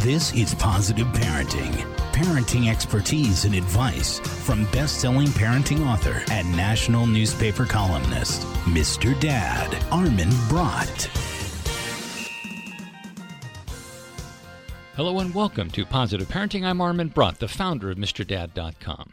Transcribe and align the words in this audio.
This 0.00 0.32
is 0.34 0.54
Positive 0.54 1.06
Parenting. 1.08 1.72
Parenting 2.12 2.70
expertise 2.70 3.44
and 3.44 3.54
advice 3.54 4.20
from 4.20 4.64
best 4.66 5.00
selling 5.00 5.26
parenting 5.28 5.84
author 5.84 6.22
and 6.30 6.48
national 6.56 7.06
newspaper 7.06 7.64
columnist, 7.64 8.42
Mr. 8.66 9.18
Dad, 9.18 9.76
Armin 9.90 10.30
Brott. 10.48 11.06
Hello 14.94 15.18
and 15.18 15.34
welcome 15.34 15.70
to 15.70 15.84
Positive 15.84 16.28
Parenting. 16.28 16.64
I'm 16.64 16.80
Armin 16.80 17.10
Brott, 17.10 17.38
the 17.38 17.48
founder 17.48 17.90
of 17.90 17.98
MrDad.com. 17.98 19.12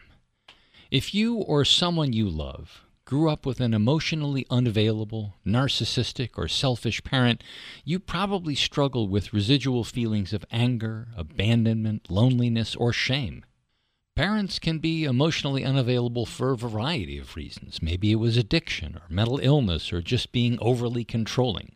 If 0.92 1.16
you 1.16 1.38
or 1.38 1.66
someone 1.66 2.14
you 2.14 2.30
love 2.30 2.84
grew 3.14 3.30
up 3.30 3.46
with 3.46 3.60
an 3.60 3.76
emotionally 3.76 4.44
unavailable, 4.50 5.36
narcissistic, 5.46 6.32
or 6.36 6.48
selfish 6.48 7.04
parent, 7.04 7.44
you 7.86 8.00
probably 8.00 8.56
struggle 8.56 9.08
with 9.08 9.32
residual 9.32 9.84
feelings 9.84 10.34
of 10.34 10.44
anger, 10.50 11.10
abandonment, 11.16 12.10
loneliness, 12.10 12.76
or 12.76 12.92
shame. 12.92 13.46
Parents 14.16 14.58
can 14.58 14.80
be 14.80 15.04
emotionally 15.04 15.64
unavailable 15.64 16.26
for 16.26 16.54
a 16.54 16.58
variety 16.58 17.20
of 17.20 17.36
reasons. 17.36 17.84
Maybe 17.84 18.12
it 18.12 18.16
was 18.16 18.36
addiction, 18.36 18.96
or 18.96 19.04
mental 19.10 19.38
illness, 19.44 19.94
or 19.94 20.02
just 20.02 20.32
being 20.32 20.58
overly 20.60 21.04
controlling. 21.04 21.76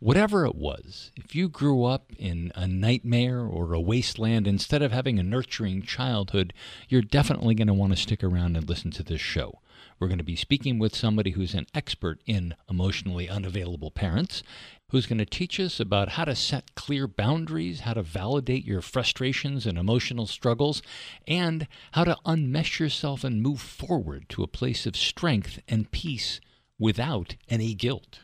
Whatever 0.00 0.44
it 0.44 0.54
was, 0.54 1.12
if 1.16 1.34
you 1.34 1.48
grew 1.48 1.86
up 1.86 2.12
in 2.18 2.52
a 2.54 2.66
nightmare 2.66 3.40
or 3.40 3.72
a 3.72 3.80
wasteland 3.80 4.46
instead 4.46 4.82
of 4.82 4.92
having 4.92 5.18
a 5.18 5.22
nurturing 5.22 5.80
childhood, 5.80 6.52
you're 6.90 7.00
definitely 7.00 7.54
going 7.54 7.68
to 7.68 7.72
want 7.72 7.94
to 7.94 8.02
stick 8.02 8.22
around 8.22 8.54
and 8.54 8.68
listen 8.68 8.90
to 8.90 9.02
this 9.02 9.22
show. 9.22 9.60
We're 9.98 10.08
going 10.08 10.18
to 10.18 10.24
be 10.24 10.36
speaking 10.36 10.78
with 10.78 10.94
somebody 10.94 11.30
who's 11.30 11.54
an 11.54 11.66
expert 11.72 12.20
in 12.26 12.54
emotionally 12.68 13.28
unavailable 13.28 13.90
parents, 13.90 14.42
who's 14.90 15.06
going 15.06 15.18
to 15.18 15.24
teach 15.24 15.60
us 15.60 15.78
about 15.78 16.10
how 16.10 16.24
to 16.24 16.34
set 16.34 16.74
clear 16.74 17.06
boundaries, 17.06 17.80
how 17.80 17.94
to 17.94 18.02
validate 18.02 18.64
your 18.64 18.80
frustrations 18.80 19.66
and 19.66 19.78
emotional 19.78 20.26
struggles, 20.26 20.82
and 21.28 21.68
how 21.92 22.04
to 22.04 22.16
unmesh 22.26 22.78
yourself 22.78 23.24
and 23.24 23.42
move 23.42 23.60
forward 23.60 24.28
to 24.30 24.42
a 24.42 24.48
place 24.48 24.84
of 24.84 24.96
strength 24.96 25.60
and 25.68 25.90
peace 25.90 26.40
without 26.78 27.36
any 27.48 27.72
guilt. 27.74 28.20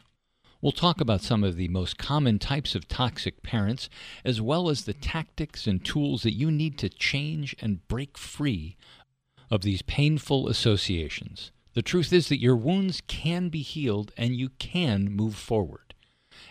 We'll 0.60 0.72
talk 0.72 1.00
about 1.00 1.22
some 1.22 1.42
of 1.42 1.56
the 1.56 1.68
most 1.68 1.96
common 1.96 2.38
types 2.38 2.74
of 2.74 2.88
toxic 2.88 3.42
parents, 3.42 3.88
as 4.24 4.40
well 4.40 4.68
as 4.68 4.84
the 4.84 4.92
tactics 4.92 5.66
and 5.66 5.82
tools 5.82 6.24
that 6.24 6.34
you 6.34 6.50
need 6.50 6.76
to 6.78 6.90
change 6.90 7.56
and 7.60 7.86
break 7.88 8.18
free 8.18 8.76
of 9.50 9.62
these 9.62 9.82
painful 9.82 10.48
associations. 10.48 11.52
The 11.80 11.84
truth 11.84 12.12
is 12.12 12.28
that 12.28 12.42
your 12.42 12.56
wounds 12.56 13.00
can 13.06 13.48
be 13.48 13.62
healed 13.62 14.12
and 14.18 14.36
you 14.36 14.50
can 14.58 15.10
move 15.10 15.34
forward. 15.34 15.94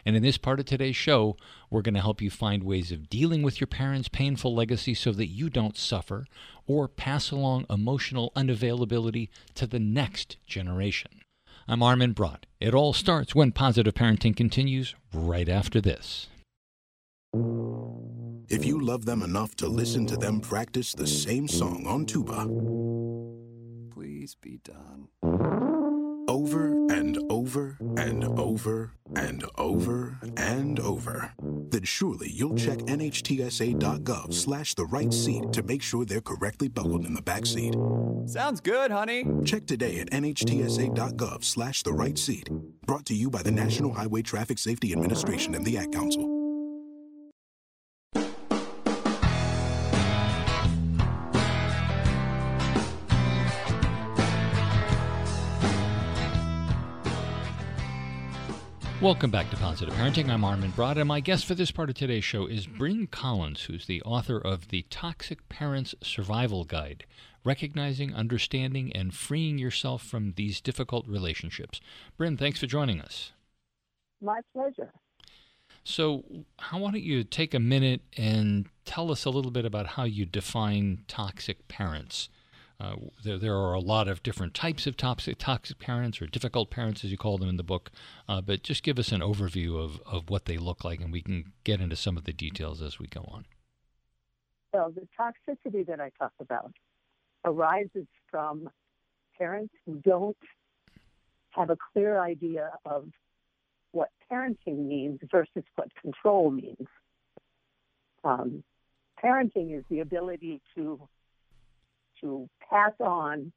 And 0.03 0.15
in 0.15 0.23
this 0.23 0.39
part 0.39 0.59
of 0.59 0.65
today's 0.65 0.95
show, 0.95 1.37
we're 1.69 1.83
going 1.83 1.93
to 1.93 2.01
help 2.01 2.19
you 2.19 2.31
find 2.31 2.63
ways 2.63 2.91
of 2.91 3.11
dealing 3.11 3.43
with 3.43 3.61
your 3.61 3.67
parents' 3.67 4.09
painful 4.09 4.55
legacy 4.55 4.95
so 4.95 5.11
that 5.11 5.27
you 5.27 5.51
don't 5.51 5.77
suffer 5.77 6.25
or 6.65 6.87
pass 6.87 7.29
along 7.29 7.67
emotional 7.69 8.31
unavailability 8.35 9.29
to 9.53 9.67
the 9.67 9.77
next 9.77 10.37
generation. 10.47 11.21
I'm 11.67 11.83
Armin 11.83 12.13
Brott. 12.13 12.47
It 12.59 12.73
all 12.73 12.91
starts 12.91 13.35
when 13.35 13.51
positive 13.51 13.93
parenting 13.93 14.35
continues 14.35 14.95
right 15.13 15.47
after 15.47 15.79
this. 15.79 16.25
If 18.49 18.65
you 18.65 18.81
love 18.81 19.05
them 19.05 19.21
enough 19.21 19.55
to 19.57 19.67
listen 19.67 20.07
to 20.07 20.17
them 20.17 20.41
practice 20.41 20.93
the 20.93 21.05
same 21.05 21.47
song 21.47 21.85
on 21.85 22.07
tuba, 22.07 22.47
Please 24.19 24.35
be 24.35 24.59
done. 24.65 25.07
over 26.27 26.73
and 26.91 27.17
over 27.29 27.77
and 27.95 28.25
over 28.37 28.91
and 29.15 29.45
over 29.57 30.19
and 30.35 30.77
over, 30.77 31.31
then 31.69 31.83
surely 31.83 32.29
you'll 32.29 32.57
check 32.57 32.79
nhtsa.gov 32.79 34.33
slash 34.33 34.73
the 34.73 34.85
right 34.87 35.13
seat 35.13 35.53
to 35.53 35.63
make 35.63 35.81
sure 35.81 36.03
they're 36.03 36.19
correctly 36.19 36.67
buckled 36.67 37.05
in 37.05 37.13
the 37.13 37.21
back 37.21 37.45
seat. 37.45 37.75
Sounds 38.25 38.59
good, 38.59 38.91
honey. 38.91 39.23
Check 39.45 39.65
today 39.65 40.01
at 40.01 40.09
nhtsa.gov 40.11 41.45
slash 41.45 41.83
the 41.83 41.93
right 41.93 42.17
seat. 42.17 42.49
Brought 42.85 43.05
to 43.05 43.15
you 43.15 43.29
by 43.29 43.41
the 43.41 43.51
National 43.51 43.93
Highway 43.93 44.21
Traffic 44.21 44.57
Safety 44.57 44.91
Administration 44.91 45.55
and 45.55 45.65
the 45.65 45.77
Ad 45.77 45.93
Council. 45.93 46.38
Welcome 59.01 59.31
back 59.31 59.49
to 59.49 59.55
Positive 59.55 59.93
Parenting. 59.93 60.29
I'm 60.29 60.43
Armin 60.43 60.71
Brott, 60.71 60.97
and 60.97 61.07
my 61.07 61.21
guest 61.21 61.45
for 61.45 61.55
this 61.55 61.71
part 61.71 61.89
of 61.89 61.95
today's 61.95 62.25
show 62.25 62.47
is 62.47 62.67
Bryn 62.67 63.07
Collins, 63.07 63.63
who's 63.63 63.85
the 63.85 64.01
author 64.01 64.37
of 64.37 64.67
The 64.67 64.85
Toxic 64.89 65.47
Parents 65.47 65.95
Survival 66.03 66.65
Guide 66.65 67.05
Recognizing, 67.45 68.13
Understanding, 68.13 68.91
and 68.93 69.13
Freeing 69.13 69.57
Yourself 69.57 70.03
from 70.03 70.33
These 70.33 70.59
Difficult 70.59 71.07
Relationships. 71.07 71.79
Bryn, 72.17 72.35
thanks 72.35 72.59
for 72.59 72.67
joining 72.67 72.99
us. 72.99 73.31
My 74.21 74.41
pleasure. 74.53 74.91
So, 75.85 76.25
how, 76.57 76.79
why 76.79 76.91
don't 76.91 77.01
you 77.01 77.23
take 77.23 77.53
a 77.53 77.59
minute 77.59 78.01
and 78.17 78.67
tell 78.83 79.13
us 79.13 79.23
a 79.23 79.29
little 79.29 79.51
bit 79.51 79.63
about 79.63 79.87
how 79.87 80.03
you 80.03 80.25
define 80.25 81.05
toxic 81.07 81.69
parents? 81.69 82.27
Uh, 82.79 82.95
there, 83.23 83.37
there 83.37 83.55
are 83.55 83.73
a 83.73 83.79
lot 83.79 84.07
of 84.07 84.23
different 84.23 84.53
types 84.53 84.87
of 84.87 84.95
toxic, 84.95 85.37
toxic 85.37 85.79
parents 85.79 86.21
or 86.21 86.27
difficult 86.27 86.69
parents, 86.69 87.03
as 87.03 87.11
you 87.11 87.17
call 87.17 87.37
them 87.37 87.49
in 87.49 87.57
the 87.57 87.63
book, 87.63 87.91
uh, 88.29 88.39
but 88.39 88.63
just 88.63 88.83
give 88.83 88.97
us 88.97 89.11
an 89.11 89.19
overview 89.19 89.77
of, 89.77 89.99
of 90.05 90.29
what 90.29 90.45
they 90.45 90.57
look 90.57 90.85
like, 90.85 91.01
and 91.01 91.11
we 91.11 91.21
can 91.21 91.51
get 91.65 91.81
into 91.81 91.97
some 91.97 92.15
of 92.15 92.23
the 92.23 92.31
details 92.31 92.81
as 92.81 92.97
we 92.97 93.07
go 93.07 93.27
on. 93.29 93.45
So 94.73 94.93
the 94.95 95.07
toxicity 95.19 95.85
that 95.87 95.99
I 95.99 96.11
talk 96.17 96.31
about 96.39 96.71
arises 97.43 98.07
from 98.31 98.69
parents 99.37 99.73
who 99.85 99.95
don't 99.95 100.37
have 101.51 101.69
a 101.69 101.77
clear 101.91 102.21
idea 102.21 102.71
of 102.85 103.09
what 103.91 104.09
parenting 104.31 104.85
means 104.87 105.19
versus 105.29 105.63
what 105.75 105.89
control 106.01 106.51
means. 106.51 106.87
Um, 108.23 108.63
parenting 109.21 109.77
is 109.77 109.83
the 109.89 109.99
ability 109.99 110.61
to 110.75 111.09
to 112.21 112.49
pass 112.69 112.93
on 112.99 113.51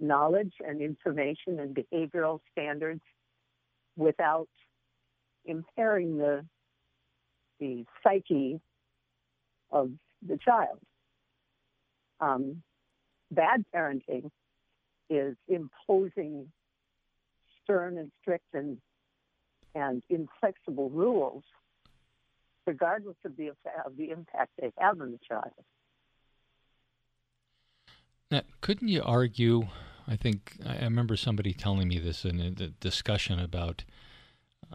knowledge 0.00 0.54
and 0.66 0.80
information 0.80 1.60
and 1.60 1.76
behavioral 1.76 2.40
standards 2.52 3.02
without 3.96 4.48
impairing 5.44 6.18
the 6.18 6.44
the 7.60 7.84
psyche 8.02 8.60
of 9.70 9.90
the 10.26 10.36
child. 10.38 10.78
Um, 12.20 12.62
bad 13.30 13.64
parenting 13.74 14.30
is 15.08 15.36
imposing 15.48 16.50
stern 17.62 17.98
and 17.98 18.10
strict 18.20 18.46
and 18.54 18.78
and 19.74 20.02
inflexible 20.08 20.90
rules, 20.90 21.42
regardless 22.66 23.16
of 23.24 23.36
the 23.36 23.48
of 23.48 23.96
the 23.96 24.10
impact 24.10 24.52
they 24.60 24.72
have 24.78 25.00
on 25.00 25.12
the 25.12 25.18
child. 25.28 25.52
Now, 28.30 28.42
couldn't 28.60 28.88
you 28.88 29.02
argue? 29.02 29.68
I 30.06 30.16
think 30.16 30.56
I 30.66 30.84
remember 30.84 31.16
somebody 31.16 31.52
telling 31.52 31.88
me 31.88 31.98
this 31.98 32.24
in 32.24 32.40
a 32.40 32.50
discussion 32.50 33.38
about 33.38 33.84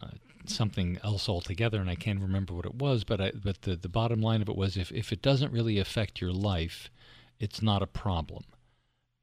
uh, 0.01 0.09
something 0.45 0.99
else 1.03 1.29
altogether, 1.29 1.79
and 1.79 1.89
I 1.89 1.95
can't 1.95 2.21
remember 2.21 2.53
what 2.53 2.65
it 2.65 2.75
was. 2.75 3.03
But 3.03 3.21
I, 3.21 3.31
but 3.31 3.63
the, 3.63 3.75
the 3.75 3.89
bottom 3.89 4.21
line 4.21 4.41
of 4.41 4.49
it 4.49 4.55
was, 4.55 4.77
if 4.77 4.91
if 4.91 5.11
it 5.11 5.21
doesn't 5.21 5.51
really 5.51 5.79
affect 5.79 6.21
your 6.21 6.31
life, 6.31 6.89
it's 7.39 7.61
not 7.61 7.81
a 7.81 7.87
problem. 7.87 8.43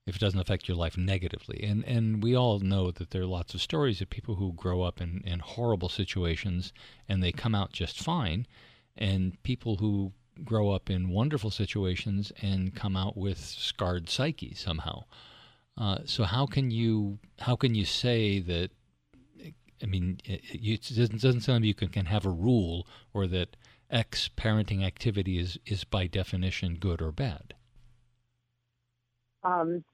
If 0.07 0.17
it 0.17 0.21
doesn't 0.21 0.39
affect 0.39 0.69
your 0.69 0.77
life 0.77 0.97
negatively, 0.97 1.63
and 1.65 1.85
and 1.85 2.23
we 2.23 2.37
all 2.37 2.61
know 2.61 2.91
that 2.93 3.11
there 3.11 3.23
are 3.23 3.27
lots 3.27 3.55
of 3.55 3.63
stories 3.63 4.01
of 4.01 4.11
people 4.11 4.37
who 4.37 4.53
grow 4.53 4.83
up 4.83 5.01
in 5.01 5.23
in 5.25 5.41
horrible 5.41 5.89
situations 5.89 6.73
and 7.09 7.23
they 7.23 7.33
come 7.33 7.55
out 7.55 7.73
just 7.73 7.99
fine, 8.03 8.47
and 8.97 9.43
people 9.43 9.77
who 9.77 10.13
grow 10.45 10.71
up 10.71 10.91
in 10.91 11.09
wonderful 11.09 11.51
situations 11.51 12.33
and 12.43 12.75
come 12.75 12.97
out 12.97 13.17
with 13.17 13.39
scarred 13.39 14.09
psyche 14.09 14.55
somehow. 14.55 15.05
Uh, 15.79 15.99
so 16.05 16.25
how 16.25 16.47
can 16.47 16.71
you 16.71 17.19
how 17.41 17.57
can 17.57 17.75
you 17.75 17.85
say 17.85 18.39
that? 18.41 18.71
I 19.83 19.87
mean, 19.87 20.21
it, 20.25 20.41
it 20.51 20.97
doesn't, 20.97 21.43
sound 21.43 21.61
like 21.61 21.65
you 21.65 21.75
can, 21.75 21.89
can 21.89 22.07
have 22.07 22.25
a 22.25 22.31
rule 22.31 22.87
or 23.13 23.27
that 23.27 23.57
X 23.91 24.31
parenting 24.35 24.85
activity 24.85 25.39
is 25.39 25.59
is 25.67 25.85
by 25.85 26.07
definition 26.07 26.77
good 26.77 27.03
or 27.03 27.13
bad. 27.13 27.55
Um, 29.45 29.85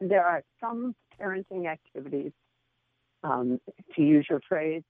there 0.00 0.24
are 0.24 0.42
some 0.60 0.94
parenting 1.20 1.66
activities, 1.66 2.32
um, 3.24 3.60
to 3.96 4.02
use 4.02 4.26
your 4.28 4.40
phrase, 4.48 4.82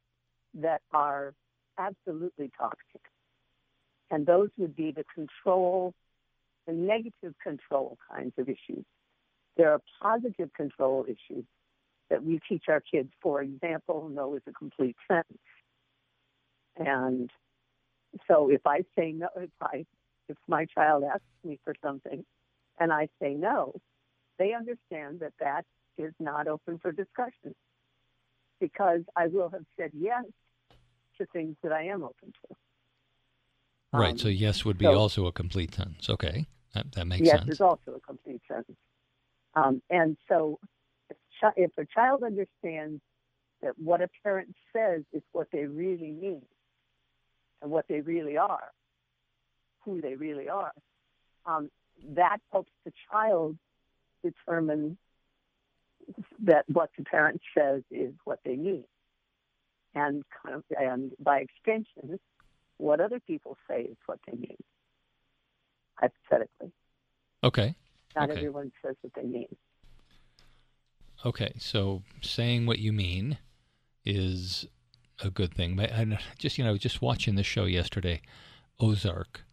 that 0.54 0.82
are 0.92 1.34
absolutely 1.78 2.50
toxic. 2.58 3.02
And 4.12 4.26
those 4.26 4.50
would 4.58 4.76
be 4.76 4.92
the 4.92 5.04
control, 5.12 5.94
the 6.66 6.74
negative 6.74 7.34
control 7.42 7.96
kinds 8.10 8.34
of 8.36 8.46
issues. 8.46 8.84
There 9.56 9.72
are 9.72 9.80
positive 10.02 10.52
control 10.54 11.06
issues 11.06 11.44
that 12.10 12.22
we 12.22 12.38
teach 12.46 12.64
our 12.68 12.80
kids. 12.80 13.08
For 13.22 13.40
example, 13.40 14.10
no 14.12 14.36
is 14.36 14.42
a 14.46 14.52
complete 14.52 14.96
sentence. 15.08 15.38
And 16.76 17.30
so 18.28 18.50
if 18.50 18.66
I 18.66 18.82
say 18.96 19.12
no, 19.12 19.28
if 19.36 19.50
I 19.62 19.86
if 20.28 20.36
my 20.46 20.66
child 20.66 21.04
asks 21.04 21.24
me 21.42 21.58
for 21.64 21.74
something, 21.82 22.22
and 22.78 22.92
I 22.92 23.08
say 23.20 23.32
no, 23.32 23.72
they 24.38 24.52
understand 24.52 25.20
that 25.20 25.32
that 25.40 25.64
is 25.96 26.12
not 26.20 26.48
open 26.48 26.78
for 26.78 26.92
discussion 26.92 27.54
because 28.60 29.00
I 29.16 29.28
will 29.28 29.48
have 29.48 29.64
said 29.78 29.90
yes 29.94 30.24
to 31.18 31.26
things 31.32 31.56
that 31.62 31.72
I 31.72 31.84
am 31.84 32.02
open 32.02 32.32
to. 32.48 32.56
Right. 33.92 34.12
Um, 34.12 34.18
so 34.18 34.28
yes 34.28 34.64
would 34.64 34.78
be 34.78 34.86
so- 34.86 34.94
also 34.94 35.26
a 35.26 35.32
complete 35.32 35.74
sentence. 35.74 36.08
Okay. 36.08 36.46
That, 36.74 36.90
that 36.92 37.06
makes 37.06 37.26
yes 37.26 37.36
sense. 37.36 37.48
Yes 37.48 37.54
is 37.56 37.60
also 37.60 37.92
a 37.96 38.00
complete 38.00 38.40
sentence. 38.48 38.78
Um, 39.54 39.82
and 39.90 40.16
so, 40.28 40.58
if, 41.10 41.16
chi- 41.38 41.52
if 41.56 41.70
a 41.76 41.84
child 41.84 42.22
understands 42.22 43.02
that 43.60 43.78
what 43.78 44.00
a 44.00 44.08
parent 44.22 44.54
says 44.72 45.02
is 45.12 45.22
what 45.32 45.48
they 45.52 45.66
really 45.66 46.10
mean 46.10 46.42
and 47.60 47.70
what 47.70 47.86
they 47.88 48.00
really 48.00 48.38
are, 48.38 48.72
who 49.84 50.00
they 50.00 50.14
really 50.14 50.48
are, 50.48 50.72
um, 51.44 51.70
that 52.14 52.38
helps 52.50 52.72
the 52.86 52.92
child 53.10 53.58
determine 54.24 54.96
that 56.42 56.64
what 56.68 56.90
the 56.96 57.04
parent 57.04 57.40
says 57.56 57.82
is 57.90 58.14
what 58.24 58.40
they 58.44 58.56
mean. 58.56 58.84
And, 59.94 60.24
kind 60.42 60.56
of, 60.56 60.64
and 60.70 61.12
by 61.20 61.40
extension, 61.40 62.18
what 62.82 63.00
other 63.00 63.20
people 63.20 63.56
say 63.68 63.82
is 63.82 63.96
what 64.06 64.18
they 64.26 64.36
mean, 64.36 64.56
hypothetically. 65.94 66.72
Okay. 67.44 67.76
Not 68.16 68.28
Okay. 68.28 68.38
everyone 68.38 68.72
says 68.84 68.96
what 69.02 69.14
they 69.14 69.22
mean. 69.22 69.56
Okay. 71.24 71.52
So 71.58 72.02
saying 72.20 72.66
what 72.66 72.80
you 72.80 72.92
mean 72.92 73.38
is 74.04 74.66
a 75.22 75.30
good 75.30 75.54
thing. 75.54 75.76
But 75.76 75.92
I 75.92 76.18
just 76.38 76.58
you 76.58 76.64
know 76.64 76.76
just 76.76 77.00
watching 77.00 77.36
the 77.36 77.44
show 77.44 77.64
yesterday, 77.66 78.20
Ozark, 78.80 79.44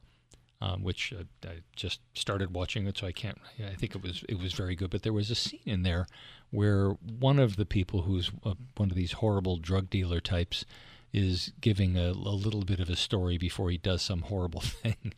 um, 0.59 0.83
which 0.83 1.13
uh, 1.13 1.23
I 1.47 1.59
just 1.75 1.99
started 2.15 2.53
watching 2.53 2.87
it, 2.87 2.97
so 2.97 3.05
I 3.05 3.11
can't. 3.11 3.37
I 3.63 3.75
think 3.75 3.93
it 3.95 4.01
was 4.01 4.23
it 4.27 4.39
was 4.39 4.53
very 4.53 4.75
good. 4.75 4.89
But 4.89 5.03
there 5.03 5.13
was 5.13 5.29
a 5.29 5.35
scene 5.35 5.61
in 5.65 5.83
there 5.83 6.07
where 6.49 6.89
one 7.19 7.37
of 7.37 7.57
the 7.57 7.65
people 7.65 8.01
who's 8.01 8.31
uh, 8.43 8.55
one 8.75 8.89
of 8.89 8.95
these 8.95 9.13
horrible 9.13 9.57
drug 9.57 9.91
dealer 9.91 10.19
types 10.19 10.65
is 11.13 11.51
giving 11.61 11.97
a, 11.97 12.09
a 12.09 12.35
little 12.35 12.63
bit 12.63 12.79
of 12.79 12.89
a 12.89 12.95
story 12.95 13.37
before 13.37 13.69
he 13.69 13.77
does 13.77 14.01
some 14.01 14.21
horrible 14.23 14.61
thing. 14.61 15.13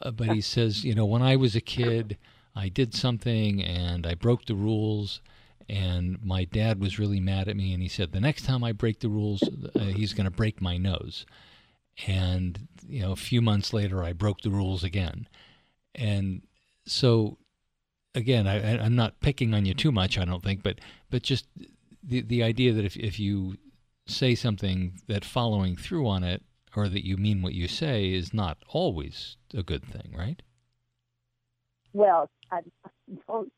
Uh, 0.00 0.10
but 0.10 0.28
he 0.28 0.40
says, 0.40 0.84
you 0.84 0.94
know, 0.94 1.06
when 1.06 1.22
I 1.22 1.36
was 1.36 1.54
a 1.54 1.60
kid, 1.60 2.16
I 2.54 2.68
did 2.68 2.94
something 2.94 3.62
and 3.62 4.06
I 4.06 4.14
broke 4.14 4.46
the 4.46 4.54
rules. 4.54 5.20
And 5.68 6.22
my 6.24 6.44
dad 6.44 6.80
was 6.80 6.98
really 6.98 7.18
mad 7.18 7.48
at 7.48 7.56
me, 7.56 7.72
and 7.72 7.82
he 7.82 7.88
said, 7.88 8.12
"The 8.12 8.20
next 8.20 8.44
time 8.44 8.62
I 8.62 8.70
break 8.70 9.00
the 9.00 9.08
rules, 9.08 9.42
uh, 9.42 9.80
he's 9.80 10.12
going 10.12 10.26
to 10.26 10.30
break 10.30 10.62
my 10.62 10.76
nose." 10.76 11.26
And 12.06 12.68
you 12.88 13.02
know, 13.02 13.10
a 13.10 13.16
few 13.16 13.42
months 13.42 13.72
later, 13.72 14.04
I 14.04 14.12
broke 14.12 14.42
the 14.42 14.50
rules 14.50 14.84
again. 14.84 15.26
And 15.92 16.42
so, 16.86 17.38
again, 18.14 18.46
I, 18.46 18.78
I'm 18.78 18.94
not 18.94 19.18
picking 19.18 19.54
on 19.54 19.64
you 19.64 19.74
too 19.74 19.90
much, 19.90 20.18
I 20.18 20.24
don't 20.24 20.44
think, 20.44 20.62
but 20.62 20.78
but 21.10 21.24
just 21.24 21.46
the 22.04 22.20
the 22.20 22.44
idea 22.44 22.72
that 22.72 22.84
if 22.84 22.96
if 22.96 23.18
you 23.18 23.56
say 24.06 24.34
something 24.34 25.00
that 25.08 25.24
following 25.24 25.76
through 25.76 26.06
on 26.08 26.24
it 26.24 26.42
or 26.74 26.88
that 26.88 27.06
you 27.06 27.16
mean 27.16 27.42
what 27.42 27.54
you 27.54 27.68
say 27.68 28.12
is 28.12 28.34
not 28.34 28.58
always 28.68 29.36
a 29.54 29.62
good 29.62 29.84
thing, 29.84 30.14
right? 30.16 30.42
Well, 31.92 32.30
I, 32.52 32.60
don't 33.26 33.50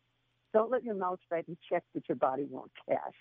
don't 0.54 0.70
let 0.70 0.84
your 0.84 0.94
mouth 0.94 1.18
write 1.30 1.46
a 1.48 1.56
check 1.68 1.82
that 1.94 2.08
your 2.08 2.16
body 2.16 2.46
won't 2.48 2.70
cash. 2.88 3.14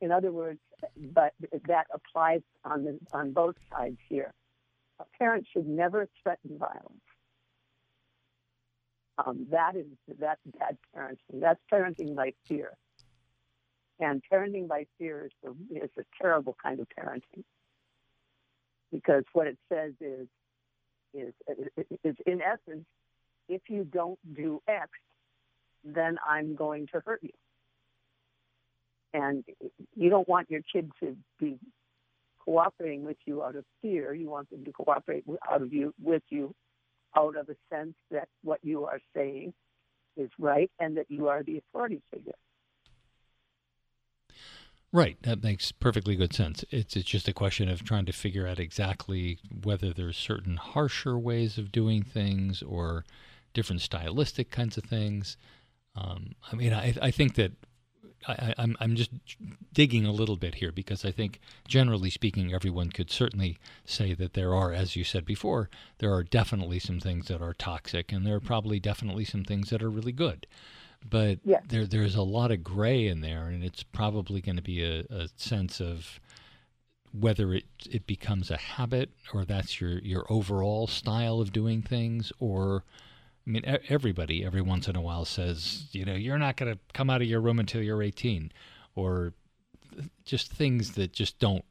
In 0.00 0.10
other 0.10 0.32
words, 0.32 0.60
but 0.96 1.34
that 1.68 1.86
applies 1.92 2.42
on 2.64 2.84
the 2.84 2.98
on 3.12 3.32
both 3.32 3.56
sides 3.70 3.98
here. 4.08 4.32
A 5.00 5.04
parent 5.18 5.46
should 5.52 5.66
never 5.66 6.08
threaten 6.22 6.58
violence. 6.58 7.02
Um, 9.18 9.46
that 9.50 9.76
is 9.76 9.86
that's 10.18 10.40
bad 10.58 10.78
parenting. 10.96 11.40
That's 11.40 11.60
parenting 11.72 12.14
by 12.14 12.32
fear. 12.46 12.76
And 14.02 14.20
parenting 14.30 14.66
by 14.66 14.86
fear 14.98 15.26
is 15.26 15.32
a, 15.46 15.84
is 15.84 15.90
a 15.96 16.02
terrible 16.20 16.56
kind 16.60 16.80
of 16.80 16.88
parenting 16.98 17.44
because 18.90 19.22
what 19.32 19.46
it 19.46 19.56
says 19.72 19.92
is 20.00 20.26
is 21.14 21.32
is 22.02 22.16
in 22.26 22.42
essence, 22.42 22.84
if 23.48 23.62
you 23.68 23.84
don't 23.84 24.18
do 24.34 24.60
X, 24.66 24.90
then 25.84 26.18
I'm 26.28 26.56
going 26.56 26.88
to 26.92 27.00
hurt 27.06 27.22
you. 27.22 27.30
And 29.14 29.44
you 29.94 30.10
don't 30.10 30.28
want 30.28 30.50
your 30.50 30.62
kid 30.72 30.90
to 30.98 31.16
be 31.38 31.58
cooperating 32.44 33.04
with 33.04 33.18
you 33.24 33.44
out 33.44 33.54
of 33.54 33.64
fear. 33.82 34.14
You 34.14 34.28
want 34.28 34.50
them 34.50 34.64
to 34.64 34.72
cooperate 34.72 35.24
out 35.48 35.62
of 35.62 35.72
you 35.72 35.94
with 36.02 36.24
you 36.28 36.52
out 37.16 37.36
of 37.36 37.48
a 37.48 37.56
sense 37.72 37.94
that 38.10 38.26
what 38.42 38.58
you 38.64 38.84
are 38.84 39.00
saying 39.14 39.54
is 40.16 40.30
right 40.40 40.72
and 40.80 40.96
that 40.96 41.08
you 41.08 41.28
are 41.28 41.44
the 41.44 41.58
authority 41.58 42.02
figure. 42.12 42.32
Right. 44.92 45.16
That 45.22 45.42
makes 45.42 45.72
perfectly 45.72 46.16
good 46.16 46.34
sense. 46.34 46.64
It's 46.70 46.96
it's 46.96 47.08
just 47.08 47.26
a 47.28 47.32
question 47.32 47.68
of 47.68 47.82
trying 47.82 48.04
to 48.06 48.12
figure 48.12 48.46
out 48.46 48.58
exactly 48.58 49.38
whether 49.62 49.92
there's 49.92 50.18
certain 50.18 50.56
harsher 50.58 51.18
ways 51.18 51.56
of 51.56 51.72
doing 51.72 52.02
things 52.02 52.62
or 52.62 53.04
different 53.54 53.80
stylistic 53.80 54.50
kinds 54.50 54.76
of 54.76 54.84
things. 54.84 55.36
Um, 55.96 56.34
I 56.52 56.56
mean, 56.56 56.72
I 56.74 56.94
I 57.00 57.10
think 57.10 57.36
that 57.36 57.52
I, 58.28 58.54
I'm 58.58 58.76
I'm 58.80 58.96
just 58.96 59.10
digging 59.72 60.06
a 60.06 60.12
little 60.12 60.36
bit 60.36 60.56
here 60.56 60.72
because 60.72 61.04
I 61.04 61.10
think 61.12 61.40
generally 61.68 62.10
speaking, 62.10 62.52
everyone 62.54 62.90
could 62.90 63.10
certainly 63.10 63.58
say 63.84 64.14
that 64.14 64.34
there 64.34 64.54
are, 64.54 64.72
as 64.72 64.96
you 64.96 65.04
said 65.04 65.24
before, 65.24 65.70
there 65.98 66.12
are 66.12 66.24
definitely 66.24 66.78
some 66.80 67.00
things 67.00 67.28
that 67.28 67.42
are 67.42 67.54
toxic, 67.54 68.12
and 68.12 68.26
there 68.26 68.36
are 68.36 68.40
probably 68.40 68.80
definitely 68.80 69.24
some 69.24 69.44
things 69.44 69.70
that 69.70 69.82
are 69.82 69.90
really 69.90 70.12
good 70.12 70.46
but 71.08 71.38
Yes. 71.44 71.64
there 71.64 71.86
there's 71.86 72.14
a 72.16 72.22
lot 72.22 72.50
of 72.50 72.62
gray 72.64 73.06
in 73.06 73.20
there, 73.20 73.46
and 73.48 73.64
it's 73.64 73.82
probably 73.82 74.40
going 74.40 74.56
to 74.56 74.62
be 74.62 74.82
a, 74.84 75.00
a 75.10 75.28
sense 75.36 75.80
of 75.80 76.20
whether 77.12 77.52
it 77.52 77.64
it 77.90 78.06
becomes 78.06 78.50
a 78.50 78.56
habit 78.56 79.10
or 79.34 79.44
that's 79.44 79.80
your 79.80 79.98
your 79.98 80.24
overall 80.30 80.86
style 80.86 81.40
of 81.40 81.52
doing 81.52 81.82
things, 81.82 82.32
or 82.38 82.84
I 83.46 83.50
mean, 83.50 83.62
everybody 83.88 84.44
every 84.44 84.62
once 84.62 84.88
in 84.88 84.96
a 84.96 85.00
while 85.00 85.24
says, 85.24 85.88
you 85.92 86.04
know, 86.04 86.14
you're 86.14 86.38
not 86.38 86.56
going 86.56 86.72
to 86.72 86.78
come 86.94 87.10
out 87.10 87.22
of 87.22 87.28
your 87.28 87.40
room 87.40 87.58
until 87.58 87.82
you're 87.82 88.02
18, 88.02 88.52
or 88.94 89.34
just 90.24 90.52
things 90.52 90.92
that 90.92 91.12
just 91.12 91.38
don't 91.38 91.64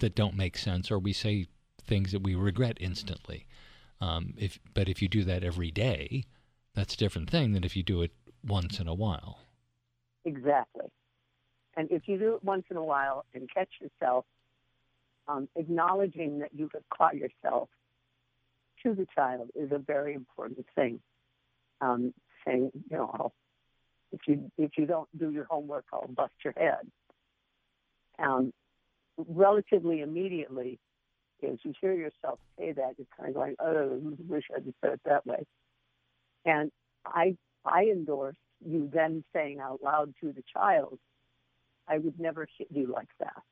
that 0.00 0.14
don't 0.14 0.36
make 0.36 0.56
sense, 0.56 0.90
or 0.90 0.98
we 0.98 1.12
say 1.12 1.46
things 1.82 2.12
that 2.12 2.22
we 2.22 2.34
regret 2.34 2.76
instantly. 2.80 3.46
Um, 4.00 4.34
if 4.38 4.58
but 4.74 4.88
if 4.88 5.02
you 5.02 5.08
do 5.08 5.24
that 5.24 5.42
every 5.44 5.70
day, 5.70 6.24
that's 6.74 6.94
a 6.94 6.98
different 6.98 7.30
thing 7.30 7.52
than 7.52 7.64
if 7.64 7.76
you 7.76 7.82
do 7.82 8.02
it 8.02 8.12
once 8.44 8.80
in 8.80 8.88
a 8.88 8.94
while. 8.94 9.38
Exactly. 10.24 10.86
And 11.76 11.90
if 11.90 12.02
you 12.06 12.18
do 12.18 12.34
it 12.34 12.44
once 12.44 12.64
in 12.70 12.76
a 12.76 12.84
while 12.84 13.24
and 13.34 13.48
catch 13.52 13.68
yourself, 13.80 14.24
um, 15.28 15.48
acknowledging 15.56 16.40
that 16.40 16.50
you 16.54 16.68
have 16.74 16.82
caught 16.90 17.14
yourself 17.16 17.68
to 18.82 18.94
the 18.94 19.06
child 19.14 19.50
is 19.54 19.70
a 19.72 19.78
very 19.78 20.14
important 20.14 20.64
thing. 20.74 21.00
Um, 21.80 22.12
saying, 22.44 22.70
you 22.90 22.96
know, 22.96 23.32
if 24.12 24.20
you 24.26 24.50
if 24.58 24.72
you 24.76 24.86
don't 24.86 25.08
do 25.16 25.30
your 25.30 25.44
homework, 25.44 25.84
I'll 25.92 26.08
bust 26.08 26.32
your 26.44 26.54
head. 26.56 26.90
Um, 28.18 28.52
relatively 29.16 30.00
immediately, 30.00 30.78
as 31.42 31.58
you 31.62 31.72
hear 31.80 31.92
yourself 31.92 32.40
say 32.58 32.72
that, 32.72 32.94
you're 32.96 33.06
kind 33.16 33.28
of 33.28 33.34
going, 33.34 33.54
"Oh, 33.60 34.00
wish 34.26 34.44
I'd 34.54 34.64
said 34.80 34.94
it 34.94 35.00
that 35.04 35.26
way." 35.26 35.44
And 36.44 36.72
I 37.04 37.36
I 37.68 37.84
endorse 37.84 38.36
you 38.64 38.90
then 38.92 39.24
saying 39.32 39.60
out 39.60 39.80
loud 39.82 40.14
to 40.20 40.32
the 40.32 40.42
child, 40.52 40.98
I 41.88 41.98
would 41.98 42.18
never 42.18 42.46
hit 42.58 42.68
you 42.70 42.86
like 42.92 43.08
that. 43.20 43.42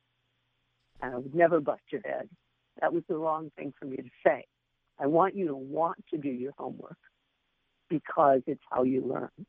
And 1.00 1.14
I 1.14 1.18
would 1.18 1.34
never 1.34 1.60
bust 1.60 1.82
your 1.90 2.02
head. 2.04 2.28
That 2.80 2.92
was 2.92 3.02
the 3.08 3.16
wrong 3.16 3.50
thing 3.56 3.72
for 3.78 3.86
me 3.86 3.96
to 3.96 4.10
say. 4.24 4.44
I 4.98 5.06
want 5.06 5.34
you 5.34 5.48
to 5.48 5.56
want 5.56 6.04
to 6.12 6.18
do 6.18 6.28
your 6.28 6.52
homework 6.58 6.98
because 7.88 8.40
it's 8.46 8.62
how 8.70 8.82
you 8.82 9.02
learn. 9.06 9.46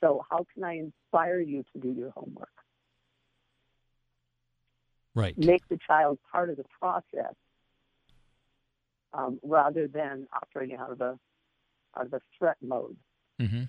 So, 0.00 0.24
how 0.30 0.46
can 0.54 0.64
I 0.64 0.78
inspire 0.78 1.40
you 1.40 1.64
to 1.72 1.80
do 1.80 1.92
your 1.92 2.10
homework? 2.10 2.48
Right. 5.14 5.36
Make 5.36 5.66
the 5.68 5.78
child 5.84 6.18
part 6.30 6.50
of 6.50 6.56
the 6.56 6.64
process 6.80 7.34
um, 9.12 9.40
rather 9.42 9.88
than 9.88 10.28
operating 10.32 10.76
out 10.76 10.92
of 10.92 11.00
a 11.00 11.18
out 11.96 12.06
of 12.06 12.12
a 12.12 12.20
threat 12.38 12.56
mode. 12.62 12.96
Hmm 13.38 13.64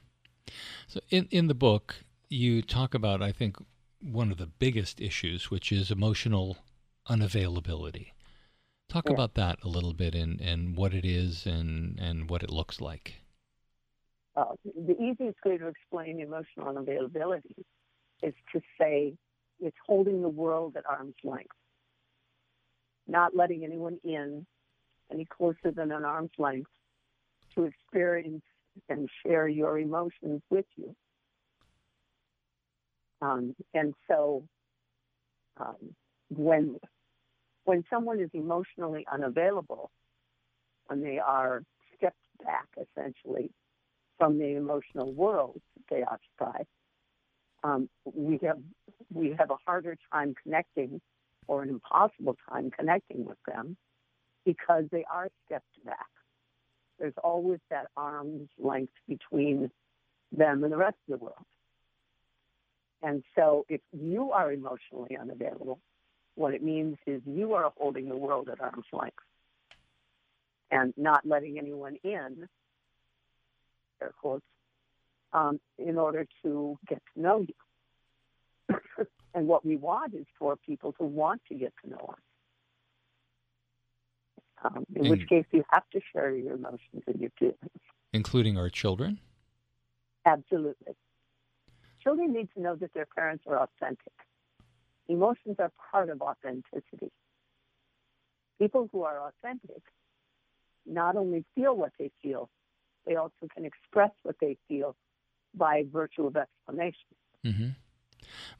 So 0.88 1.00
in 1.10 1.28
in 1.32 1.48
the 1.48 1.56
book, 1.56 2.04
you 2.30 2.62
talk 2.62 2.94
about 2.94 3.22
I 3.22 3.32
think 3.32 3.58
one 4.02 4.32
of 4.32 4.38
the 4.38 4.48
biggest 4.48 5.02
issues, 5.02 5.52
which 5.52 5.72
is 5.72 5.92
emotional 5.92 6.58
unavailability. 7.10 8.12
Talk 8.90 9.10
Yeah. 9.10 9.12
about 9.12 9.36
that 9.36 9.60
a 9.64 9.70
little 9.70 9.94
bit 9.94 10.16
and, 10.16 10.42
and 10.42 10.76
what 10.78 10.94
it 10.94 11.06
is 11.06 11.46
and, 11.46 12.00
and 12.00 12.30
what 12.30 12.44
it 12.44 12.52
looks 12.52 12.82
like. 12.82 13.16
uh, 14.36 14.56
the 14.64 14.96
easiest 15.02 15.38
way 15.46 15.58
to 15.58 15.68
explain 15.68 16.20
emotional 16.20 16.74
unavailability 16.74 17.56
is 18.24 18.34
to 18.54 18.62
say 18.80 19.16
it's 19.60 19.78
holding 19.86 20.22
the 20.22 20.30
world 20.30 20.76
at 20.78 20.86
arm's 20.90 21.16
length. 21.24 21.56
not 23.08 23.36
letting 23.36 23.64
anyone 23.64 24.00
in 24.04 24.46
any 25.12 25.26
closer 25.26 25.72
than 25.72 25.92
an 25.92 26.06
arm's 26.06 26.32
length 26.38 26.70
to 27.56 27.66
experience 27.66 28.44
and 28.90 29.10
share 29.26 29.48
your 29.48 29.80
emotions 29.80 30.42
with 30.50 30.66
you. 30.76 30.96
Um, 33.22 33.56
and 33.74 33.94
so 34.08 34.44
um, 35.60 35.96
when 36.30 36.78
when 37.66 37.84
someone 37.90 38.20
is 38.20 38.30
emotionally 38.34 39.06
unavailable, 39.12 39.92
when 40.88 41.02
they 41.02 41.20
are 41.20 41.64
stepped 41.98 42.16
back 42.44 42.68
essentially 42.78 43.52
from 44.18 44.40
the 44.40 44.56
emotional 44.56 45.14
world 45.14 45.62
that 45.76 45.96
they 45.96 46.04
occupy, 46.04 46.64
um, 47.64 47.90
we 48.06 48.40
have 48.44 48.60
we 49.14 49.36
have 49.38 49.52
a 49.52 49.58
harder 49.66 49.98
time 50.12 50.34
connecting 50.44 51.02
or 51.48 51.64
an 51.64 51.70
impossible 51.70 52.36
time 52.50 52.72
connecting 52.72 53.26
with 53.26 53.38
them 53.48 53.76
because 54.46 54.86
they 54.92 55.04
are 55.12 55.30
stepped 55.46 55.86
back. 55.86 56.08
There's 57.00 57.14
always 57.24 57.60
that 57.70 57.88
arm's 57.96 58.50
length 58.58 58.94
between 59.08 59.72
them 60.32 60.64
and 60.64 60.72
the 60.72 60.78
rest 60.78 60.98
of 61.10 61.20
the 61.20 61.24
world. 61.24 61.46
And 63.02 63.24
so 63.36 63.66
if 63.70 63.82
you 63.94 64.32
are 64.32 64.52
emotionally 64.52 65.18
unavailable, 65.20 65.80
what 66.36 66.54
it 66.54 66.62
means 66.62 66.98
is 67.06 67.22
you 67.26 67.54
are 67.54 67.72
holding 67.78 68.10
the 68.10 68.18
world 68.18 68.50
at 68.50 68.62
arm's 68.62 68.86
length 68.92 69.18
and 70.72 70.94
not 70.98 71.26
letting 71.26 71.58
anyone 71.58 71.96
in, 72.04 72.48
air 74.02 74.12
quotes, 74.20 74.46
um, 75.34 75.60
in 75.78 75.98
order 75.98 76.26
to 76.44 76.78
get 76.88 77.02
to 77.14 77.22
know 77.22 77.46
you. 77.48 78.76
and 79.34 79.48
what 79.48 79.66
we 79.66 79.78
want 79.78 80.14
is 80.14 80.26
for 80.38 80.56
people 80.56 80.94
to 80.94 81.04
want 81.04 81.42
to 81.50 81.56
get 81.56 81.74
to 81.84 81.90
know 81.90 82.14
us. 82.14 82.20
Um, 84.64 84.86
in 84.96 85.02
And- 85.06 85.10
which 85.12 85.28
case, 85.30 85.46
you 85.52 85.64
have 85.72 85.90
to 85.92 86.02
share 86.12 86.36
your 86.36 86.56
emotions 86.56 87.04
and 87.08 87.20
your 87.20 87.32
feelings. 87.40 87.58
including 88.12 88.58
our 88.58 88.70
children. 88.70 89.20
Absolutely. 90.26 90.96
Children 92.02 92.34
need 92.34 92.50
to 92.56 92.60
know 92.62 92.76
that 92.78 92.92
their 92.94 93.06
parents 93.06 93.46
are 93.48 93.60
authentic. 93.62 94.14
Emotions 95.08 95.58
are 95.60 95.72
part 95.92 96.10
of 96.10 96.22
authenticity. 96.22 97.12
People 98.60 98.90
who 98.92 99.04
are 99.04 99.28
authentic 99.28 99.84
not 100.86 101.16
only 101.16 101.46
feel 101.56 101.76
what 101.76 101.92
they 102.00 102.10
feel, 102.22 102.50
they 103.06 103.16
also 103.16 103.48
can 103.54 103.64
express 103.64 104.12
what 104.24 104.36
they 104.42 104.58
feel 104.68 104.96
by 105.54 105.84
virtue 105.92 106.26
of 106.26 106.36
explanation. 106.36 107.16
hmm 107.44 107.70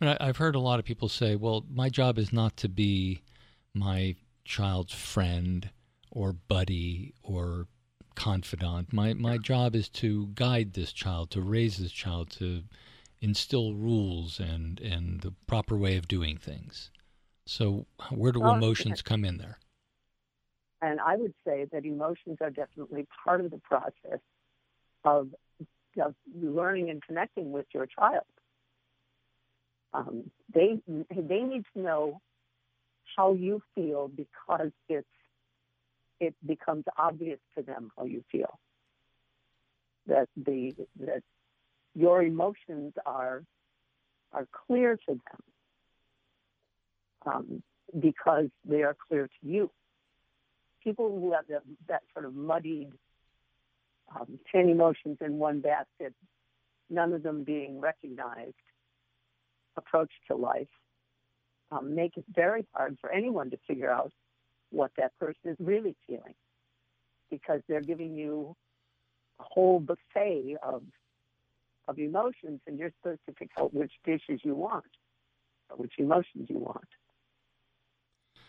I 0.02 0.16
I've 0.20 0.38
heard 0.38 0.56
a 0.56 0.60
lot 0.60 0.80
of 0.80 0.86
people 0.86 1.10
say, 1.10 1.36
"Well, 1.36 1.66
my 1.70 1.90
job 1.90 2.18
is 2.18 2.32
not 2.32 2.56
to 2.58 2.70
be 2.70 3.22
my 3.74 4.16
child's 4.46 4.94
friend 4.94 5.70
or 6.12 6.34
buddy 6.34 7.14
or 7.24 7.68
confidant. 8.16 8.92
My 8.94 9.14
my 9.14 9.38
job 9.38 9.76
is 9.76 9.90
to 9.90 10.28
guide 10.34 10.74
this 10.74 10.92
child, 10.92 11.32
to 11.32 11.42
raise 11.42 11.78
this 11.78 11.92
child, 11.92 12.30
to 12.32 12.64
instill 13.22 13.74
rules 13.74 14.40
and 14.40 14.80
and 14.80 15.22
the 15.22 15.32
proper 15.48 15.78
way 15.78 15.98
of 15.98 16.08
doing 16.08 16.38
things." 16.38 16.92
So, 17.46 17.88
where 18.12 18.32
do 18.32 18.48
emotions 18.48 19.02
come 19.02 19.26
in 19.26 19.38
there? 19.38 19.58
And 20.82 21.00
I 21.00 21.16
would 21.16 21.34
say 21.46 21.66
that 21.72 21.86
emotions 21.86 22.38
are 22.42 22.50
definitely 22.50 23.08
part 23.24 23.42
of 23.42 23.52
the 23.52 23.58
process 23.58 24.20
of, 25.04 25.30
of 26.02 26.16
learning 26.34 26.90
and 26.90 27.02
connecting 27.02 27.52
with 27.52 27.66
your 27.74 27.86
child. 27.86 28.24
Um, 29.94 30.30
they 30.54 30.80
they 30.88 31.42
need 31.42 31.64
to 31.74 31.82
know 31.82 32.22
how 33.18 33.34
you 33.34 33.62
feel 33.74 34.08
because 34.08 34.72
it's 34.88 35.08
it 36.20 36.36
becomes 36.46 36.86
obvious 36.98 37.40
to 37.58 37.64
them 37.64 37.92
how 37.98 38.06
you 38.06 38.24
feel. 38.32 38.60
That 40.08 40.28
the 40.36 40.74
that 41.00 41.24
your 41.96 42.24
emotions 42.24 42.94
are 43.06 43.44
are 44.32 44.48
clear 44.68 44.98
to 45.08 45.14
them 45.14 45.44
um, 47.26 47.64
because 48.00 48.50
they 48.66 48.84
are 48.84 48.96
clear 49.08 49.28
to 49.28 49.48
you 49.48 49.72
people 50.84 51.20
who 51.20 51.34
have 51.34 51.46
the, 51.48 51.62
that 51.88 52.02
sort 52.14 52.26
of 52.26 52.36
muddied 52.36 52.90
um, 54.16 54.40
10 54.52 54.70
emotions 54.70 55.18
in 55.22 55.38
one 55.38 55.60
basket, 55.60 56.14
none 56.90 57.14
of 57.14 57.24
them 57.24 57.44
being 57.44 57.80
recognized 57.80 58.54
approach 59.78 60.12
to 60.28 60.36
life, 60.36 60.68
um, 61.72 61.96
make 61.96 62.18
it 62.18 62.26
very 62.34 62.66
hard 62.74 62.98
for 63.00 63.12
anyone 63.12 63.50
to 63.52 63.58
figure 63.68 63.90
out 63.90 64.12
what 64.72 64.92
that 64.98 65.18
person 65.20 65.42
is 65.46 65.58
really 65.60 65.96
feeling 66.08 66.36
because 67.30 67.62
they're 67.68 67.82
giving 67.82 68.16
you 68.16 68.56
a 69.40 69.44
whole 69.44 69.80
buffet 69.80 70.58
of 70.64 70.84
of 71.88 71.98
emotions 71.98 72.62
and 72.68 72.78
you're 72.78 72.92
supposed 73.02 73.22
to 73.28 73.34
pick 73.34 73.50
out 73.58 73.74
which 73.74 73.92
dishes 74.06 74.40
you 74.44 74.54
want 74.54 74.86
or 75.70 75.78
which 75.78 75.94
emotions 75.98 76.48
you 76.48 76.60
want. 76.60 76.88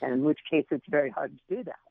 And 0.02 0.12
in 0.12 0.24
which 0.24 0.38
case 0.50 0.66
it's 0.70 0.84
very 0.90 1.10
hard 1.10 1.32
to 1.32 1.56
do 1.56 1.64
that. 1.64 1.89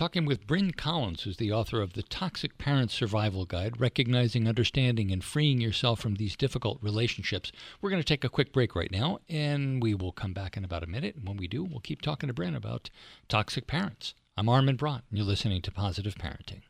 Talking 0.00 0.24
with 0.24 0.46
Bryn 0.46 0.70
Collins, 0.70 1.24
who's 1.24 1.36
the 1.36 1.52
author 1.52 1.82
of 1.82 1.92
The 1.92 2.02
Toxic 2.02 2.56
Parent 2.56 2.90
Survival 2.90 3.44
Guide 3.44 3.78
Recognizing, 3.78 4.48
Understanding, 4.48 5.10
and 5.10 5.22
Freeing 5.22 5.60
Yourself 5.60 6.00
from 6.00 6.14
These 6.14 6.36
Difficult 6.36 6.78
Relationships. 6.80 7.52
We're 7.82 7.90
going 7.90 8.00
to 8.00 8.08
take 8.08 8.24
a 8.24 8.30
quick 8.30 8.50
break 8.50 8.74
right 8.74 8.90
now, 8.90 9.18
and 9.28 9.82
we 9.82 9.94
will 9.94 10.12
come 10.12 10.32
back 10.32 10.56
in 10.56 10.64
about 10.64 10.82
a 10.82 10.86
minute. 10.86 11.16
And 11.16 11.28
when 11.28 11.36
we 11.36 11.48
do, 11.48 11.64
we'll 11.64 11.80
keep 11.80 12.00
talking 12.00 12.28
to 12.28 12.32
Bryn 12.32 12.54
about 12.54 12.88
toxic 13.28 13.66
parents. 13.66 14.14
I'm 14.38 14.48
Armin 14.48 14.76
Brott, 14.76 15.02
and 15.10 15.18
you're 15.18 15.26
listening 15.26 15.60
to 15.60 15.70
Positive 15.70 16.14
Parenting. 16.14 16.62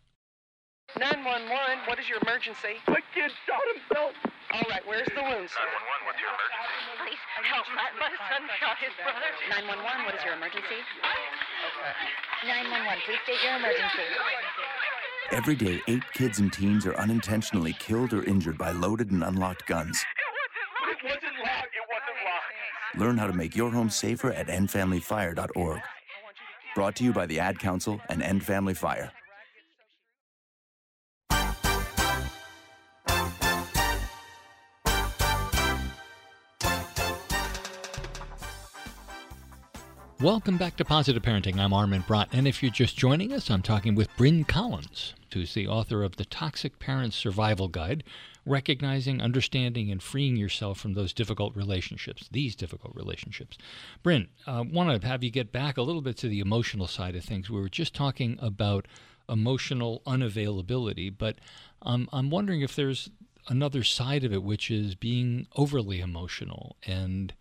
911, 0.98 1.86
what 1.86 1.98
is 1.98 2.08
your 2.08 2.18
emergency? 2.26 2.82
My 2.88 2.98
kid 3.14 3.30
shot 3.46 3.62
himself. 3.70 4.12
All 4.50 4.66
right, 4.68 4.82
where's 4.82 5.06
the 5.14 5.22
wound, 5.22 5.46
sir? 5.46 5.62
911, 5.62 6.06
what's 6.06 6.18
your 6.18 6.34
emergency? 6.34 6.90
Please 7.06 7.22
help. 7.46 7.66
My, 7.78 7.88
my 8.02 8.12
son 8.26 8.42
shot 8.58 8.76
his 8.82 8.90
brother. 8.98 9.30
911, 9.70 10.04
what 10.04 10.14
is 10.18 10.24
your 10.26 10.34
emergency? 10.34 10.80
911, 12.42 13.06
please 13.06 13.22
state 13.22 13.42
your 13.46 13.56
emergency. 13.62 14.06
Every 15.30 15.54
day, 15.54 15.80
eight 15.86 16.02
kids 16.12 16.40
and 16.40 16.52
teens 16.52 16.84
are 16.86 16.96
unintentionally 16.96 17.76
killed 17.78 18.12
or 18.12 18.24
injured 18.24 18.58
by 18.58 18.72
loaded 18.72 19.12
and 19.12 19.22
unlocked 19.22 19.66
guns. 19.66 20.02
It 20.90 20.98
wasn't 21.06 21.38
locked. 21.38 21.70
It 21.70 21.86
wasn't 21.86 22.18
locked. 22.26 22.98
Learn 22.98 23.16
how 23.16 23.28
to 23.28 23.32
make 23.32 23.54
your 23.54 23.70
home 23.70 23.90
safer 23.90 24.32
at 24.32 24.48
endfamilyfire.org. 24.48 25.80
Brought 26.74 26.96
to 26.96 27.04
you 27.04 27.12
by 27.12 27.26
the 27.26 27.38
Ad 27.38 27.58
Council 27.60 28.00
and 28.08 28.22
End 28.22 28.42
Family 28.42 28.74
Fire. 28.74 29.12
Welcome 40.22 40.58
back 40.58 40.76
to 40.76 40.84
Positive 40.84 41.22
Parenting. 41.22 41.58
I'm 41.58 41.72
Armin 41.72 42.04
Brott, 42.06 42.28
and 42.34 42.46
if 42.46 42.62
you're 42.62 42.70
just 42.70 42.94
joining 42.94 43.32
us, 43.32 43.50
I'm 43.50 43.62
talking 43.62 43.94
with 43.94 44.14
Bryn 44.18 44.44
Collins, 44.44 45.14
who's 45.32 45.54
the 45.54 45.66
author 45.66 46.02
of 46.02 46.16
The 46.16 46.26
Toxic 46.26 46.78
Parent 46.78 47.14
Survival 47.14 47.68
Guide 47.68 48.04
Recognizing, 48.44 49.22
Understanding, 49.22 49.90
and 49.90 50.02
Freeing 50.02 50.36
Yourself 50.36 50.78
from 50.78 50.92
Those 50.92 51.14
Difficult 51.14 51.56
Relationships, 51.56 52.28
these 52.30 52.54
difficult 52.54 52.94
relationships. 52.94 53.56
Bryn, 54.02 54.28
I 54.46 54.60
want 54.60 55.00
to 55.00 55.08
have 55.08 55.24
you 55.24 55.30
get 55.30 55.52
back 55.52 55.78
a 55.78 55.82
little 55.82 56.02
bit 56.02 56.18
to 56.18 56.28
the 56.28 56.40
emotional 56.40 56.86
side 56.86 57.16
of 57.16 57.24
things. 57.24 57.48
We 57.48 57.58
were 57.58 57.70
just 57.70 57.94
talking 57.94 58.38
about 58.42 58.86
emotional 59.26 60.02
unavailability, 60.06 61.14
but 61.16 61.36
um, 61.80 62.10
I'm 62.12 62.28
wondering 62.28 62.60
if 62.60 62.76
there's 62.76 63.08
another 63.48 63.82
side 63.82 64.24
of 64.24 64.34
it, 64.34 64.42
which 64.42 64.70
is 64.70 64.94
being 64.94 65.46
overly 65.56 66.00
emotional 66.00 66.76
and 66.86 67.32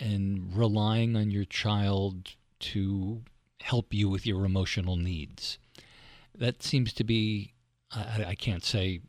and 0.00 0.54
relying 0.54 1.16
on 1.16 1.30
your 1.30 1.44
child 1.44 2.34
to 2.60 3.22
help 3.60 3.92
you 3.92 4.08
with 4.08 4.26
your 4.26 4.44
emotional 4.44 4.96
needs. 4.96 5.58
That 6.36 6.62
seems 6.62 6.92
to 6.94 7.04
be, 7.04 7.54
I, 7.90 8.26
I 8.28 8.34
can't 8.34 8.64
say 8.64 9.00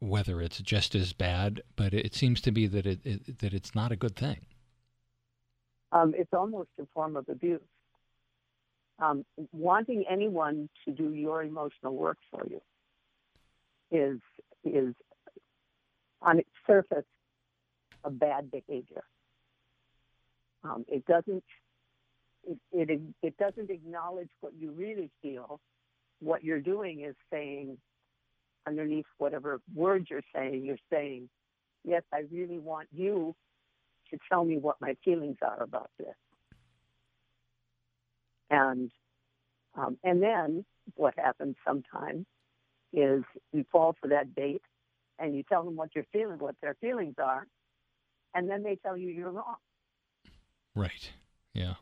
whether 0.00 0.40
it's 0.40 0.58
just 0.58 0.94
as 0.94 1.12
bad, 1.12 1.62
but 1.76 1.92
it 1.92 2.14
seems 2.14 2.40
to 2.42 2.52
be 2.52 2.66
that 2.66 2.86
it, 2.86 3.00
it 3.04 3.38
that 3.38 3.52
it's 3.52 3.74
not 3.74 3.90
a 3.90 3.96
good 3.96 4.16
thing. 4.16 4.46
Um, 5.90 6.14
it's 6.16 6.32
almost 6.32 6.68
a 6.80 6.86
form 6.94 7.16
of 7.16 7.28
abuse. 7.28 7.60
Um, 9.00 9.24
wanting 9.52 10.04
anyone 10.10 10.68
to 10.84 10.92
do 10.92 11.14
your 11.14 11.42
emotional 11.42 11.94
work 11.94 12.18
for 12.30 12.46
you 12.48 12.60
is 13.90 14.20
is 14.64 14.94
on 16.20 16.40
its 16.40 16.50
surface 16.66 17.06
a 18.04 18.10
bad 18.10 18.50
behavior. 18.50 19.04
Um, 20.64 20.84
it 20.88 21.04
doesn't 21.06 21.44
it, 22.44 22.58
it 22.72 23.00
it 23.22 23.36
doesn't 23.36 23.70
acknowledge 23.70 24.30
what 24.40 24.52
you 24.58 24.72
really 24.72 25.10
feel. 25.22 25.60
What 26.20 26.42
you're 26.42 26.60
doing 26.60 27.02
is 27.02 27.14
saying, 27.32 27.78
underneath 28.66 29.06
whatever 29.18 29.60
words 29.74 30.06
you're 30.10 30.22
saying, 30.34 30.64
you're 30.64 30.78
saying, 30.90 31.28
"Yes, 31.84 32.02
I 32.12 32.24
really 32.30 32.58
want 32.58 32.88
you 32.92 33.34
to 34.10 34.18
tell 34.30 34.44
me 34.44 34.56
what 34.58 34.76
my 34.80 34.96
feelings 35.04 35.36
are 35.42 35.62
about 35.62 35.90
this." 35.98 36.14
And 38.50 38.90
um, 39.76 39.98
and 40.02 40.22
then 40.22 40.64
what 40.96 41.14
happens 41.16 41.56
sometimes 41.66 42.26
is 42.92 43.22
you 43.52 43.64
fall 43.70 43.94
for 44.00 44.08
that 44.08 44.34
bait 44.34 44.62
and 45.18 45.36
you 45.36 45.42
tell 45.42 45.64
them 45.64 45.76
what 45.76 45.90
you're 45.94 46.06
feeling, 46.12 46.38
what 46.38 46.54
their 46.62 46.74
feelings 46.80 47.14
are, 47.22 47.46
and 48.34 48.48
then 48.48 48.62
they 48.62 48.76
tell 48.76 48.96
you 48.96 49.08
you're 49.08 49.30
wrong. 49.30 49.56
Right. 50.74 51.12
Yeah. 51.54 51.74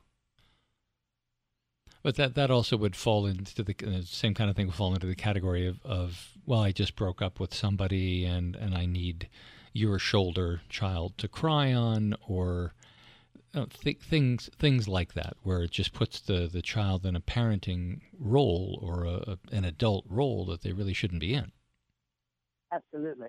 But 2.02 2.14
that 2.16 2.34
that 2.34 2.50
also 2.50 2.76
would 2.76 2.94
fall 2.94 3.26
into 3.26 3.62
the 3.62 3.74
same 4.06 4.32
kind 4.32 4.48
of 4.48 4.56
thing 4.56 4.66
would 4.66 4.76
fall 4.76 4.94
into 4.94 5.06
the 5.08 5.16
category 5.16 5.66
of, 5.66 5.84
of 5.84 6.32
well, 6.46 6.60
I 6.60 6.70
just 6.72 6.94
broke 6.94 7.20
up 7.20 7.40
with 7.40 7.52
somebody 7.52 8.24
and 8.24 8.54
and 8.54 8.74
I 8.76 8.86
need 8.86 9.28
your 9.72 9.98
shoulder 9.98 10.62
child 10.68 11.18
to 11.18 11.28
cry 11.28 11.72
on 11.72 12.14
or 12.26 12.74
uh, 13.54 13.66
th- 13.68 13.98
things 13.98 14.48
things 14.56 14.86
like 14.88 15.14
that 15.14 15.36
where 15.42 15.62
it 15.62 15.72
just 15.72 15.92
puts 15.92 16.20
the 16.20 16.48
the 16.52 16.62
child 16.62 17.04
in 17.04 17.16
a 17.16 17.20
parenting 17.20 18.00
role 18.18 18.78
or 18.82 19.04
a, 19.04 19.32
a, 19.32 19.38
an 19.52 19.64
adult 19.64 20.04
role 20.08 20.44
that 20.46 20.62
they 20.62 20.72
really 20.72 20.94
shouldn't 20.94 21.20
be 21.20 21.34
in. 21.34 21.52
Absolutely. 22.72 23.28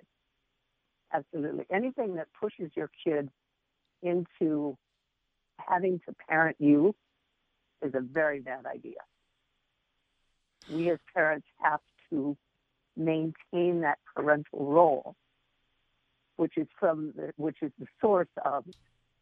Absolutely. 1.14 1.66
Anything 1.72 2.16
that 2.16 2.28
pushes 2.40 2.70
your 2.76 2.92
kid 3.04 3.30
into 4.04 4.78
having 5.58 6.00
to 6.08 6.16
parent 6.28 6.58
you 6.60 6.96
is 7.82 7.94
a 7.94 8.02
very 8.02 8.40
bad 8.40 8.66
idea. 8.66 9.00
We 10.70 10.90
as 10.90 11.00
parents 11.14 11.48
have 11.62 11.80
to 12.10 12.36
maintain 12.96 13.82
that 13.82 14.00
parental 14.16 14.66
role, 14.66 15.16
which 16.36 16.58
is 16.58 16.68
from 16.80 17.14
the, 17.16 17.32
which 17.38 17.58
is 17.62 17.72
the 17.80 17.88
source 18.02 18.28
of 18.44 18.66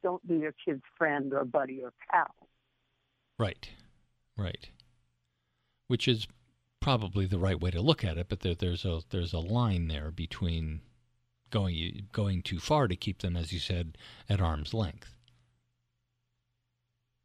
don't 0.01 0.25
be 0.27 0.35
your 0.35 0.53
kid's 0.65 0.83
friend 0.97 1.33
or 1.33 1.45
buddy 1.45 1.81
or 1.83 1.91
pal. 2.09 2.33
Right, 3.37 3.69
right. 4.37 4.69
Which 5.87 6.07
is 6.07 6.27
probably 6.79 7.25
the 7.25 7.39
right 7.39 7.59
way 7.59 7.71
to 7.71 7.81
look 7.81 8.03
at 8.03 8.17
it, 8.17 8.27
but 8.29 8.41
there, 8.41 8.55
there's 8.55 8.85
a 8.85 9.01
there's 9.09 9.33
a 9.33 9.39
line 9.39 9.87
there 9.87 10.11
between 10.11 10.81
going 11.49 12.07
going 12.11 12.41
too 12.41 12.59
far 12.59 12.87
to 12.87 12.95
keep 12.95 13.21
them, 13.21 13.35
as 13.35 13.51
you 13.51 13.59
said, 13.59 13.97
at 14.29 14.41
arm's 14.41 14.73
length. 14.73 15.14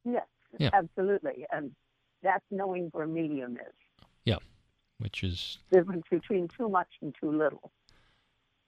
Yes, 0.04 0.26
yeah. 0.58 0.70
absolutely, 0.72 1.46
and 1.52 1.72
that's 2.22 2.44
knowing 2.50 2.88
where 2.92 3.06
medium 3.06 3.56
is. 3.56 4.06
Yeah, 4.24 4.38
which 4.98 5.22
is 5.22 5.58
the 5.70 5.78
difference 5.78 6.04
between 6.10 6.48
too 6.48 6.68
much 6.68 6.88
and 7.02 7.14
too 7.20 7.30
little. 7.30 7.70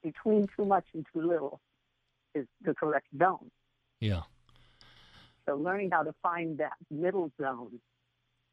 Between 0.03 0.47
too 0.55 0.65
much 0.65 0.85
and 0.93 1.05
too 1.13 1.21
little 1.21 1.61
is 2.35 2.45
the 2.61 2.73
correct 2.73 3.07
zone. 3.17 3.49
Yeah. 3.99 4.23
So 5.45 5.55
learning 5.55 5.91
how 5.91 6.03
to 6.03 6.13
find 6.21 6.57
that 6.59 6.73
middle 6.89 7.31
zone 7.41 7.79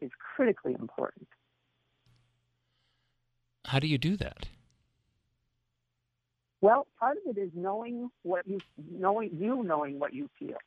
is 0.00 0.10
critically 0.34 0.74
important. 0.78 1.28
How 3.66 3.78
do 3.78 3.86
you 3.86 3.98
do 3.98 4.16
that? 4.16 4.46
Well, 6.60 6.86
part 6.98 7.16
of 7.16 7.36
it 7.36 7.40
is 7.40 7.50
knowing 7.54 8.10
what 8.22 8.46
you 8.46 8.60
knowing 8.90 9.30
you 9.38 9.62
knowing 9.62 9.98
what 9.98 10.12
you 10.12 10.28
feel, 10.38 10.58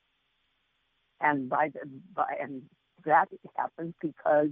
and 1.24 1.50
by 1.50 1.70
the 1.70 1.80
by, 2.14 2.36
and 2.40 2.62
that 3.06 3.30
happens 3.58 3.96
because 4.02 4.50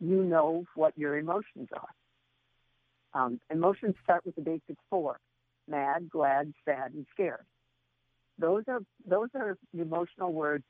you 0.00 0.24
know 0.24 0.64
what 0.74 0.96
your 0.98 1.18
emotions 1.18 1.68
are. 1.72 3.20
Um, 3.20 3.40
emotions 3.50 3.94
start 4.02 4.24
with 4.26 4.34
the 4.34 4.40
basic 4.40 4.76
four: 4.90 5.20
mad, 5.68 6.10
glad, 6.10 6.52
sad, 6.64 6.92
and 6.94 7.06
scared. 7.12 7.44
Those 8.38 8.64
are 8.66 8.80
those 9.06 9.28
are 9.34 9.56
emotional 9.74 10.32
words 10.32 10.64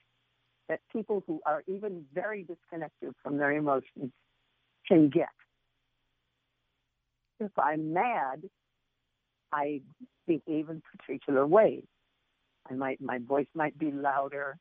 that 0.68 0.80
people 0.92 1.22
who 1.26 1.40
are 1.46 1.62
even 1.66 2.04
very 2.12 2.44
disconnected 2.44 3.14
from 3.22 3.38
their 3.38 3.52
emotions 3.52 4.12
can 4.86 5.08
get. 5.08 5.28
If 7.40 7.52
I'm 7.58 7.92
mad, 7.92 8.42
I 9.52 9.80
behave 10.26 10.68
in 10.68 10.82
particular 10.82 11.46
ways. 11.46 11.84
I 12.70 12.74
might, 12.74 13.00
my 13.00 13.18
voice 13.18 13.46
might 13.54 13.78
be 13.78 13.90
louder. 13.90 14.58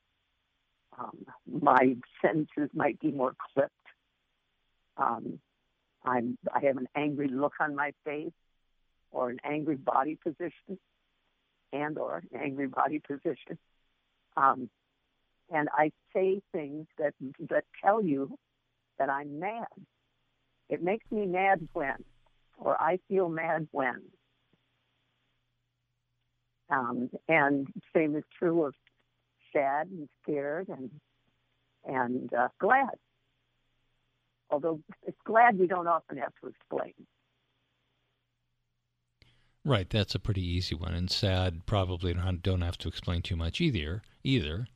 Um, 0.98 1.26
my 1.62 1.96
sentences 2.22 2.70
might 2.74 3.00
be 3.00 3.12
more 3.12 3.36
clipped. 3.54 3.72
Um, 4.98 5.40
I'm, 6.04 6.38
I 6.54 6.66
have 6.66 6.78
an 6.78 6.88
angry 6.96 7.28
look 7.28 7.54
on 7.60 7.76
my 7.76 7.92
face 8.04 8.32
or 9.12 9.30
an 9.30 9.40
angry 9.44 9.76
body 9.76 10.18
position 10.24 10.80
and 11.72 11.98
or 11.98 12.24
an 12.32 12.40
angry 12.42 12.68
body 12.68 13.00
position. 13.06 13.58
Um, 14.36 14.70
and 15.52 15.70
I 15.74 15.92
say 16.14 16.42
things 16.52 16.88
that, 16.98 17.14
that 17.50 17.66
tell 17.84 18.04
you 18.04 18.38
that 19.00 19.10
I'm 19.10 19.40
mad. 19.40 19.68
It 20.70 20.84
makes 20.84 21.06
me 21.12 21.26
mad 21.26 21.68
when, 21.74 22.04
or 22.58 22.82
I 22.82 23.00
feel 23.08 23.30
mad 23.30 23.68
when. 23.72 24.02
Um, 26.70 27.10
and 27.30 27.68
same 27.96 28.16
is 28.16 28.24
true 28.38 28.66
of 28.66 28.74
sad 29.58 29.88
and 29.88 30.08
scared 30.24 30.68
and 30.70 30.90
and 31.86 32.34
uh, 32.34 32.50
glad. 32.60 32.90
Although 34.50 34.82
it's 35.06 35.22
glad 35.26 35.60
we 35.60 35.68
don't 35.68 35.88
often 35.88 36.18
have 36.18 36.34
to 36.42 36.48
explain. 36.48 36.94
Right, 39.66 39.90
that's 39.90 40.16
a 40.16 40.20
pretty 40.20 40.46
easy 40.46 40.76
one, 40.76 40.94
and 40.94 41.12
sad 41.12 41.66
probably 41.66 42.14
don't 42.42 42.62
have 42.62 42.78
to 42.78 42.88
explain 42.88 43.22
too 43.22 43.36
much 43.36 43.60
either. 43.60 44.02
Either. 44.24 44.68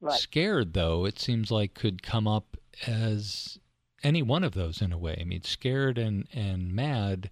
Right. 0.00 0.18
Scared 0.18 0.72
though, 0.72 1.04
it 1.04 1.20
seems 1.20 1.50
like 1.50 1.74
could 1.74 2.02
come 2.02 2.26
up 2.26 2.56
as 2.86 3.58
any 4.02 4.22
one 4.22 4.44
of 4.44 4.54
those 4.54 4.82
in 4.82 4.92
a 4.92 4.98
way. 4.98 5.18
I 5.20 5.24
mean, 5.24 5.42
scared 5.42 5.98
and 5.98 6.26
and 6.32 6.72
mad 6.72 7.30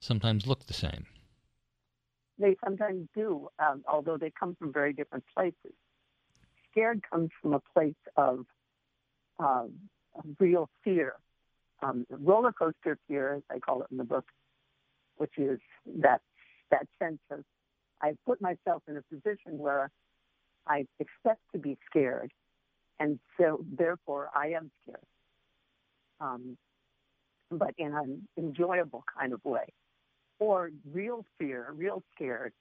sometimes 0.00 0.46
look 0.46 0.66
the 0.66 0.74
same. 0.74 1.06
They 2.38 2.56
sometimes 2.64 3.08
do, 3.14 3.48
um, 3.58 3.84
although 3.86 4.16
they 4.16 4.30
come 4.30 4.54
from 4.56 4.72
very 4.72 4.92
different 4.92 5.24
places. 5.34 5.74
Scared 6.70 7.02
comes 7.10 7.30
from 7.40 7.54
a 7.54 7.60
place 7.74 7.94
of, 8.16 8.46
uh, 9.38 9.66
real 10.38 10.68
fear, 10.82 11.14
um, 11.82 12.06
roller 12.10 12.52
coaster 12.52 12.98
fear, 13.08 13.34
as 13.34 13.42
I 13.50 13.58
call 13.58 13.82
it 13.82 13.90
in 13.90 13.96
the 13.96 14.04
book, 14.04 14.24
which 15.16 15.38
is 15.38 15.60
that 15.86 16.22
that 16.70 16.86
sense 16.98 17.20
of 17.30 17.44
I 18.00 18.16
put 18.26 18.40
myself 18.40 18.82
in 18.88 18.96
a 18.96 19.02
position 19.02 19.58
where 19.58 19.90
I 20.66 20.86
expect 20.98 21.40
to 21.52 21.58
be 21.58 21.78
scared, 21.86 22.32
and 22.98 23.20
so 23.38 23.64
therefore 23.70 24.30
I 24.34 24.48
am 24.48 24.70
scared, 24.82 25.06
um, 26.20 26.56
but 27.50 27.74
in 27.78 27.94
an 27.94 28.28
enjoyable 28.36 29.04
kind 29.16 29.32
of 29.32 29.44
way 29.44 29.66
or 30.42 30.70
real 30.92 31.24
fear, 31.38 31.72
real 31.74 32.02
scared. 32.14 32.52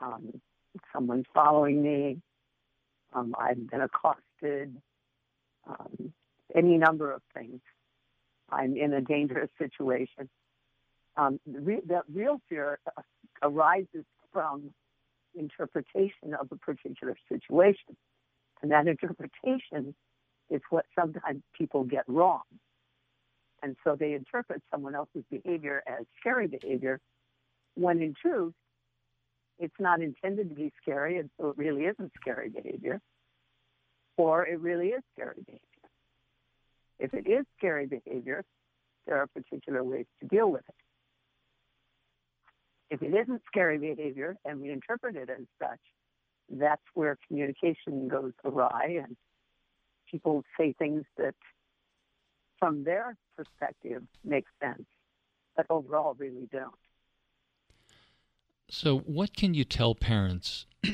Um, 0.00 0.40
someone's 0.92 1.26
following 1.34 1.82
me. 1.82 2.18
Um, 3.14 3.34
I've 3.38 3.68
been 3.70 3.80
accosted. 3.80 4.76
Um, 5.66 6.12
any 6.54 6.78
number 6.78 7.12
of 7.12 7.22
things. 7.34 7.60
I'm 8.50 8.76
in 8.76 8.92
a 8.94 9.00
dangerous 9.00 9.50
situation. 9.58 10.28
Um, 11.16 11.40
the, 11.46 11.60
re- 11.60 11.82
the 11.86 12.02
real 12.12 12.40
fear 12.48 12.78
arises 13.42 14.04
from 14.32 14.70
interpretation 15.34 16.34
of 16.40 16.48
a 16.50 16.56
particular 16.56 17.16
situation. 17.30 17.96
And 18.62 18.70
that 18.72 18.86
interpretation 18.86 19.94
is 20.50 20.60
what 20.70 20.86
sometimes 20.98 21.42
people 21.56 21.84
get 21.84 22.04
wrong. 22.06 22.42
And 23.62 23.76
so 23.84 23.96
they 23.96 24.12
interpret 24.12 24.62
someone 24.70 24.94
else's 24.94 25.24
behavior 25.30 25.82
as 25.86 26.04
scary 26.20 26.46
behavior, 26.46 27.00
when 27.74 28.00
in 28.00 28.14
truth, 28.20 28.54
it's 29.58 29.74
not 29.80 30.00
intended 30.00 30.48
to 30.50 30.54
be 30.54 30.72
scary, 30.80 31.18
and 31.18 31.30
so 31.38 31.48
it 31.50 31.58
really 31.58 31.82
isn't 31.82 32.12
scary 32.20 32.48
behavior, 32.48 33.00
or 34.16 34.46
it 34.46 34.60
really 34.60 34.88
is 34.88 35.02
scary 35.14 35.42
behavior. 35.44 35.60
If 37.00 37.14
it 37.14 37.28
is 37.28 37.44
scary 37.56 37.86
behavior, 37.86 38.44
there 39.06 39.16
are 39.16 39.26
particular 39.26 39.82
ways 39.82 40.06
to 40.20 40.28
deal 40.28 40.50
with 40.50 40.62
it. 40.68 40.74
If 42.90 43.02
it 43.02 43.14
isn't 43.14 43.42
scary 43.46 43.78
behavior 43.78 44.36
and 44.44 44.60
we 44.60 44.70
interpret 44.70 45.16
it 45.16 45.28
as 45.28 45.44
such, 45.60 45.80
that's 46.50 46.82
where 46.94 47.18
communication 47.26 48.08
goes 48.08 48.32
awry 48.44 49.00
and 49.04 49.16
people 50.10 50.42
say 50.58 50.74
things 50.78 51.04
that 51.16 51.34
from 52.58 52.84
their 52.84 53.16
perspective 53.36 54.02
make 54.24 54.46
sense, 54.60 54.86
but 55.56 55.66
overall 55.70 56.14
really 56.18 56.48
don't. 56.50 56.74
So, 58.70 58.98
what 58.98 59.34
can 59.34 59.54
you 59.54 59.64
tell 59.64 59.94
parents 59.94 60.66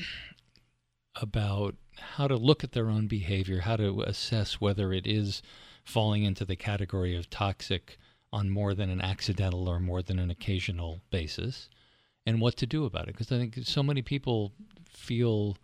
about 1.20 1.74
how 1.98 2.28
to 2.28 2.36
look 2.36 2.62
at 2.62 2.72
their 2.72 2.88
own 2.88 3.06
behavior, 3.06 3.60
how 3.60 3.76
to 3.76 4.02
assess 4.02 4.60
whether 4.60 4.92
it 4.92 5.06
is 5.06 5.42
falling 5.84 6.22
into 6.22 6.44
the 6.44 6.56
category 6.56 7.16
of 7.16 7.30
toxic 7.30 7.98
on 8.32 8.50
more 8.50 8.74
than 8.74 8.90
an 8.90 9.00
accidental 9.00 9.68
or 9.68 9.78
more 9.80 10.02
than 10.02 10.18
an 10.18 10.30
occasional 10.30 11.00
basis, 11.10 11.68
and 12.26 12.40
what 12.40 12.56
to 12.56 12.66
do 12.66 12.84
about 12.84 13.08
it? 13.08 13.14
Because 13.14 13.30
I 13.30 13.38
think 13.38 13.58
so 13.64 13.82
many 13.82 14.02
people 14.02 14.52
feel 14.88 15.56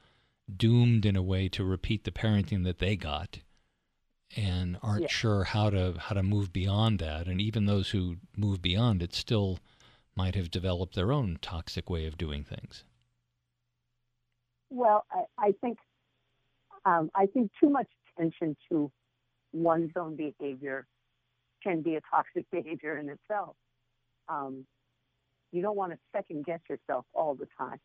doomed 0.56 1.06
in 1.06 1.16
a 1.16 1.22
way 1.22 1.48
to 1.48 1.64
repeat 1.64 2.04
the 2.04 2.10
parenting 2.10 2.64
that 2.64 2.78
they 2.78 2.96
got 2.96 3.38
and 4.36 4.78
aren't 4.82 5.02
Yeah. 5.02 5.08
sure 5.08 5.44
how 5.44 5.70
to 5.70 5.94
how 5.98 6.14
to 6.14 6.22
move 6.22 6.52
beyond 6.52 6.98
that. 7.00 7.26
And 7.26 7.40
even 7.40 7.66
those 7.66 7.90
who 7.90 8.16
move 8.36 8.62
beyond 8.62 9.02
it 9.02 9.14
still 9.14 9.58
might 10.14 10.34
have 10.34 10.50
developed 10.50 10.94
their 10.94 11.12
own 11.12 11.38
toxic 11.40 11.88
way 11.90 12.06
of 12.06 12.18
doing 12.18 12.44
things. 12.44 12.84
Well, 14.70 15.04
I, 15.10 15.46
I 15.48 15.52
think 15.60 15.78
um, 16.84 17.10
I 17.14 17.26
think 17.26 17.50
too 17.60 17.68
much 17.70 17.88
attention 18.16 18.56
to 18.70 18.90
one's 19.52 19.92
own 19.96 20.16
behavior 20.16 20.86
can 21.62 21.82
be 21.82 21.96
a 21.96 22.00
toxic 22.10 22.50
behavior 22.50 22.96
in 22.98 23.08
itself. 23.08 23.56
Um, 24.28 24.66
you 25.52 25.62
don't 25.62 25.76
want 25.76 25.92
to 25.92 25.98
second 26.12 26.44
guess 26.46 26.60
yourself 26.68 27.04
all 27.12 27.34
the 27.34 27.48
time. 27.58 27.80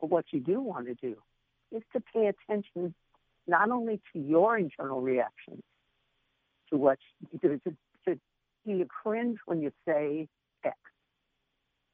But 0.00 0.10
what 0.10 0.24
you 0.32 0.40
do 0.40 0.60
want 0.60 0.86
to 0.86 0.94
do 0.94 1.16
is 1.70 1.82
to 1.92 2.02
pay 2.12 2.26
attention 2.26 2.94
not 3.46 3.70
only 3.70 4.00
to 4.12 4.18
your 4.18 4.56
internal 4.56 5.00
reactions, 5.00 5.62
to 6.70 6.78
what 6.78 6.98
to, 7.42 7.60
to 8.06 8.14
do 8.66 8.72
you 8.72 8.86
cringe 8.86 9.38
when 9.46 9.60
you 9.60 9.72
say 9.86 10.28
X? 10.64 10.76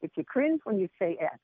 If 0.02 0.10
you 0.16 0.24
cringe 0.24 0.60
when 0.64 0.78
you 0.78 0.88
say 0.98 1.16
X, 1.20 1.38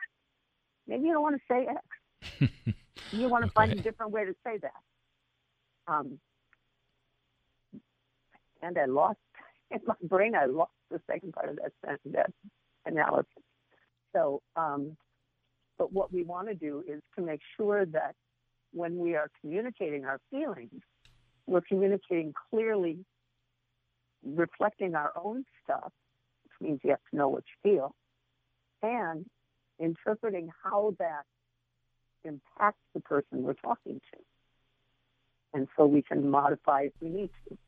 maybe 0.86 1.06
you 1.06 1.12
don't 1.12 1.22
want 1.22 1.36
to 1.36 1.42
say 1.48 1.66
X. 1.68 2.52
you 3.12 3.28
want 3.28 3.44
to 3.44 3.50
find 3.52 3.72
a 3.72 3.76
different 3.76 4.12
way 4.12 4.24
to 4.24 4.34
say 4.44 4.58
that. 4.58 5.92
Um, 5.92 6.18
and 8.62 8.78
I 8.78 8.86
lost 8.86 9.18
in 9.70 9.80
my 9.86 9.94
brain. 10.02 10.34
I 10.34 10.46
lost 10.46 10.72
the 10.90 11.00
second 11.10 11.32
part 11.32 11.48
of 11.48 11.56
that 11.56 11.72
sentence, 11.84 12.00
that 12.12 12.32
analysis. 12.86 13.26
So, 14.14 14.42
um, 14.56 14.96
but 15.78 15.92
what 15.92 16.12
we 16.12 16.22
want 16.22 16.48
to 16.48 16.54
do 16.54 16.84
is 16.86 17.00
to 17.16 17.24
make 17.24 17.40
sure 17.56 17.86
that 17.86 18.14
when 18.72 18.98
we 18.98 19.14
are 19.14 19.30
communicating 19.40 20.04
our 20.04 20.20
feelings, 20.30 20.82
we're 21.46 21.62
communicating 21.62 22.32
clearly, 22.50 23.04
reflecting 24.24 24.94
our 24.94 25.12
own 25.16 25.44
stuff, 25.64 25.92
which 26.44 26.52
means 26.60 26.80
you 26.82 26.90
have 26.90 27.00
to 27.10 27.16
know 27.16 27.28
what 27.28 27.44
you 27.64 27.70
feel, 27.72 27.94
and 28.82 29.26
interpreting 29.78 30.50
how 30.62 30.94
that 30.98 31.24
impacts 32.24 32.82
the 32.94 33.00
person 33.00 33.42
we're 33.42 33.54
talking 33.54 34.00
to. 34.12 34.18
And 35.54 35.68
so 35.76 35.86
we 35.86 36.02
can 36.02 36.30
modify 36.30 36.82
if 36.82 36.92
we 37.00 37.08
need 37.08 37.30
to. 37.48 37.58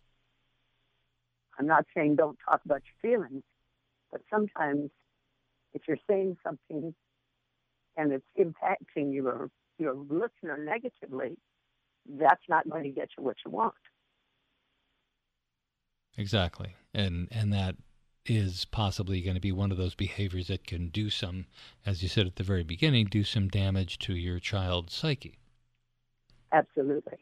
I'm 1.59 1.67
not 1.67 1.85
saying 1.95 2.17
don't 2.17 2.39
talk 2.49 2.61
about 2.65 2.83
your 3.03 3.19
feelings, 3.19 3.43
but 4.11 4.23
sometimes 4.33 4.91
if 5.73 5.83
you're 5.87 5.99
saying 6.09 6.37
something 6.43 6.95
and 7.97 8.13
it's 8.13 8.25
impacting 8.39 9.13
your 9.13 9.51
your 9.79 9.95
listener 9.95 10.57
negatively, 10.57 11.37
that's 12.09 12.43
not 12.49 12.69
going 12.69 12.85
to 12.85 12.91
get 12.91 13.09
you 13.19 13.25
what 13.25 13.37
you 13.45 13.51
want. 13.51 13.75
Exactly. 16.17 16.77
And 16.93 17.29
and 17.31 17.53
that 17.53 17.77
is 18.27 18.65
possibly 18.65 19.21
going 19.21 19.35
to 19.35 19.41
be 19.41 19.53
one 19.53 19.71
of 19.71 19.77
those 19.77 19.95
behaviors 19.95 20.49
that 20.49 20.67
can 20.67 20.89
do 20.89 21.11
some 21.11 21.47
as 21.85 22.03
you 22.03 22.09
said 22.09 22.27
at 22.27 22.37
the 22.37 22.43
very 22.43 22.63
beginning, 22.63 23.07
do 23.07 23.25
some 23.25 23.49
damage 23.49 23.99
to 23.99 24.15
your 24.15 24.39
child's 24.39 24.95
psyche. 24.95 25.39
Absolutely. 26.53 27.19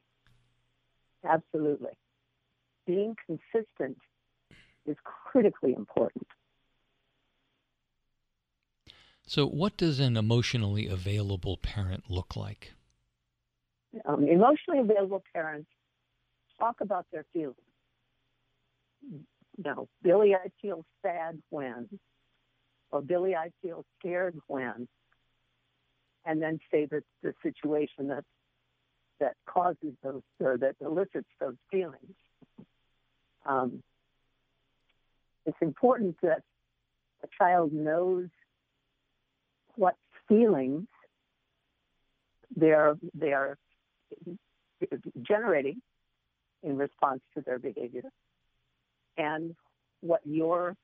Absolutely. 1.24 1.92
Being 2.86 3.16
consistent 3.26 3.98
is 4.86 4.96
critically 5.04 5.74
important. 5.74 6.26
So 9.26 9.46
what 9.46 9.76
does 9.76 10.00
an 10.00 10.16
emotionally 10.16 10.88
available 10.88 11.56
parent 11.56 12.10
look 12.10 12.36
like? 12.36 12.72
Um, 14.04 14.24
emotionally 14.24 14.80
available 14.80 15.22
parents 15.32 15.68
talk 16.58 16.80
about 16.80 17.06
their 17.12 17.24
feelings. 17.32 17.56
Know, 19.58 19.88
Billy, 20.02 20.34
I 20.34 20.48
feel 20.62 20.84
sad 21.02 21.40
when, 21.50 21.88
or 22.90 23.02
Billy, 23.02 23.36
I 23.36 23.50
feel 23.60 23.84
scared 23.98 24.34
when, 24.46 24.88
and 26.24 26.40
then 26.40 26.58
say 26.70 26.86
that 26.86 27.04
the 27.22 27.34
situation 27.42 28.08
that 28.08 28.24
that 29.20 29.36
causes 29.46 29.94
those 30.02 30.22
or 30.40 30.56
that 30.58 30.76
elicits 30.80 31.28
those 31.38 31.56
feelings. 31.70 32.16
Um, 33.46 33.82
it's 35.46 35.58
important 35.60 36.16
that 36.22 36.42
a 37.22 37.28
child 37.38 37.72
knows 37.72 38.28
what 39.76 39.96
feelings 40.28 40.86
they're 42.56 42.96
they're 43.14 43.58
generating 45.20 45.80
in 46.62 46.76
response 46.76 47.20
to 47.34 47.42
their 47.42 47.58
behavior 47.58 48.02
and 49.16 49.54
what 50.00 50.20
your 50.24 50.76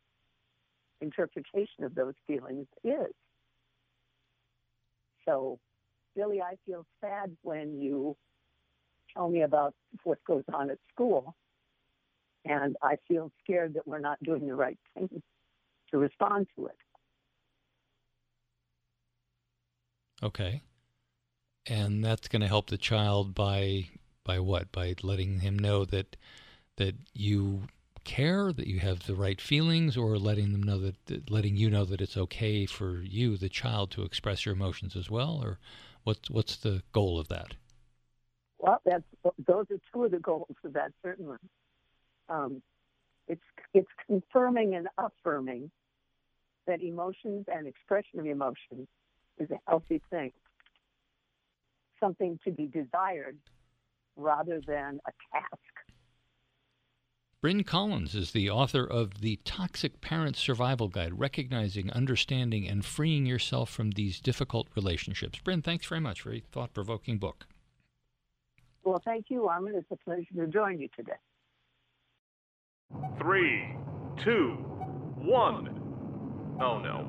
interpretation 1.00 1.84
of 1.84 1.94
those 1.94 2.14
feelings 2.26 2.66
is. 2.84 3.12
So, 5.26 5.58
Billy, 6.16 6.40
I 6.40 6.54
feel 6.66 6.86
sad 7.00 7.36
when 7.42 7.80
you 7.80 8.16
tell 9.14 9.28
me 9.28 9.42
about 9.42 9.74
what 10.04 10.18
goes 10.24 10.44
on 10.52 10.70
at 10.70 10.78
school, 10.92 11.34
and 12.44 12.76
I 12.82 12.96
feel 13.06 13.30
scared 13.42 13.74
that 13.74 13.86
we're 13.86 13.98
not 13.98 14.22
doing 14.22 14.46
the 14.46 14.54
right 14.54 14.78
thing 14.94 15.22
to 15.90 15.98
respond 15.98 16.46
to 16.56 16.66
it. 16.66 16.76
Okay. 20.22 20.62
And 21.66 22.02
that's 22.04 22.28
going 22.28 22.42
to 22.42 22.48
help 22.48 22.70
the 22.70 22.78
child 22.78 23.34
by 23.34 23.88
by 24.24 24.38
what? 24.38 24.72
By 24.72 24.94
letting 25.02 25.40
him 25.40 25.58
know 25.58 25.84
that 25.84 26.16
that 26.76 26.94
you 27.12 27.64
care, 28.08 28.52
that 28.52 28.66
you 28.66 28.80
have 28.80 29.06
the 29.06 29.14
right 29.14 29.40
feelings, 29.40 29.96
or 29.96 30.18
letting 30.18 30.52
them 30.52 30.62
know 30.62 30.78
that, 30.78 30.96
that 31.06 31.30
letting 31.30 31.56
you 31.56 31.68
know 31.68 31.84
that 31.84 32.00
it's 32.00 32.16
okay 32.16 32.64
for 32.66 33.02
you, 33.02 33.36
the 33.36 33.50
child, 33.50 33.90
to 33.92 34.02
express 34.02 34.46
your 34.46 34.54
emotions 34.54 34.96
as 34.96 35.10
well, 35.10 35.40
or 35.44 35.58
what's 36.04 36.30
what's 36.30 36.56
the 36.56 36.82
goal 36.92 37.20
of 37.20 37.28
that? 37.28 37.54
Well, 38.58 38.80
that's 38.84 39.04
those 39.46 39.66
are 39.70 39.80
two 39.92 40.04
of 40.04 40.10
the 40.10 40.18
goals 40.18 40.56
of 40.64 40.72
that 40.72 40.90
certainly. 41.02 41.36
Um, 42.28 42.62
it's 43.28 43.48
it's 43.74 43.92
confirming 44.06 44.74
and 44.74 44.88
affirming 44.96 45.70
that 46.66 46.82
emotions 46.82 47.44
and 47.52 47.66
expression 47.66 48.20
of 48.20 48.26
emotions 48.26 48.88
is 49.38 49.50
a 49.50 49.58
healthy 49.66 50.00
thing, 50.10 50.32
something 52.00 52.38
to 52.44 52.50
be 52.50 52.66
desired 52.66 53.36
rather 54.16 54.60
than 54.66 55.00
a 55.06 55.12
task. 55.32 55.67
Bryn 57.40 57.62
Collins 57.62 58.16
is 58.16 58.32
the 58.32 58.50
author 58.50 58.84
of 58.84 59.20
The 59.20 59.38
Toxic 59.44 60.00
Parent 60.00 60.36
Survival 60.36 60.88
Guide 60.88 61.20
Recognizing, 61.20 61.88
Understanding, 61.92 62.66
and 62.66 62.84
Freeing 62.84 63.26
Yourself 63.26 63.70
from 63.70 63.92
These 63.92 64.18
Difficult 64.18 64.66
Relationships. 64.74 65.38
Bryn, 65.44 65.62
thanks 65.62 65.86
very 65.86 66.00
much 66.00 66.22
for 66.22 66.32
a 66.32 66.40
thought 66.40 66.74
provoking 66.74 67.18
book. 67.18 67.46
Well, 68.82 69.00
thank 69.04 69.26
you, 69.28 69.46
Armin. 69.46 69.76
It's 69.76 69.86
a 69.92 69.96
pleasure 69.96 70.26
to 70.34 70.48
join 70.48 70.80
you 70.80 70.88
today. 70.96 71.12
Three, 73.20 73.72
two, 74.24 74.54
one. 75.18 75.80
Oh 76.60 76.80
no. 76.80 77.04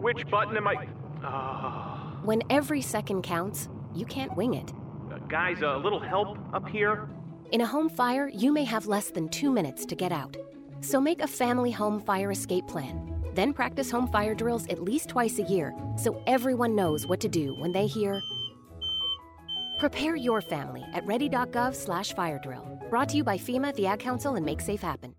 Which 0.00 0.26
button 0.30 0.56
am 0.56 0.68
I? 0.68 0.88
Ah. 1.22 2.18
When 2.24 2.40
every 2.48 2.80
second 2.80 3.24
counts, 3.24 3.68
you 3.94 4.06
can't 4.06 4.34
wing 4.38 4.54
it. 4.54 4.72
Uh, 5.12 5.18
guys, 5.28 5.60
a 5.60 5.76
little 5.76 6.00
help 6.00 6.38
up 6.54 6.66
here? 6.66 7.10
In 7.52 7.60
a 7.60 7.66
home 7.66 7.88
fire, 7.88 8.28
you 8.28 8.52
may 8.52 8.64
have 8.64 8.86
less 8.86 9.10
than 9.10 9.28
two 9.28 9.52
minutes 9.52 9.86
to 9.86 9.94
get 9.94 10.10
out. 10.10 10.36
So 10.80 11.00
make 11.00 11.22
a 11.22 11.28
family 11.28 11.70
home 11.70 12.00
fire 12.00 12.32
escape 12.32 12.66
plan. 12.66 13.22
Then 13.34 13.52
practice 13.52 13.90
home 13.90 14.08
fire 14.08 14.34
drills 14.34 14.66
at 14.66 14.82
least 14.82 15.08
twice 15.08 15.38
a 15.38 15.44
year 15.44 15.74
so 15.96 16.20
everyone 16.26 16.74
knows 16.74 17.06
what 17.06 17.20
to 17.20 17.28
do 17.28 17.54
when 17.54 17.70
they 17.70 17.86
hear. 17.86 18.20
Prepare 19.78 20.16
your 20.16 20.40
family 20.40 20.84
at 20.92 21.06
ready.gov 21.06 21.74
slash 21.74 22.14
fire 22.14 22.40
drill. 22.42 22.66
Brought 22.90 23.10
to 23.10 23.16
you 23.18 23.24
by 23.24 23.38
FEMA, 23.38 23.74
the 23.76 23.86
Ad 23.86 24.00
Council, 24.00 24.34
and 24.34 24.44
Make 24.44 24.60
Safe 24.60 24.80
Happen. 24.80 25.14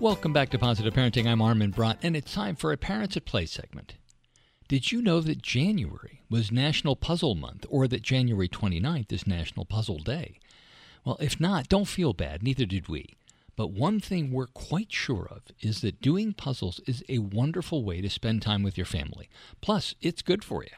Welcome 0.00 0.32
back 0.32 0.50
to 0.50 0.60
Positive 0.60 0.94
Parenting. 0.94 1.26
I'm 1.26 1.42
Armin 1.42 1.72
Brott, 1.72 1.96
and 2.04 2.14
it's 2.14 2.32
time 2.32 2.54
for 2.54 2.70
a 2.70 2.76
Parents 2.76 3.16
at 3.16 3.24
Play 3.24 3.46
segment. 3.46 3.94
Did 4.68 4.92
you 4.92 5.02
know 5.02 5.20
that 5.20 5.42
January 5.42 6.22
was 6.30 6.52
National 6.52 6.94
Puzzle 6.94 7.34
Month, 7.34 7.66
or 7.68 7.88
that 7.88 8.02
January 8.02 8.48
29th 8.48 9.10
is 9.10 9.26
National 9.26 9.64
Puzzle 9.64 9.98
Day? 9.98 10.38
Well, 11.04 11.16
if 11.18 11.40
not, 11.40 11.68
don't 11.68 11.88
feel 11.88 12.12
bad, 12.12 12.44
neither 12.44 12.64
did 12.64 12.88
we. 12.88 13.16
But 13.56 13.72
one 13.72 13.98
thing 13.98 14.30
we're 14.30 14.46
quite 14.46 14.92
sure 14.92 15.26
of 15.28 15.42
is 15.60 15.80
that 15.80 16.00
doing 16.00 16.32
puzzles 16.32 16.80
is 16.86 17.02
a 17.08 17.18
wonderful 17.18 17.82
way 17.82 18.00
to 18.00 18.08
spend 18.08 18.40
time 18.40 18.62
with 18.62 18.78
your 18.78 18.86
family. 18.86 19.28
Plus, 19.60 19.96
it's 20.00 20.22
good 20.22 20.44
for 20.44 20.62
you. 20.62 20.70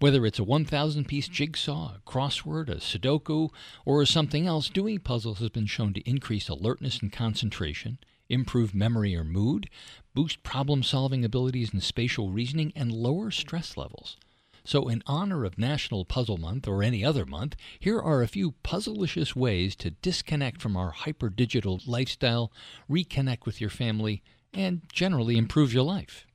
Whether 0.00 0.26
it's 0.26 0.40
a 0.40 0.44
1,000 0.44 1.06
piece 1.06 1.28
jigsaw, 1.28 1.94
a 1.94 2.10
crossword, 2.10 2.68
a 2.68 2.76
Sudoku, 2.76 3.50
or 3.84 4.04
something 4.04 4.48
else, 4.48 4.68
doing 4.68 4.98
puzzles 4.98 5.38
has 5.38 5.50
been 5.50 5.66
shown 5.66 5.94
to 5.94 6.10
increase 6.10 6.48
alertness 6.48 6.98
and 6.98 7.12
concentration, 7.12 7.98
improve 8.28 8.74
memory 8.74 9.16
or 9.16 9.24
mood, 9.24 9.68
boost 10.14 10.42
problem 10.42 10.82
solving 10.82 11.24
abilities 11.24 11.72
and 11.72 11.82
spatial 11.82 12.30
reasoning, 12.30 12.72
and 12.74 12.92
lower 12.92 13.30
stress 13.30 13.76
levels. 13.76 14.16
So, 14.64 14.88
in 14.88 15.02
honor 15.06 15.44
of 15.44 15.56
National 15.56 16.04
Puzzle 16.04 16.36
Month 16.36 16.68
or 16.68 16.82
any 16.82 17.02
other 17.02 17.24
month, 17.24 17.56
here 17.80 17.98
are 17.98 18.22
a 18.22 18.28
few 18.28 18.52
puzzleicious 18.62 19.34
ways 19.34 19.74
to 19.76 19.92
disconnect 19.92 20.60
from 20.60 20.76
our 20.76 20.90
hyper 20.90 21.30
digital 21.30 21.80
lifestyle, 21.86 22.52
reconnect 22.90 23.46
with 23.46 23.60
your 23.60 23.70
family, 23.70 24.22
and 24.52 24.82
generally 24.92 25.38
improve 25.38 25.72
your 25.72 25.84
life. 25.84 26.26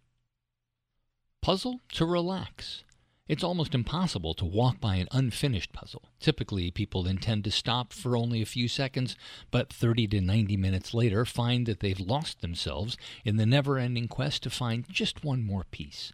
Puzzle 1.41 1.81
to 1.91 2.05
relax. 2.05 2.83
It's 3.25 3.43
almost 3.43 3.73
impossible 3.73 4.33
to 4.33 4.43
walk 4.43 4.81
by 4.81 4.97
an 4.97 5.07
unfinished 5.13 5.71
puzzle. 5.71 6.09
Typically, 6.19 6.71
people 6.71 7.07
intend 7.07 7.45
to 7.45 7.51
stop 7.51 7.93
for 7.93 8.17
only 8.17 8.41
a 8.41 8.45
few 8.45 8.67
seconds, 8.67 9.15
but 9.49 9.71
30 9.71 10.07
to 10.07 10.19
90 10.19 10.57
minutes 10.57 10.93
later 10.93 11.23
find 11.23 11.65
that 11.65 11.79
they've 11.79 11.99
lost 12.01 12.41
themselves 12.41 12.97
in 13.23 13.37
the 13.37 13.45
never 13.45 13.77
ending 13.77 14.09
quest 14.09 14.43
to 14.43 14.49
find 14.49 14.89
just 14.89 15.23
one 15.23 15.41
more 15.41 15.63
piece. 15.71 16.11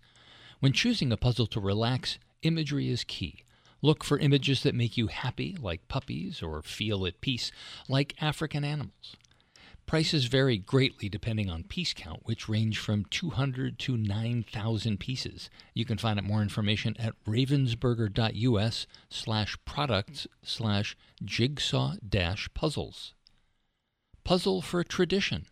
When 0.60 0.72
choosing 0.72 1.12
a 1.12 1.18
puzzle 1.18 1.48
to 1.48 1.60
relax, 1.60 2.20
imagery 2.44 2.92
is 2.92 3.04
key. 3.04 3.44
Look 3.82 4.04
for 4.04 4.20
images 4.20 4.62
that 4.62 4.76
make 4.76 4.96
you 4.96 5.08
happy, 5.08 5.58
like 5.60 5.88
puppies, 5.88 6.44
or 6.44 6.62
feel 6.62 7.08
at 7.08 7.22
peace, 7.22 7.52
like 7.88 8.14
African 8.22 8.64
animals. 8.64 9.16
Prices 9.90 10.26
vary 10.26 10.60
greatly 10.60 11.10
depending 11.10 11.50
on 11.50 11.64
piece 11.64 11.96
count, 11.96 12.20
which 12.26 12.48
range 12.48 12.78
from 12.78 13.06
200 13.06 13.80
to 13.80 13.98
9,000 13.98 15.00
pieces. 15.00 15.50
You 15.74 15.84
can 15.84 15.98
find 15.98 16.20
out 16.20 16.26
more 16.26 16.44
information 16.44 16.96
at 17.00 17.16
ravensburger.us 17.26 18.86
slash 19.10 19.58
products 19.66 20.28
slash 20.44 20.96
jigsaw 21.26 21.96
dash 22.08 22.48
puzzles. 22.54 23.16
Puzzle 24.24 24.62
for 24.62 24.84
tradition. 24.84 25.48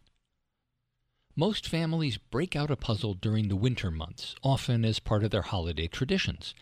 Most 1.35 1.67
families 1.67 2.19
break 2.19 2.55
out 2.55 2.69
a 2.69 2.75
puzzle 2.75 3.15
during 3.15 3.47
the 3.47 3.55
winter 3.55 3.89
months, 3.89 4.35
often 4.43 4.85
as 4.85 4.99
part 4.99 5.23
of 5.23 5.31
their 5.31 5.41
holiday 5.41 5.87
traditions. 5.87 6.53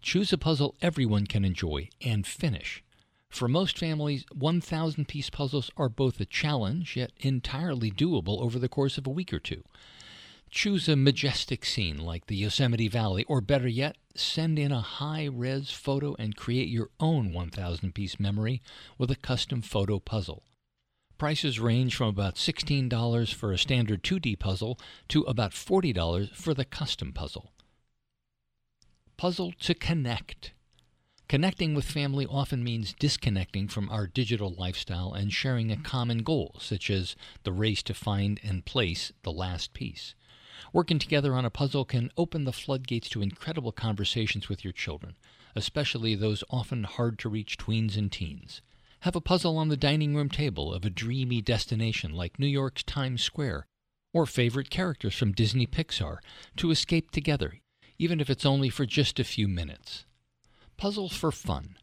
Choose 0.00 0.32
a 0.32 0.38
puzzle 0.38 0.76
everyone 0.80 1.26
can 1.26 1.44
enjoy 1.44 1.90
and 2.00 2.26
finish. 2.26 2.82
For 3.30 3.48
most 3.48 3.78
families, 3.78 4.24
1,000 4.34 5.06
piece 5.06 5.30
puzzles 5.30 5.70
are 5.76 5.88
both 5.88 6.20
a 6.20 6.24
challenge 6.24 6.96
yet 6.96 7.12
entirely 7.18 7.90
doable 7.90 8.40
over 8.40 8.58
the 8.58 8.68
course 8.68 8.98
of 8.98 9.06
a 9.06 9.10
week 9.10 9.32
or 9.32 9.38
two. 9.38 9.62
Choose 10.50 10.88
a 10.88 10.96
majestic 10.96 11.64
scene 11.64 11.98
like 11.98 12.26
the 12.26 12.36
Yosemite 12.36 12.88
Valley, 12.88 13.24
or 13.24 13.42
better 13.42 13.68
yet, 13.68 13.96
send 14.14 14.58
in 14.58 14.72
a 14.72 14.80
high 14.80 15.26
res 15.26 15.70
photo 15.70 16.16
and 16.18 16.36
create 16.36 16.68
your 16.68 16.88
own 16.98 17.32
1,000 17.32 17.94
piece 17.94 18.18
memory 18.18 18.62
with 18.96 19.10
a 19.10 19.16
custom 19.16 19.60
photo 19.60 19.98
puzzle. 19.98 20.42
Prices 21.18 21.60
range 21.60 21.96
from 21.96 22.08
about 22.08 22.36
$16 22.36 23.34
for 23.34 23.52
a 23.52 23.58
standard 23.58 24.02
2D 24.02 24.38
puzzle 24.38 24.78
to 25.08 25.22
about 25.22 25.50
$40 25.50 26.34
for 26.34 26.54
the 26.54 26.64
custom 26.64 27.12
puzzle. 27.12 27.52
Puzzle 29.16 29.52
to 29.60 29.74
connect. 29.74 30.52
Connecting 31.28 31.74
with 31.74 31.84
family 31.84 32.24
often 32.24 32.64
means 32.64 32.94
disconnecting 32.98 33.68
from 33.68 33.90
our 33.90 34.06
digital 34.06 34.54
lifestyle 34.56 35.12
and 35.12 35.30
sharing 35.30 35.70
a 35.70 35.76
common 35.76 36.22
goal, 36.22 36.56
such 36.58 36.88
as 36.88 37.16
the 37.42 37.52
race 37.52 37.82
to 37.82 37.92
find 37.92 38.40
and 38.42 38.64
place 38.64 39.12
the 39.24 39.32
last 39.32 39.74
piece. 39.74 40.14
Working 40.72 40.98
together 40.98 41.34
on 41.34 41.44
a 41.44 41.50
puzzle 41.50 41.84
can 41.84 42.10
open 42.16 42.44
the 42.44 42.52
floodgates 42.52 43.10
to 43.10 43.20
incredible 43.20 43.72
conversations 43.72 44.48
with 44.48 44.64
your 44.64 44.72
children, 44.72 45.16
especially 45.54 46.14
those 46.14 46.42
often 46.48 46.84
hard 46.84 47.18
to 47.18 47.28
reach 47.28 47.58
tweens 47.58 47.98
and 47.98 48.10
teens. 48.10 48.62
Have 49.00 49.14
a 49.14 49.20
puzzle 49.20 49.58
on 49.58 49.68
the 49.68 49.76
dining 49.76 50.14
room 50.14 50.30
table 50.30 50.72
of 50.72 50.86
a 50.86 50.90
dreamy 50.90 51.42
destination 51.42 52.12
like 52.12 52.38
New 52.38 52.46
York's 52.46 52.82
Times 52.82 53.22
Square, 53.22 53.66
or 54.14 54.24
favorite 54.24 54.70
characters 54.70 55.14
from 55.14 55.32
Disney 55.32 55.66
Pixar 55.66 56.20
to 56.56 56.70
escape 56.70 57.10
together, 57.10 57.60
even 57.98 58.18
if 58.18 58.30
it's 58.30 58.46
only 58.46 58.70
for 58.70 58.86
just 58.86 59.20
a 59.20 59.24
few 59.24 59.46
minutes. 59.46 60.06
Puzzles 60.78 61.12
for 61.12 61.32
fun. 61.32 61.76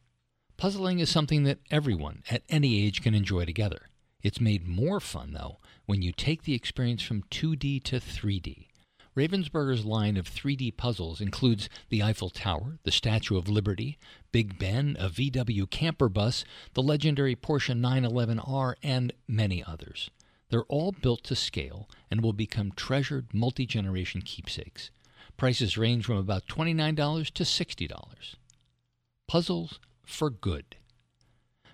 Puzzling 0.55 0.99
is 0.99 1.10
something 1.10 1.43
that 1.43 1.60
everyone 1.69 2.23
at 2.29 2.43
any 2.47 2.81
age 2.81 3.01
can 3.01 3.13
enjoy 3.13 3.43
together. 3.43 3.89
It's 4.23 4.39
made 4.39 4.65
more 4.65 5.01
fun, 5.01 5.34
though, 5.34 5.60
when 5.86 6.01
you 6.01 6.13
take 6.13 6.43
the 6.43 6.53
experience 6.53 7.03
from 7.03 7.23
2D 7.23 7.84
to 7.84 7.99
3D. 7.99 8.67
Ravensburger's 9.13 9.84
line 9.84 10.15
of 10.15 10.29
3D 10.29 10.77
puzzles 10.77 11.19
includes 11.19 11.67
the 11.89 12.01
Eiffel 12.01 12.29
Tower, 12.29 12.79
the 12.84 12.91
Statue 12.91 13.38
of 13.38 13.49
Liberty, 13.49 13.97
Big 14.31 14.58
Ben, 14.58 14.95
a 14.97 15.10
VW 15.10 15.69
camper 15.69 16.08
bus, 16.08 16.45
the 16.73 16.81
legendary 16.81 17.36
Porsche 17.36 17.77
911R, 17.77 18.75
and 18.81 19.12
many 19.27 19.62
others. 19.62 20.10
They're 20.49 20.63
all 20.63 20.93
built 20.93 21.25
to 21.25 21.36
scale 21.36 21.89
and 22.10 22.21
will 22.21 22.31
become 22.31 22.71
treasured 22.71 23.34
multi 23.34 23.65
generation 23.65 24.21
keepsakes. 24.21 24.89
Prices 25.36 25.77
range 25.77 26.05
from 26.05 26.15
about 26.15 26.47
$29 26.47 27.29
to 27.31 27.43
$60. 27.43 28.36
Puzzles 29.27 29.79
for 30.05 30.29
good. 30.29 30.77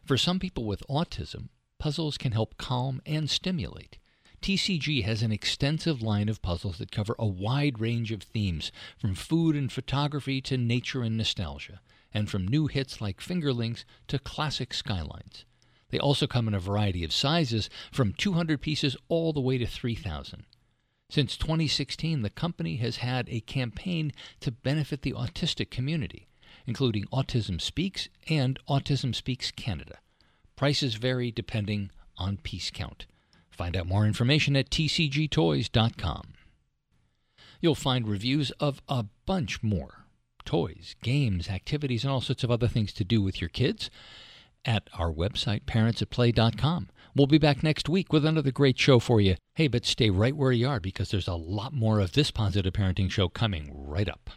For 0.06 0.18
some 0.18 0.40
people 0.40 0.64
with 0.64 0.88
autism, 0.90 1.50
puzzles 1.80 2.18
can 2.18 2.32
help 2.32 2.58
calm 2.58 3.02
and 3.06 3.30
stimulate. 3.30 3.98
TCG 4.42 5.04
has 5.04 5.22
an 5.22 5.32
extensive 5.32 6.02
line 6.02 6.30
of 6.30 6.42
puzzles 6.42 6.78
that 6.78 6.92
cover 6.92 7.14
a 7.20 7.28
wide 7.28 7.80
range 7.80 8.12
of 8.12 8.24
themes, 8.24 8.72
from 8.98 9.14
food 9.14 9.56
and 9.56 9.72
photography 9.72 10.42
to 10.42 10.58
nature 10.58 11.04
and 11.04 11.18
nostalgia, 11.18 11.82
and 12.14 12.30
from 12.30 12.48
new 12.48 12.68
hits 12.68 13.02
like 13.02 13.20
Fingerlings 13.20 13.84
to 14.08 14.18
classic 14.18 14.74
skylines. 14.74 15.46
They 15.90 16.00
also 16.00 16.28
come 16.28 16.48
in 16.48 16.54
a 16.54 16.60
variety 16.60 17.04
of 17.04 17.12
sizes, 17.12 17.70
from 17.92 18.14
200 18.14 18.62
pieces 18.62 18.96
all 19.10 19.34
the 19.34 19.42
way 19.42 19.58
to 19.58 19.68
3,000. 19.68 20.46
Since 21.10 21.36
2016, 21.36 22.22
the 22.22 22.30
company 22.30 22.78
has 22.78 22.98
had 22.98 23.28
a 23.30 23.42
campaign 23.42 24.14
to 24.40 24.52
benefit 24.52 25.02
the 25.02 25.12
autistic 25.12 25.70
community, 25.70 26.30
including 26.66 27.06
Autism 27.06 27.60
Speaks 27.60 28.10
and 28.30 28.60
Autism 28.68 29.14
Speaks 29.14 29.52
Canada. 29.52 30.00
Prices 30.56 30.96
vary 30.96 31.32
depending 31.32 31.92
on 32.18 32.38
piece 32.38 32.72
count. 32.72 33.06
Find 33.50 33.76
out 33.76 33.88
more 33.88 34.06
information 34.06 34.56
at 34.56 34.70
tcgtoys.com. 34.70 36.34
You'll 37.60 37.76
find 37.76 38.08
reviews 38.08 38.52
of 38.60 38.82
a 38.88 39.06
bunch 39.26 39.62
more 39.62 40.06
toys, 40.46 40.96
games, 41.04 41.50
activities, 41.50 42.04
and 42.04 42.12
all 42.12 42.22
sorts 42.22 42.44
of 42.44 42.52
other 42.52 42.68
things 42.68 42.92
to 42.94 43.04
do 43.04 43.22
with 43.22 43.40
your 43.40 43.50
kids 43.50 43.90
at 44.66 44.90
our 44.98 45.12
website, 45.12 45.64
parentsatplay.com. 45.66 46.90
We'll 47.16 47.28
be 47.28 47.38
back 47.38 47.64
next 47.64 47.90
week 47.90 48.14
with 48.14 48.26
another 48.26 48.52
great 48.52 48.80
show 48.80 49.00
for 49.00 49.20
you. 49.20 49.36
Hey, 49.56 49.68
but 49.68 49.86
stay 49.86 50.10
right 50.10 50.36
where 50.36 50.52
you 50.52 50.68
are 50.68 50.80
because 50.80 51.12
there's 51.12 51.28
a 51.28 51.36
lot 51.36 51.74
more 51.74 52.00
of 52.00 52.14
this 52.14 52.32
positive 52.32 52.74
parenting 52.74 53.12
show 53.12 53.28
coming 53.28 53.72
right 53.74 54.10
up. 54.10 54.30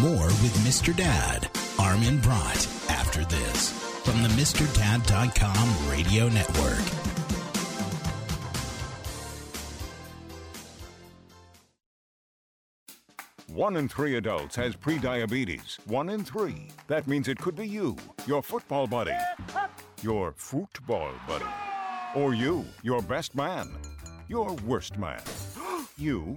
More 0.00 0.26
with 0.26 0.54
Mr. 0.58 0.96
Dad, 0.96 1.50
Armin 1.76 2.20
Brott, 2.20 2.88
after 2.88 3.24
this 3.24 3.70
from 4.04 4.22
the 4.22 4.28
MrDad.com 4.28 5.90
radio 5.90 6.28
network. 6.28 6.78
One 13.48 13.76
in 13.76 13.88
three 13.88 14.14
adults 14.14 14.54
has 14.54 14.76
prediabetes. 14.76 15.84
One 15.88 16.10
in 16.10 16.22
three. 16.22 16.68
That 16.86 17.08
means 17.08 17.26
it 17.26 17.38
could 17.38 17.56
be 17.56 17.66
you, 17.66 17.96
your 18.24 18.40
football 18.40 18.86
buddy, 18.86 19.18
your 20.00 20.32
football 20.36 21.10
buddy, 21.26 21.44
or 22.14 22.34
you, 22.34 22.64
your 22.84 23.02
best 23.02 23.34
man, 23.34 23.68
your 24.28 24.52
worst 24.64 24.96
man, 24.96 25.20
you, 25.98 26.36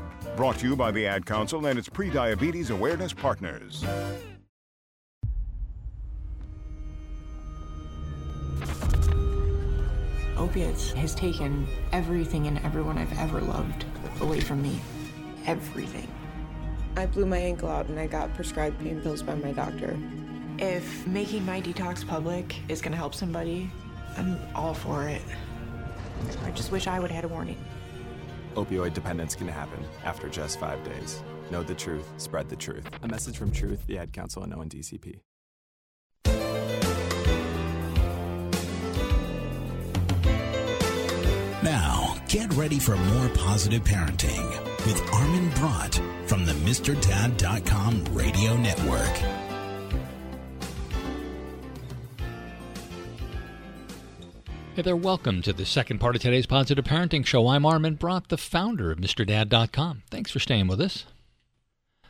Brought 0.35 0.57
to 0.59 0.67
you 0.67 0.75
by 0.75 0.91
the 0.91 1.05
Ad 1.05 1.25
Council 1.25 1.65
and 1.65 1.77
its 1.77 1.89
pre-diabetes 1.89 2.69
awareness 2.69 3.11
partners. 3.11 3.83
Opiates 10.37 10.91
has 10.93 11.13
taken 11.13 11.67
everything 11.91 12.47
and 12.47 12.57
everyone 12.59 12.97
I've 12.97 13.17
ever 13.19 13.41
loved 13.41 13.85
away 14.21 14.39
from 14.39 14.61
me. 14.61 14.79
Everything. 15.45 16.07
I 16.95 17.05
blew 17.05 17.25
my 17.25 17.37
ankle 17.37 17.69
out 17.69 17.87
and 17.87 17.99
I 17.99 18.07
got 18.07 18.33
prescribed 18.33 18.79
pain 18.79 19.01
pills 19.01 19.21
by 19.21 19.35
my 19.35 19.51
doctor. 19.51 19.97
If 20.57 21.05
making 21.07 21.45
my 21.45 21.61
detox 21.61 22.07
public 22.07 22.55
is 22.69 22.81
going 22.81 22.91
to 22.91 22.97
help 22.97 23.13
somebody, 23.13 23.69
I'm 24.17 24.39
all 24.55 24.73
for 24.73 25.07
it. 25.07 25.21
I 26.43 26.51
just 26.51 26.71
wish 26.71 26.87
I 26.87 26.99
would 26.99 27.11
have 27.11 27.23
had 27.23 27.31
a 27.31 27.33
warning. 27.33 27.57
Opioid 28.55 28.93
dependence 28.93 29.35
can 29.35 29.47
happen 29.47 29.83
after 30.03 30.29
just 30.29 30.59
five 30.59 30.83
days. 30.83 31.21
Know 31.51 31.63
the 31.63 31.75
truth, 31.75 32.07
spread 32.17 32.49
the 32.49 32.55
truth. 32.55 32.85
A 33.03 33.07
message 33.07 33.37
from 33.37 33.51
Truth, 33.51 33.85
the 33.87 33.97
Ad 33.97 34.13
Council, 34.13 34.43
and 34.43 34.53
ONDCP. 34.53 35.19
Now, 41.63 42.17
get 42.27 42.51
ready 42.53 42.79
for 42.79 42.95
more 42.95 43.29
positive 43.29 43.83
parenting 43.83 44.49
with 44.85 45.01
Armin 45.13 45.49
Brott 45.51 46.01
from 46.27 46.45
the 46.45 46.53
MrDad.com 46.53 48.05
radio 48.13 48.57
network. 48.57 49.40
Hey 54.73 54.83
there, 54.83 54.95
welcome 54.95 55.41
to 55.41 55.51
the 55.51 55.65
second 55.65 55.99
part 55.99 56.15
of 56.15 56.21
today's 56.21 56.45
Positive 56.45 56.85
Parenting 56.85 57.25
Show. 57.25 57.49
I'm 57.49 57.65
Armin 57.65 57.95
Brott, 57.95 58.29
the 58.29 58.37
founder 58.37 58.89
of 58.89 58.99
MrDad.com. 58.99 60.03
Thanks 60.09 60.31
for 60.31 60.39
staying 60.39 60.67
with 60.67 60.79
us. 60.79 61.05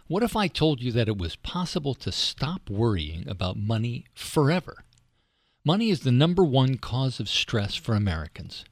What 0.06 0.22
if 0.22 0.36
I 0.36 0.48
told 0.48 0.80
you 0.80 0.92
that 0.92 1.08
it 1.08 1.18
was 1.18 1.36
possible 1.38 1.96
to 1.96 2.12
stop 2.12 2.70
worrying 2.70 3.28
about 3.28 3.58
money 3.58 4.06
forever? 4.14 4.84
Money 5.66 5.90
is 5.90 6.02
the 6.02 6.12
number 6.12 6.44
one 6.44 6.78
cause 6.78 7.20
of 7.20 7.28
stress 7.28 7.74
for 7.74 7.96
Americans. 7.96 8.64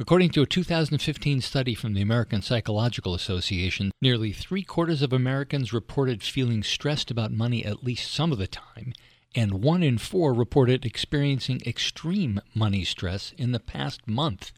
According 0.00 0.30
to 0.30 0.42
a 0.42 0.46
2015 0.46 1.42
study 1.42 1.74
from 1.74 1.92
the 1.92 2.00
American 2.00 2.40
Psychological 2.40 3.12
Association, 3.12 3.92
nearly 4.00 4.32
three 4.32 4.62
quarters 4.62 5.02
of 5.02 5.12
Americans 5.12 5.70
reported 5.70 6.22
feeling 6.22 6.62
stressed 6.62 7.10
about 7.10 7.30
money 7.30 7.62
at 7.62 7.84
least 7.84 8.10
some 8.10 8.32
of 8.32 8.38
the 8.38 8.46
time, 8.46 8.94
and 9.34 9.62
one 9.62 9.82
in 9.82 9.98
four 9.98 10.32
reported 10.32 10.84
experiencing 10.84 11.60
extreme 11.66 12.40
money 12.54 12.84
stress 12.84 13.32
in 13.38 13.52
the 13.52 13.60
past 13.60 14.06
month. 14.06 14.52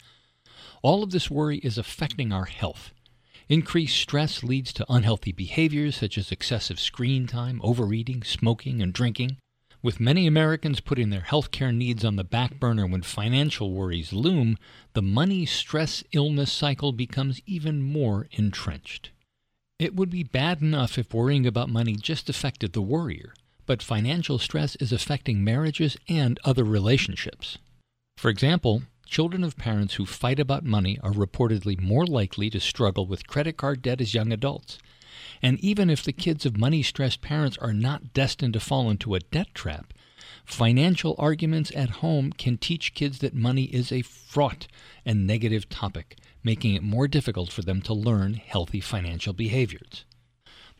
All 0.82 1.02
of 1.02 1.10
this 1.10 1.30
worry 1.30 1.58
is 1.58 1.78
affecting 1.78 2.32
our 2.32 2.44
health. 2.44 2.92
Increased 3.48 3.96
stress 3.96 4.42
leads 4.42 4.72
to 4.72 4.86
unhealthy 4.88 5.32
behaviors 5.32 5.96
such 5.96 6.16
as 6.16 6.32
excessive 6.32 6.80
screen 6.80 7.26
time, 7.26 7.60
overeating, 7.62 8.22
smoking, 8.22 8.80
and 8.80 8.92
drinking. 8.92 9.36
With 9.82 10.00
many 10.00 10.26
Americans 10.26 10.80
putting 10.80 11.10
their 11.10 11.20
health 11.20 11.50
care 11.50 11.70
needs 11.70 12.06
on 12.06 12.16
the 12.16 12.24
back 12.24 12.58
burner 12.58 12.86
when 12.86 13.02
financial 13.02 13.72
worries 13.72 14.14
loom, 14.14 14.56
the 14.94 15.02
money 15.02 15.44
stress 15.44 16.02
illness 16.12 16.50
cycle 16.50 16.92
becomes 16.92 17.40
even 17.44 17.82
more 17.82 18.26
entrenched. 18.32 19.10
It 19.78 19.94
would 19.94 20.08
be 20.08 20.22
bad 20.22 20.62
enough 20.62 20.96
if 20.96 21.12
worrying 21.12 21.46
about 21.46 21.68
money 21.68 21.96
just 21.96 22.30
affected 22.30 22.72
the 22.72 22.80
worrier, 22.80 23.34
but 23.66 23.82
financial 23.82 24.38
stress 24.38 24.76
is 24.76 24.92
affecting 24.92 25.42
marriages 25.42 25.96
and 26.08 26.38
other 26.44 26.64
relationships. 26.64 27.58
For 28.16 28.28
example, 28.28 28.82
children 29.06 29.44
of 29.44 29.56
parents 29.56 29.94
who 29.94 30.06
fight 30.06 30.38
about 30.38 30.64
money 30.64 30.98
are 31.02 31.12
reportedly 31.12 31.80
more 31.80 32.06
likely 32.06 32.50
to 32.50 32.60
struggle 32.60 33.06
with 33.06 33.26
credit 33.26 33.56
card 33.56 33.82
debt 33.82 34.00
as 34.00 34.14
young 34.14 34.32
adults. 34.32 34.78
And 35.42 35.58
even 35.60 35.90
if 35.90 36.02
the 36.02 36.12
kids 36.12 36.46
of 36.46 36.56
money 36.56 36.82
stressed 36.82 37.20
parents 37.20 37.56
are 37.58 37.72
not 37.72 38.12
destined 38.12 38.54
to 38.54 38.60
fall 38.60 38.90
into 38.90 39.14
a 39.14 39.20
debt 39.20 39.54
trap, 39.54 39.92
financial 40.44 41.14
arguments 41.18 41.72
at 41.74 42.00
home 42.00 42.32
can 42.32 42.58
teach 42.58 42.94
kids 42.94 43.18
that 43.18 43.34
money 43.34 43.64
is 43.64 43.92
a 43.92 44.02
fraught 44.02 44.66
and 45.04 45.26
negative 45.26 45.68
topic, 45.68 46.16
making 46.42 46.74
it 46.74 46.82
more 46.82 47.08
difficult 47.08 47.52
for 47.52 47.62
them 47.62 47.80
to 47.82 47.94
learn 47.94 48.34
healthy 48.34 48.80
financial 48.80 49.32
behaviors. 49.32 50.04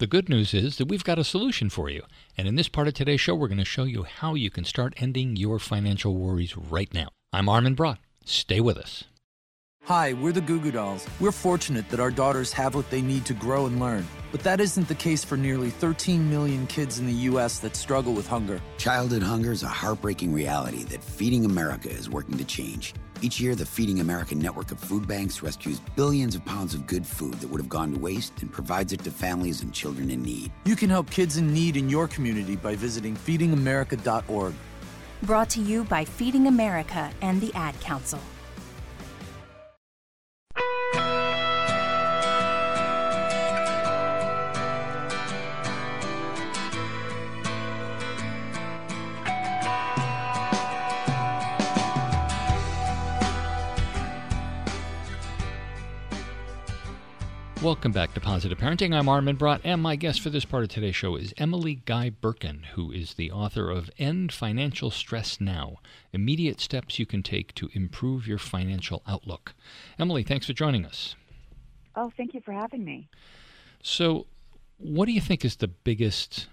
The 0.04 0.08
good 0.08 0.28
news 0.28 0.52
is 0.52 0.76
that 0.76 0.88
we've 0.88 1.02
got 1.02 1.18
a 1.18 1.24
solution 1.24 1.70
for 1.70 1.88
you. 1.88 2.02
And 2.36 2.46
in 2.46 2.56
this 2.56 2.68
part 2.68 2.88
of 2.88 2.92
today's 2.92 3.22
show, 3.22 3.34
we're 3.34 3.48
going 3.48 3.56
to 3.56 3.64
show 3.64 3.84
you 3.84 4.02
how 4.02 4.34
you 4.34 4.50
can 4.50 4.64
start 4.64 4.92
ending 4.98 5.34
your 5.34 5.58
financial 5.58 6.14
worries 6.14 6.58
right 6.58 6.92
now. 6.92 7.08
I'm 7.32 7.48
Armin 7.48 7.74
Brott. 7.74 7.96
Stay 8.22 8.60
with 8.60 8.76
us. 8.76 9.04
Hi, 9.84 10.12
we're 10.12 10.32
the 10.32 10.42
Goo 10.42 10.60
Goo 10.60 10.72
Dolls. 10.72 11.06
We're 11.20 11.32
fortunate 11.32 11.88
that 11.88 12.00
our 12.00 12.10
daughters 12.10 12.52
have 12.52 12.74
what 12.74 12.90
they 12.90 13.00
need 13.00 13.24
to 13.24 13.32
grow 13.32 13.64
and 13.64 13.80
learn. 13.80 14.06
But 14.30 14.42
that 14.42 14.60
isn't 14.60 14.88
the 14.88 14.94
case 14.94 15.24
for 15.24 15.38
nearly 15.38 15.70
13 15.70 16.28
million 16.28 16.66
kids 16.66 16.98
in 16.98 17.06
the 17.06 17.20
U.S. 17.30 17.60
that 17.60 17.74
struggle 17.74 18.12
with 18.12 18.26
hunger. 18.26 18.60
Childhood 18.76 19.22
hunger 19.22 19.52
is 19.52 19.62
a 19.62 19.68
heartbreaking 19.68 20.34
reality 20.34 20.84
that 20.84 21.02
Feeding 21.02 21.46
America 21.46 21.88
is 21.88 22.10
working 22.10 22.36
to 22.36 22.44
change. 22.44 22.92
Each 23.24 23.40
year, 23.40 23.54
the 23.54 23.64
Feeding 23.64 24.00
America 24.00 24.34
network 24.34 24.70
of 24.70 24.78
food 24.78 25.08
banks 25.08 25.42
rescues 25.42 25.80
billions 25.96 26.34
of 26.34 26.44
pounds 26.44 26.74
of 26.74 26.86
good 26.86 27.06
food 27.06 27.32
that 27.40 27.48
would 27.48 27.58
have 27.58 27.70
gone 27.70 27.90
to 27.94 27.98
waste 27.98 28.42
and 28.42 28.52
provides 28.52 28.92
it 28.92 29.02
to 29.04 29.10
families 29.10 29.62
and 29.62 29.72
children 29.72 30.10
in 30.10 30.22
need. 30.22 30.52
You 30.66 30.76
can 30.76 30.90
help 30.90 31.08
kids 31.08 31.38
in 31.38 31.50
need 31.50 31.78
in 31.78 31.88
your 31.88 32.06
community 32.06 32.54
by 32.54 32.76
visiting 32.76 33.16
feedingamerica.org. 33.16 34.52
Brought 35.22 35.48
to 35.48 35.62
you 35.62 35.84
by 35.84 36.04
Feeding 36.04 36.48
America 36.48 37.10
and 37.22 37.40
the 37.40 37.50
Ad 37.54 37.80
Council. 37.80 38.20
Welcome 57.74 57.90
back 57.90 58.14
to 58.14 58.20
Positive 58.20 58.56
Parenting. 58.56 58.94
I'm 58.94 59.08
Armin 59.08 59.34
Brott, 59.34 59.60
and 59.64 59.82
my 59.82 59.96
guest 59.96 60.20
for 60.20 60.30
this 60.30 60.44
part 60.44 60.62
of 60.62 60.68
today's 60.68 60.94
show 60.94 61.16
is 61.16 61.34
Emily 61.36 61.82
Guy 61.84 62.08
Birken, 62.08 62.66
who 62.66 62.92
is 62.92 63.14
the 63.14 63.32
author 63.32 63.68
of 63.68 63.90
End 63.98 64.32
Financial 64.32 64.92
Stress 64.92 65.40
Now 65.40 65.78
Immediate 66.12 66.60
Steps 66.60 67.00
You 67.00 67.04
Can 67.04 67.24
Take 67.24 67.52
to 67.56 67.68
Improve 67.72 68.28
Your 68.28 68.38
Financial 68.38 69.02
Outlook. 69.08 69.54
Emily, 69.98 70.22
thanks 70.22 70.46
for 70.46 70.52
joining 70.52 70.86
us. 70.86 71.16
Oh, 71.96 72.12
thank 72.16 72.32
you 72.32 72.40
for 72.42 72.52
having 72.52 72.84
me. 72.84 73.08
So, 73.82 74.28
what 74.78 75.06
do 75.06 75.12
you 75.12 75.20
think 75.20 75.44
is 75.44 75.56
the 75.56 75.68
biggest 75.68 76.46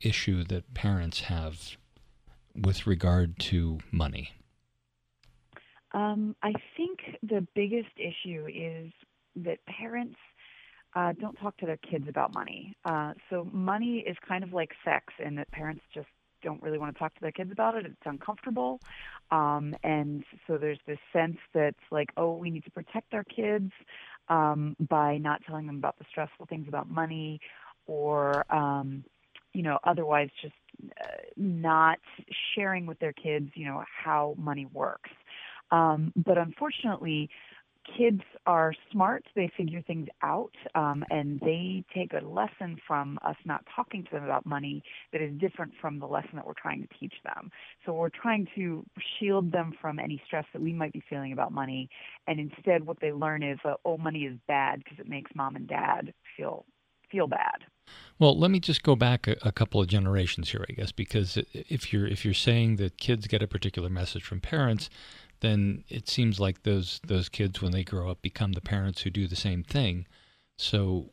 issue 0.00 0.42
that 0.44 0.74
parents 0.74 1.20
have 1.20 1.76
with 2.56 2.88
regard 2.88 3.38
to 3.38 3.78
money? 3.92 4.32
Um, 5.92 6.34
I 6.42 6.52
think 6.76 6.98
the 7.22 7.46
biggest 7.54 7.92
issue 7.96 8.48
is 8.52 8.92
that 9.36 9.58
parents 9.66 10.16
uh, 10.94 11.12
don't 11.20 11.34
talk 11.36 11.56
to 11.58 11.66
their 11.66 11.78
kids 11.78 12.06
about 12.08 12.32
money. 12.32 12.76
Uh, 12.84 13.12
so 13.30 13.48
money 13.52 14.04
is 14.06 14.16
kind 14.26 14.44
of 14.44 14.52
like 14.52 14.70
sex, 14.84 15.12
in 15.24 15.34
that 15.36 15.50
parents 15.50 15.82
just 15.92 16.06
don't 16.42 16.62
really 16.62 16.78
want 16.78 16.94
to 16.94 16.98
talk 16.98 17.14
to 17.14 17.20
their 17.20 17.32
kids 17.32 17.50
about 17.50 17.74
it. 17.74 17.86
It's 17.86 17.96
uncomfortable, 18.04 18.80
um, 19.30 19.74
and 19.82 20.24
so 20.46 20.58
there's 20.58 20.78
this 20.86 20.98
sense 21.12 21.38
that's 21.52 21.76
like, 21.90 22.10
oh, 22.16 22.36
we 22.36 22.50
need 22.50 22.64
to 22.64 22.70
protect 22.70 23.14
our 23.14 23.24
kids 23.24 23.72
um, 24.28 24.76
by 24.88 25.16
not 25.18 25.40
telling 25.46 25.66
them 25.66 25.76
about 25.76 25.98
the 25.98 26.04
stressful 26.10 26.46
things 26.46 26.68
about 26.68 26.88
money, 26.88 27.40
or 27.86 28.44
um, 28.54 29.04
you 29.52 29.62
know, 29.62 29.78
otherwise 29.84 30.28
just 30.42 30.54
uh, 31.00 31.06
not 31.36 31.98
sharing 32.54 32.86
with 32.86 32.98
their 32.98 33.12
kids, 33.12 33.50
you 33.54 33.66
know, 33.66 33.82
how 34.04 34.34
money 34.36 34.66
works. 34.72 35.10
Um, 35.70 36.12
but 36.14 36.38
unfortunately, 36.38 37.30
kids 37.96 38.20
are 38.46 38.72
smart, 38.90 39.24
they 39.34 39.50
figure 39.56 39.82
things 39.82 40.08
out, 40.22 40.54
um, 40.74 41.04
and 41.10 41.40
they 41.40 41.84
take 41.94 42.12
a 42.12 42.24
lesson 42.24 42.76
from 42.86 43.18
us 43.24 43.36
not 43.44 43.64
talking 43.74 44.04
to 44.04 44.10
them 44.10 44.24
about 44.24 44.46
money 44.46 44.82
that 45.12 45.22
is 45.22 45.32
different 45.38 45.72
from 45.80 45.98
the 45.98 46.06
lesson 46.06 46.30
that 46.34 46.46
we're 46.46 46.52
trying 46.54 46.82
to 46.82 46.88
teach 46.98 47.14
them. 47.24 47.50
So 47.84 47.92
we're 47.92 48.10
trying 48.10 48.46
to 48.56 48.84
shield 49.18 49.52
them 49.52 49.72
from 49.80 49.98
any 49.98 50.20
stress 50.26 50.44
that 50.52 50.62
we 50.62 50.72
might 50.72 50.92
be 50.92 51.02
feeling 51.08 51.32
about 51.32 51.52
money, 51.52 51.88
and 52.26 52.38
instead 52.38 52.86
what 52.86 53.00
they 53.00 53.12
learn 53.12 53.42
is, 53.42 53.58
uh, 53.64 53.74
oh, 53.84 53.96
money 53.96 54.24
is 54.24 54.38
bad 54.46 54.82
because 54.82 54.98
it 54.98 55.08
makes 55.08 55.30
mom 55.34 55.56
and 55.56 55.66
dad 55.68 56.12
feel 56.36 56.64
feel 57.10 57.26
bad. 57.26 57.64
Well, 58.18 58.38
let 58.38 58.50
me 58.50 58.60
just 58.60 58.82
go 58.82 58.96
back 58.96 59.26
a, 59.26 59.36
a, 59.42 59.52
couple 59.52 59.80
of 59.80 59.88
generations 59.88 60.50
here, 60.50 60.64
I 60.68 60.72
guess, 60.72 60.92
because 60.92 61.36
if 61.52 61.92
you're 61.92 62.06
if 62.06 62.24
you're 62.24 62.34
saying 62.34 62.76
that 62.76 62.96
kids 62.96 63.26
get 63.26 63.42
a 63.42 63.46
particular 63.46 63.88
message 63.88 64.24
from 64.24 64.40
parents, 64.40 64.88
then 65.44 65.84
it 65.88 66.08
seems 66.08 66.40
like 66.40 66.62
those 66.62 67.00
those 67.06 67.28
kids 67.28 67.60
when 67.60 67.72
they 67.72 67.84
grow 67.84 68.10
up 68.10 68.22
become 68.22 68.52
the 68.52 68.60
parents 68.60 69.02
who 69.02 69.10
do 69.10 69.26
the 69.26 69.36
same 69.36 69.62
thing. 69.62 70.06
So 70.56 71.10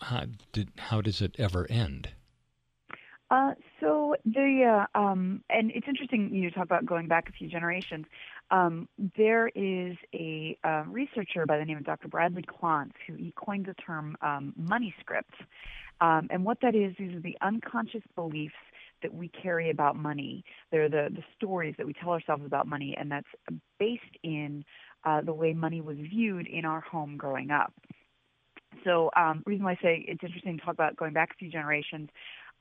how 0.00 0.24
did 0.52 0.70
how 0.78 1.00
does 1.00 1.20
it 1.20 1.34
ever 1.38 1.66
end? 1.70 2.10
Uh, 3.30 3.54
so 3.80 4.14
the 4.24 4.86
uh, 4.94 4.98
um, 4.98 5.42
and 5.48 5.70
it's 5.74 5.88
interesting 5.88 6.32
you 6.32 6.50
talk 6.50 6.64
about 6.64 6.84
going 6.84 7.08
back 7.08 7.28
a 7.28 7.32
few 7.32 7.48
generations. 7.48 8.06
Um, 8.50 8.88
there 9.16 9.48
is 9.48 9.96
a 10.12 10.58
uh, 10.62 10.84
researcher 10.86 11.46
by 11.46 11.58
the 11.58 11.64
name 11.64 11.78
of 11.78 11.84
Dr. 11.84 12.08
Bradley 12.08 12.42
Klontz 12.42 12.92
who 13.06 13.14
he 13.14 13.32
coined 13.36 13.66
the 13.66 13.74
term 13.74 14.16
um, 14.20 14.52
money 14.56 14.94
scripts. 15.00 15.38
Um, 16.00 16.28
and 16.30 16.44
what 16.44 16.58
that 16.60 16.74
is, 16.74 16.94
these 16.98 17.14
are 17.14 17.20
the 17.20 17.36
unconscious 17.40 18.02
beliefs 18.14 18.54
that 19.04 19.14
we 19.14 19.28
carry 19.28 19.70
about 19.70 19.94
money. 19.94 20.44
They're 20.72 20.88
the, 20.88 21.08
the 21.14 21.22
stories 21.36 21.76
that 21.78 21.86
we 21.86 21.92
tell 21.92 22.10
ourselves 22.10 22.44
about 22.44 22.66
money, 22.66 22.96
and 22.98 23.12
that's 23.12 23.28
based 23.78 24.02
in 24.24 24.64
uh, 25.04 25.20
the 25.20 25.32
way 25.32 25.52
money 25.52 25.80
was 25.80 25.96
viewed 25.98 26.48
in 26.48 26.64
our 26.64 26.80
home 26.80 27.16
growing 27.16 27.50
up. 27.52 27.72
So, 28.82 29.10
um, 29.16 29.42
reason 29.46 29.64
why 29.64 29.72
I 29.72 29.78
say 29.80 30.04
it's 30.08 30.24
interesting 30.24 30.58
to 30.58 30.64
talk 30.64 30.74
about 30.74 30.96
going 30.96 31.12
back 31.12 31.30
a 31.32 31.36
few 31.36 31.50
generations. 31.50 32.08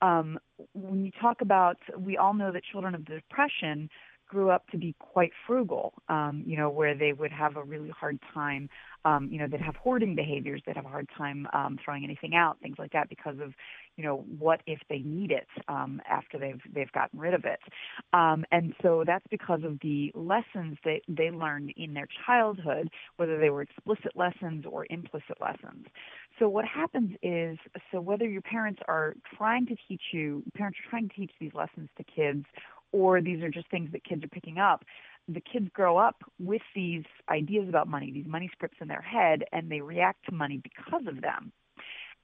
Um, 0.02 0.38
when 0.74 1.06
you 1.06 1.12
talk 1.20 1.42
about, 1.42 1.78
we 1.98 2.18
all 2.18 2.34
know 2.34 2.52
that 2.52 2.64
children 2.72 2.94
of 2.94 3.06
the 3.06 3.16
Depression 3.16 3.90
grew 4.34 4.50
up 4.50 4.68
to 4.70 4.78
be 4.78 4.96
quite 5.00 5.32
frugal, 5.46 5.94
um, 6.10 6.44
you 6.46 6.58
know, 6.58 6.70
where 6.70 6.96
they 6.96 7.14
would 7.14 7.32
have 7.32 7.56
a 7.56 7.64
really 7.64 7.90
hard 7.90 8.18
time, 8.34 8.68
um, 9.06 9.30
you 9.32 9.38
know, 9.38 9.48
they'd 9.48 9.62
have 9.62 9.76
hoarding 9.76 10.16
behaviors, 10.16 10.62
they'd 10.66 10.76
have 10.76 10.86
a 10.86 10.90
hard 10.90 11.08
time 11.18 11.48
um, 11.54 11.78
throwing 11.84 12.04
anything 12.04 12.34
out, 12.36 12.58
things 12.62 12.78
like 12.80 12.92
that, 12.94 13.10
because 13.10 13.36
of, 13.40 13.54
you 13.98 14.04
know, 14.04 14.26
what 14.40 14.62
if 14.66 14.80
they 14.90 15.00
need 15.00 15.32
it 15.32 15.48
um, 15.68 16.02
after 16.10 16.38
they've 16.38 16.62
they've 16.74 16.92
gotten 16.92 17.20
rid 17.20 17.34
of 17.34 17.46
it, 17.46 17.60
um, 18.14 18.46
and 18.52 18.74
so 18.82 19.04
that's 19.06 19.26
because 19.30 19.62
of 19.64 19.80
the 19.82 20.12
lessons 20.16 20.78
that 20.84 21.02
they 21.08 21.32
learned 21.32 21.74
in 21.78 21.94
their 21.94 22.08
childhood, 22.26 22.90
whether 23.18 23.40
they 23.40 23.50
were 23.50 23.62
explicit 23.62 24.16
lessons 24.16 24.66
or 24.70 24.86
implicit 24.90 25.40
lessons. 25.40 25.86
So 26.40 26.50
what 26.50 26.66
happens 26.66 27.16
is, 27.22 27.58
so 27.92 28.02
whether 28.02 28.28
your 28.28 28.42
parents 28.42 28.82
are 28.88 29.14
trying 29.38 29.66
to 29.68 29.76
teach 29.88 30.02
you, 30.12 30.44
parents 30.56 30.80
are 30.80 30.90
trying 30.90 31.10
to 31.10 31.16
teach 31.16 31.32
these 31.40 31.54
lessons 31.54 31.90
to 31.98 32.04
kids 32.04 32.46
or 32.94 33.22
these 33.22 33.42
are 33.44 33.50
just 33.50 33.70
things 33.70 33.92
that 33.92 34.06
kids 34.06 34.24
are 34.24 34.30
picking 34.30 34.60
up. 34.60 34.86
The 35.28 35.42
kids 35.42 35.68
grow 35.74 35.98
up 35.98 36.18
with 36.40 36.62
these 36.76 37.04
ideas 37.30 37.68
about 37.68 37.88
money, 37.88 38.12
these 38.12 38.28
money 38.28 38.50
scripts 38.54 38.78
in 38.80 38.88
their 38.88 39.02
head, 39.02 39.44
and 39.52 39.70
they 39.70 39.82
react 39.82 40.26
to 40.26 40.34
money 40.34 40.62
because 40.64 41.04
of 41.08 41.22
them. 41.22 41.52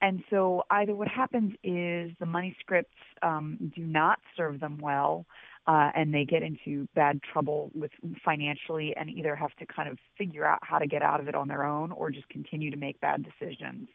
And 0.02 0.24
so 0.30 0.64
either 0.70 0.96
what 0.96 1.08
happens 1.08 1.54
is 1.64 2.12
the 2.20 2.26
money 2.26 2.56
scripts 2.60 2.96
um, 3.22 3.72
do 3.76 3.82
not 3.82 4.20
serve 4.38 4.60
them 4.60 4.78
well, 4.82 5.26
uh, 5.68 5.92
and 5.96 6.14
they 6.14 6.26
get 6.26 6.42
into 6.42 6.88
bad 6.96 7.20
trouble 7.22 7.70
with 7.76 7.92
financially, 8.24 8.96
and 8.96 9.10
either 9.10 9.36
have 9.36 9.54
to 9.58 9.66
kind 9.66 9.90
of 9.90 9.98
figure 10.18 10.46
out 10.46 10.60
how 10.62 10.80
to 10.80 10.88
get 10.88 11.02
out 11.02 11.20
of 11.20 11.28
it 11.28 11.36
on 11.36 11.48
their 11.48 11.64
own, 11.64 11.92
or 11.92 12.12
just 12.12 12.30
continue 12.30 12.72
to 12.72 12.78
make 12.78 13.00
bad 13.02 13.24
decisions. 13.24 13.90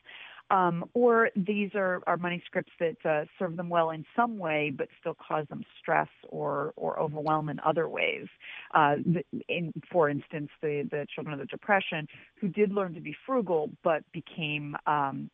Um, 0.51 0.85
or 0.93 1.31
these 1.35 1.71
are, 1.75 2.03
are 2.07 2.19
money 2.19 2.43
scripts 2.45 2.73
that 2.79 2.97
uh, 3.05 3.25
serve 3.39 3.57
them 3.57 3.71
well 3.71 3.91
in 3.91 4.05
some 4.15 4.39
way, 4.39 4.71
but 4.77 4.89
still 5.01 5.17
cause 5.17 5.47
them 5.49 5.65
stress 5.81 6.09
or, 6.29 6.75
or 6.77 7.01
overwhelm 7.01 7.49
in 7.49 7.59
other 7.65 7.89
ways. 7.89 8.27
Uh, 8.75 8.97
in, 9.49 9.73
for 9.91 10.11
instance, 10.11 10.51
the, 10.61 10.87
the 10.91 11.07
children 11.15 11.33
of 11.33 11.41
the 11.41 11.47
Depression 11.47 12.07
who 12.41 12.49
did 12.49 12.73
learn 12.73 12.93
to 12.95 13.01
be 13.01 13.17
frugal, 13.27 13.71
but 13.83 14.05
became 14.13 14.77
um, 14.87 15.31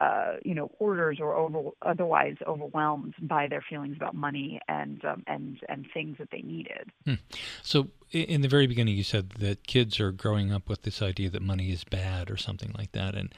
uh, 0.00 0.34
you 0.44 0.54
know, 0.54 0.70
hoarders 0.78 1.18
or 1.20 1.34
over, 1.34 1.70
otherwise 1.82 2.36
overwhelmed 2.46 3.14
by 3.22 3.46
their 3.46 3.64
feelings 3.68 3.96
about 3.96 4.14
money 4.14 4.60
and 4.68 5.04
um, 5.04 5.22
and 5.26 5.58
and 5.68 5.86
things 5.94 6.16
that 6.18 6.28
they 6.32 6.42
needed. 6.42 6.90
Hmm. 7.04 7.14
So, 7.62 7.88
in 8.10 8.40
the 8.40 8.48
very 8.48 8.66
beginning, 8.66 8.96
you 8.96 9.04
said 9.04 9.30
that 9.38 9.66
kids 9.66 10.00
are 10.00 10.10
growing 10.10 10.52
up 10.52 10.68
with 10.68 10.82
this 10.82 11.00
idea 11.00 11.30
that 11.30 11.42
money 11.42 11.70
is 11.70 11.84
bad 11.84 12.30
or 12.30 12.36
something 12.36 12.72
like 12.76 12.92
that, 12.92 13.14
and 13.14 13.32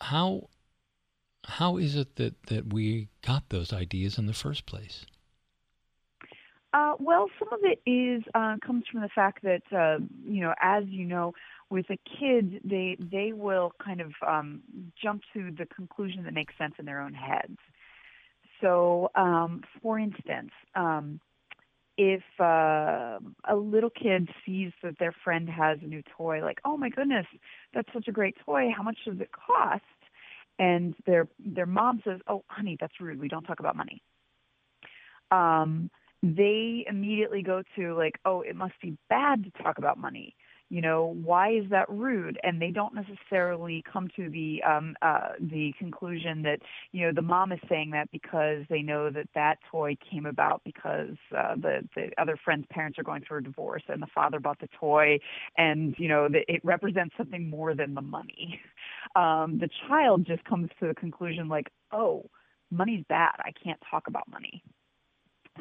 how 0.00 0.48
how 1.44 1.76
is 1.76 1.96
it 1.96 2.16
that, 2.16 2.42
that 2.46 2.72
we 2.72 3.08
got 3.26 3.48
those 3.48 3.72
ideas 3.72 4.18
in 4.18 4.26
the 4.26 4.32
first 4.32 4.66
place? 4.66 5.06
Uh, 6.74 6.94
well, 6.98 7.28
some 7.38 7.48
of 7.52 7.60
it 7.64 7.82
is 7.88 8.22
uh, 8.34 8.56
comes 8.64 8.84
from 8.90 9.02
the 9.02 9.08
fact 9.14 9.42
that 9.42 9.62
uh, 9.76 9.98
you 10.24 10.40
know, 10.40 10.54
as 10.60 10.84
you 10.86 11.04
know, 11.04 11.34
with 11.72 11.86
a 11.90 11.98
kid, 12.18 12.60
they 12.64 12.96
they 13.00 13.32
will 13.32 13.72
kind 13.84 14.00
of 14.00 14.12
um, 14.26 14.62
jump 15.02 15.22
to 15.32 15.50
the 15.56 15.66
conclusion 15.66 16.24
that 16.24 16.34
makes 16.34 16.54
sense 16.58 16.74
in 16.78 16.84
their 16.84 17.00
own 17.00 17.14
heads. 17.14 17.58
So, 18.60 19.10
um, 19.16 19.62
for 19.82 19.98
instance, 19.98 20.52
um, 20.76 21.20
if 21.98 22.22
uh, 22.38 23.18
a 23.48 23.56
little 23.56 23.90
kid 23.90 24.28
sees 24.46 24.70
that 24.82 24.98
their 24.98 25.14
friend 25.24 25.48
has 25.48 25.78
a 25.82 25.86
new 25.86 26.02
toy, 26.16 26.40
like, 26.42 26.60
oh 26.64 26.76
my 26.76 26.88
goodness, 26.88 27.26
that's 27.74 27.88
such 27.92 28.06
a 28.06 28.12
great 28.12 28.36
toy. 28.46 28.70
How 28.76 28.82
much 28.82 28.98
does 29.04 29.20
it 29.20 29.30
cost? 29.32 29.82
and 30.58 30.94
their 31.06 31.28
their 31.38 31.66
mom 31.66 32.00
says, 32.04 32.20
"Oh, 32.28 32.44
honey, 32.46 32.76
that's 32.80 33.00
rude. 33.00 33.20
We 33.20 33.28
don't 33.28 33.44
talk 33.44 33.60
about 33.60 33.76
money." 33.76 34.02
Um, 35.30 35.90
they 36.22 36.84
immediately 36.88 37.42
go 37.42 37.62
to 37.76 37.94
like, 37.94 38.18
"Oh, 38.24 38.42
it 38.42 38.54
must 38.54 38.74
be 38.80 38.96
bad 39.08 39.44
to 39.44 39.62
talk 39.62 39.78
about 39.78 39.98
money." 39.98 40.36
You 40.72 40.80
know 40.80 41.14
why 41.22 41.50
is 41.52 41.68
that 41.68 41.86
rude? 41.90 42.38
And 42.42 42.60
they 42.60 42.70
don't 42.70 42.94
necessarily 42.94 43.84
come 43.92 44.08
to 44.16 44.30
the 44.30 44.62
um 44.66 44.96
uh 45.02 45.32
the 45.38 45.74
conclusion 45.78 46.40
that 46.44 46.60
you 46.92 47.04
know 47.04 47.12
the 47.12 47.20
mom 47.20 47.52
is 47.52 47.60
saying 47.68 47.90
that 47.90 48.10
because 48.10 48.64
they 48.70 48.80
know 48.80 49.10
that 49.10 49.28
that 49.34 49.58
toy 49.70 49.98
came 50.10 50.24
about 50.24 50.62
because 50.64 51.14
uh 51.36 51.56
the 51.56 51.86
the 51.94 52.08
other 52.16 52.38
friend's 52.42 52.66
parents 52.70 52.98
are 52.98 53.02
going 53.02 53.22
through 53.22 53.40
a 53.40 53.42
divorce 53.42 53.82
and 53.88 54.00
the 54.00 54.06
father 54.14 54.40
bought 54.40 54.58
the 54.60 54.68
toy 54.80 55.18
and 55.58 55.94
you 55.98 56.08
know 56.08 56.26
that 56.26 56.44
it 56.48 56.64
represents 56.64 57.14
something 57.18 57.50
more 57.50 57.74
than 57.74 57.94
the 57.94 58.02
money. 58.02 58.58
Um 59.16 59.58
the 59.58 59.68
child 59.88 60.24
just 60.26 60.42
comes 60.44 60.70
to 60.80 60.86
the 60.86 60.94
conclusion 60.94 61.48
like 61.48 61.68
oh 61.92 62.24
money's 62.70 63.04
bad. 63.08 63.34
I 63.40 63.52
can't 63.62 63.80
talk 63.90 64.06
about 64.06 64.30
money. 64.30 64.62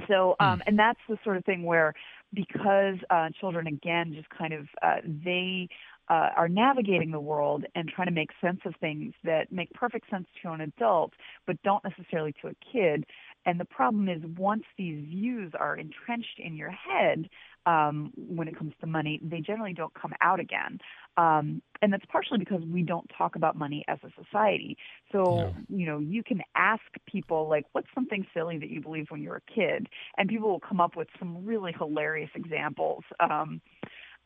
So, 0.07 0.35
um, 0.39 0.59
hmm. 0.59 0.61
and 0.67 0.79
that's 0.79 0.99
the 1.09 1.17
sort 1.23 1.37
of 1.37 1.45
thing 1.45 1.63
where, 1.63 1.93
because 2.33 2.95
uh, 3.09 3.29
children 3.39 3.67
again 3.67 4.13
just 4.15 4.29
kind 4.29 4.53
of 4.53 4.67
uh, 4.81 4.97
they 5.05 5.67
uh, 6.09 6.29
are 6.35 6.49
navigating 6.49 7.11
the 7.11 7.19
world 7.19 7.63
and 7.73 7.87
trying 7.87 8.07
to 8.07 8.13
make 8.13 8.29
sense 8.41 8.59
of 8.65 8.73
things 8.81 9.13
that 9.23 9.51
make 9.51 9.71
perfect 9.73 10.09
sense 10.09 10.27
to 10.41 10.51
an 10.51 10.59
adult, 10.59 11.13
but 11.47 11.61
don't 11.63 11.83
necessarily 11.85 12.33
to 12.41 12.49
a 12.49 12.55
kid. 12.71 13.05
And 13.45 13.59
the 13.59 13.65
problem 13.65 14.07
is, 14.07 14.21
once 14.37 14.63
these 14.77 15.03
views 15.07 15.51
are 15.59 15.75
entrenched 15.75 16.39
in 16.39 16.55
your 16.55 16.71
head, 16.71 17.27
um, 17.65 18.11
when 18.15 18.47
it 18.47 18.57
comes 18.57 18.73
to 18.81 18.87
money, 18.87 19.19
they 19.23 19.39
generally 19.39 19.73
don't 19.73 19.93
come 19.93 20.13
out 20.21 20.39
again. 20.39 20.79
Um, 21.17 21.61
and 21.81 21.91
that's 21.91 22.05
partially 22.05 22.39
because 22.39 22.61
we 22.63 22.83
don't 22.83 23.09
talk 23.17 23.35
about 23.35 23.55
money 23.55 23.83
as 23.87 23.99
a 24.03 24.09
society. 24.23 24.77
So, 25.11 25.37
yeah. 25.37 25.77
you 25.77 25.85
know, 25.85 25.99
you 25.99 26.23
can 26.23 26.41
ask 26.55 26.81
people, 27.05 27.49
like, 27.49 27.65
what's 27.71 27.87
something 27.93 28.25
silly 28.33 28.57
that 28.59 28.69
you 28.69 28.81
believed 28.81 29.11
when 29.11 29.21
you 29.21 29.29
were 29.29 29.41
a 29.47 29.53
kid? 29.53 29.87
And 30.17 30.29
people 30.29 30.49
will 30.49 30.59
come 30.59 30.79
up 30.79 30.95
with 30.95 31.07
some 31.19 31.45
really 31.45 31.73
hilarious 31.77 32.31
examples. 32.35 33.03
Um, 33.19 33.61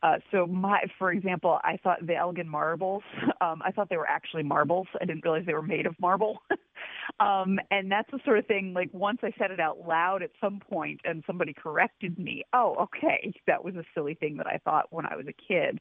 uh, 0.02 0.16
so 0.30 0.46
my, 0.46 0.80
for 0.98 1.10
example, 1.10 1.58
I 1.64 1.78
thought 1.82 2.06
the 2.06 2.14
Elgin 2.14 2.48
marbles, 2.48 3.02
um, 3.40 3.62
I 3.64 3.70
thought 3.70 3.88
they 3.88 3.96
were 3.96 4.08
actually 4.08 4.42
marbles. 4.42 4.86
I 5.00 5.04
didn't 5.04 5.24
realize 5.24 5.44
they 5.46 5.54
were 5.54 5.62
made 5.62 5.86
of 5.86 5.94
marble. 5.98 6.38
um, 7.20 7.58
and 7.70 7.90
that's 7.90 8.10
the 8.10 8.20
sort 8.24 8.38
of 8.38 8.46
thing, 8.46 8.74
like 8.74 8.90
once 8.92 9.18
I 9.22 9.32
said 9.38 9.50
it 9.50 9.60
out 9.60 9.86
loud 9.86 10.22
at 10.22 10.30
some 10.40 10.60
point 10.60 11.00
and 11.04 11.24
somebody 11.26 11.54
corrected 11.54 12.18
me, 12.18 12.44
oh, 12.52 12.76
okay, 12.80 13.32
that 13.46 13.64
was 13.64 13.74
a 13.76 13.84
silly 13.94 14.14
thing 14.14 14.36
that 14.36 14.46
I 14.46 14.58
thought 14.64 14.86
when 14.90 15.06
I 15.06 15.16
was 15.16 15.26
a 15.26 15.32
kid. 15.32 15.80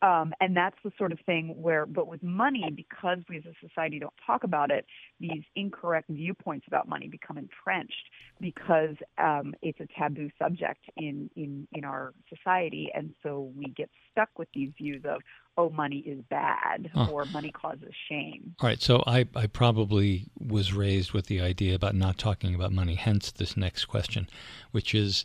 Um, 0.00 0.32
and 0.40 0.56
that's 0.56 0.76
the 0.84 0.92
sort 0.96 1.10
of 1.10 1.18
thing 1.26 1.54
where, 1.56 1.84
but 1.84 2.06
with 2.06 2.22
money, 2.22 2.70
because 2.74 3.18
we 3.28 3.38
as 3.38 3.44
a 3.46 3.66
society 3.66 3.98
don't 3.98 4.14
talk 4.24 4.44
about 4.44 4.70
it, 4.70 4.86
these 5.18 5.42
incorrect 5.56 6.08
viewpoints 6.08 6.66
about 6.68 6.88
money 6.88 7.08
become 7.08 7.36
entrenched 7.36 8.04
because 8.40 8.94
um, 9.18 9.54
it's 9.60 9.80
a 9.80 9.88
taboo 9.98 10.30
subject 10.38 10.84
in, 10.96 11.28
in, 11.34 11.66
in 11.72 11.84
our 11.84 12.14
society. 12.28 12.90
And 12.94 13.12
so 13.24 13.50
we 13.56 13.72
get 13.76 13.90
stuck 14.12 14.28
with 14.38 14.48
these 14.54 14.70
views 14.78 15.02
of, 15.04 15.20
oh, 15.56 15.70
money 15.70 15.98
is 15.98 16.22
bad 16.30 16.88
huh. 16.94 17.08
or 17.10 17.24
money 17.26 17.50
causes 17.50 17.92
shame. 18.08 18.54
All 18.60 18.68
right. 18.68 18.80
So 18.80 19.02
I, 19.04 19.26
I 19.34 19.48
probably 19.48 20.26
was 20.38 20.72
raised 20.72 21.12
with 21.12 21.26
the 21.26 21.40
idea 21.40 21.74
about 21.74 21.96
not 21.96 22.18
talking 22.18 22.54
about 22.54 22.70
money, 22.70 22.94
hence 22.94 23.32
this 23.32 23.56
next 23.56 23.86
question, 23.86 24.28
which 24.70 24.94
is 24.94 25.24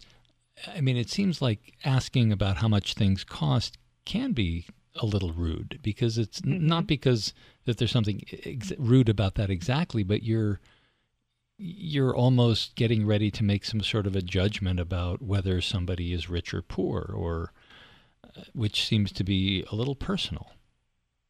I 0.68 0.82
mean, 0.82 0.98
it 0.98 1.10
seems 1.10 1.42
like 1.42 1.74
asking 1.84 2.32
about 2.32 2.58
how 2.58 2.68
much 2.68 2.94
things 2.94 3.24
cost 3.24 3.78
can 4.06 4.32
be 4.34 4.66
a 4.96 5.06
little 5.06 5.34
rude 5.34 5.80
because 5.82 6.18
it's 6.18 6.42
mm-hmm. 6.42 6.68
not 6.68 6.88
because 6.88 7.34
that 7.66 7.78
there's 7.78 7.92
something 7.92 8.24
ex- 8.46 8.74
rude 8.78 9.10
about 9.10 9.36
that 9.36 9.50
exactly, 9.50 10.04
but 10.04 10.24
you're 10.24 10.60
you're 11.58 12.16
almost 12.16 12.76
getting 12.76 13.06
ready 13.06 13.30
to 13.32 13.44
make 13.44 13.64
some 13.64 13.82
sort 13.82 14.08
of 14.08 14.16
a 14.16 14.22
judgment 14.22 14.80
about 14.80 15.22
whether 15.22 15.62
somebody 15.62 16.12
is 16.12 16.30
rich 16.30 16.54
or 16.54 16.62
poor, 16.62 17.14
or 17.16 17.54
uh, 18.24 18.42
which 18.54 18.86
seems 18.86 19.12
to 19.12 19.24
be 19.24 19.64
a 19.72 19.76
little 19.76 19.96
personal. 19.96 20.52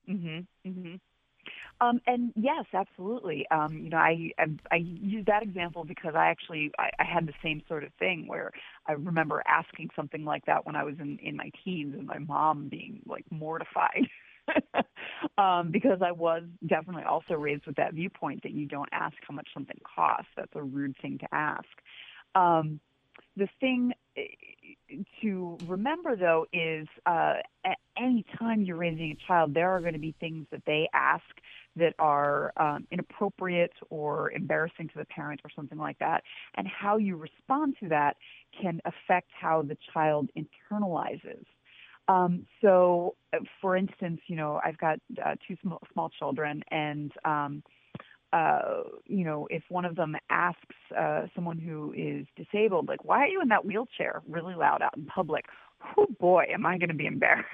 Mhm. 0.10 0.48
Mhm. 0.66 1.00
Um, 1.84 2.02
and 2.08 2.32
yes, 2.36 2.66
absolutely. 2.74 3.46
Um, 3.52 3.78
you 3.78 3.90
know, 3.90 3.98
I, 3.98 4.32
I 4.38 4.46
I 4.72 4.76
use 4.78 5.26
that 5.28 5.44
example 5.44 5.84
because 5.84 6.14
I 6.16 6.28
actually 6.28 6.72
I, 6.78 6.90
I 7.00 7.04
had 7.04 7.28
the 7.28 7.34
same 7.44 7.62
sort 7.68 7.84
of 7.84 7.92
thing 8.00 8.26
where 8.28 8.52
I 8.88 8.94
remember 8.94 9.44
asking 9.48 9.90
something 9.96 10.24
like 10.24 10.46
that 10.46 10.66
when 10.66 10.76
I 10.76 10.84
was 10.84 10.96
in 11.00 11.20
in 11.20 11.36
my 11.36 11.52
teens, 11.64 11.96
and 11.98 12.08
my 12.08 12.20
mom 12.20 12.70
being 12.70 13.02
like 13.06 13.26
mortified. 13.32 14.08
um, 15.38 15.72
because 15.72 16.00
I 16.06 16.12
was 16.12 16.44
definitely 16.68 17.04
also 17.04 17.36
raised 17.36 17.66
with 17.66 17.78
that 17.78 17.94
viewpoint 17.94 18.44
that 18.44 18.52
you 18.52 18.66
don't 18.66 18.90
ask 18.92 19.16
how 19.28 19.34
much 19.34 19.48
something 19.54 19.80
costs. 19.96 20.28
That's 20.36 20.52
a 20.56 20.62
rude 20.62 20.96
thing 21.02 21.18
to 21.20 21.28
ask. 21.32 21.70
Um, 22.36 22.80
the 23.38 23.48
thing 23.60 23.94
to 25.22 25.58
remember, 25.68 26.16
though, 26.16 26.46
is 26.54 26.88
uh, 27.06 27.36
at 27.66 27.78
any 27.98 28.26
time 28.38 28.62
you're 28.62 28.78
raising 28.78 29.12
a 29.12 29.28
child, 29.28 29.54
there 29.54 29.72
are 29.72 29.80
going 29.80 29.94
to 29.94 30.00
be 30.00 30.16
things 30.20 30.46
that 30.52 30.62
they 30.66 30.90
ask 30.94 31.24
that 31.76 31.94
are 32.00 32.54
um, 32.58 32.88
inappropriate 32.92 33.74
or 33.90 34.32
embarrassing 34.32 34.90
to 34.90 35.00
the 35.00 35.06
parent 35.06 35.42
or 35.44 35.50
something 35.56 35.78
like 35.78 35.98
that. 36.00 36.24
And 36.56 36.68
how 36.68 36.98
you 36.98 37.16
respond 37.16 37.76
to 37.82 37.90
that 37.90 38.18
can 38.60 38.80
affect 38.86 39.30
how 39.40 39.62
the 39.64 39.78
child 39.94 40.30
internalizes. 40.38 41.46
Um, 42.08 42.46
so, 42.62 43.16
uh, 43.34 43.40
for 43.62 43.78
instance, 43.78 44.20
you 44.28 44.36
know, 44.36 44.60
I've 44.64 44.78
got 44.78 45.00
uh, 45.26 45.36
two 45.48 45.56
small, 45.62 45.80
small 45.94 46.10
children, 46.10 46.62
and 46.70 47.12
um, 47.24 47.64
uh, 48.34 48.82
you 49.06 49.24
know, 49.24 49.48
if 49.52 49.64
one 49.70 49.86
of 49.86 49.96
them 49.96 50.16
asks 50.30 50.76
uh, 50.98 51.28
someone 51.36 51.60
who 51.60 51.94
is 51.96 52.26
disabled, 52.36 52.88
like, 52.88 53.06
why 53.06 53.20
are 53.20 53.28
you 53.28 53.42
in 53.42 53.48
that 53.50 53.64
wheelchair 53.64 54.22
really 54.28 54.56
loud 54.56 54.82
out 54.82 54.98
in 54.98 55.06
public? 55.06 55.46
Oh 55.98 56.08
boy, 56.20 56.46
am 56.52 56.66
I 56.66 56.78
going 56.78 56.90
to 56.90 56.96
be 56.96 57.06
embarrassed 57.06 57.48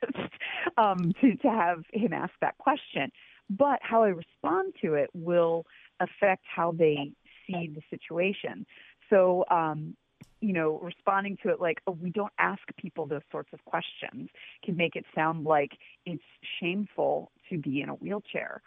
um, 0.76 1.12
to, 1.20 1.36
to 1.36 1.48
have 1.48 1.84
him 1.92 2.12
ask 2.12 2.32
that 2.40 2.58
question. 2.58 3.12
But 3.50 3.80
how 3.82 4.04
I 4.04 4.08
respond 4.08 4.74
to 4.82 4.94
it 4.94 5.10
will 5.12 5.66
affect 5.98 6.44
how 6.46 6.72
they 6.72 7.12
see 7.46 7.68
the 7.74 7.82
situation. 7.90 8.64
So, 9.10 9.44
um, 9.50 9.96
you 10.40 10.52
know, 10.52 10.78
responding 10.82 11.36
to 11.42 11.50
it 11.50 11.60
like, 11.60 11.80
oh, 11.86 11.98
we 12.00 12.10
don't 12.10 12.32
ask 12.38 12.62
people 12.78 13.06
those 13.06 13.22
sorts 13.30 13.50
of 13.52 13.62
questions 13.64 14.30
can 14.64 14.76
make 14.76 14.96
it 14.96 15.04
sound 15.14 15.44
like 15.44 15.72
it's 16.06 16.22
shameful 16.60 17.30
to 17.50 17.58
be 17.58 17.82
in 17.82 17.88
a 17.88 17.94
wheelchair 17.94 18.62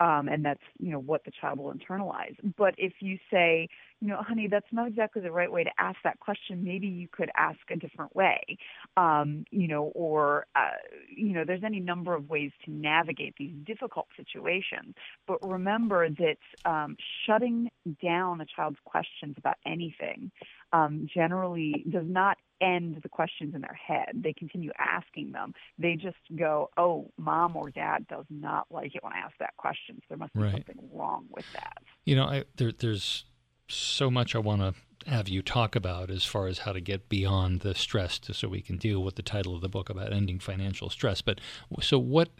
um, 0.00 0.28
and 0.28 0.44
that's 0.44 0.62
you 0.78 0.90
know 0.90 1.00
what 1.00 1.24
the 1.24 1.32
child 1.40 1.58
will 1.58 1.72
internalize. 1.72 2.36
But 2.56 2.74
if 2.78 2.94
you 3.00 3.18
say, 3.30 3.68
you 4.00 4.08
know, 4.08 4.22
honey, 4.22 4.46
that's 4.48 4.66
not 4.72 4.88
exactly 4.88 5.22
the 5.22 5.32
right 5.32 5.50
way 5.50 5.64
to 5.64 5.70
ask 5.78 5.98
that 6.04 6.20
question. 6.20 6.62
Maybe 6.62 6.86
you 6.86 7.08
could 7.10 7.30
ask 7.36 7.58
a 7.70 7.76
different 7.76 8.14
way, 8.14 8.58
um, 8.96 9.44
you 9.50 9.68
know, 9.68 9.84
or 9.94 10.46
uh, 10.54 10.78
you 11.14 11.32
know, 11.32 11.44
there's 11.44 11.64
any 11.64 11.80
number 11.80 12.14
of 12.14 12.28
ways 12.28 12.52
to 12.64 12.70
navigate 12.70 13.34
these 13.38 13.54
difficult 13.66 14.06
situations. 14.16 14.94
But 15.26 15.38
remember 15.46 16.08
that 16.08 16.38
um, 16.64 16.96
shutting 17.26 17.70
down 18.02 18.40
a 18.40 18.46
child's 18.46 18.78
questions 18.84 19.34
about 19.36 19.56
anything 19.66 20.30
um, 20.72 21.08
generally 21.12 21.84
does 21.90 22.06
not 22.06 22.38
end 22.60 23.00
the 23.02 23.08
questions 23.08 23.54
in 23.54 23.60
their 23.60 23.74
head. 23.74 24.08
They 24.14 24.32
continue 24.32 24.70
asking 24.78 25.32
them. 25.32 25.54
They 25.78 25.94
just 25.96 26.16
go, 26.36 26.70
"Oh, 26.76 27.10
mom 27.16 27.56
or 27.56 27.70
dad 27.70 28.06
does 28.08 28.26
not 28.30 28.66
like 28.70 28.94
it 28.94 29.02
when 29.04 29.12
I 29.12 29.18
ask 29.18 29.34
that 29.38 29.56
question. 29.56 29.96
So 29.96 30.04
there 30.10 30.18
must 30.18 30.34
be 30.34 30.40
Right. 30.40 30.52
something 30.52 30.88
wrong 30.92 31.26
with 31.30 31.44
that." 31.52 31.78
You 32.04 32.16
know, 32.16 32.24
I, 32.24 32.44
there, 32.56 32.72
there's 32.72 33.24
so 33.68 34.10
much 34.10 34.34
I 34.34 34.38
want 34.38 34.62
to 34.62 34.74
have 35.10 35.28
you 35.28 35.42
talk 35.42 35.76
about 35.76 36.10
as 36.10 36.24
far 36.24 36.48
as 36.48 36.60
how 36.60 36.72
to 36.72 36.80
get 36.80 37.08
beyond 37.08 37.60
the 37.60 37.74
stress, 37.74 38.18
to, 38.20 38.34
so 38.34 38.48
we 38.48 38.60
can 38.60 38.76
deal 38.76 39.02
with 39.02 39.14
the 39.14 39.22
title 39.22 39.54
of 39.54 39.60
the 39.60 39.68
book 39.68 39.88
about 39.88 40.12
ending 40.12 40.38
financial 40.38 40.90
stress. 40.90 41.22
But 41.22 41.40
so 41.80 41.98
what? 41.98 42.30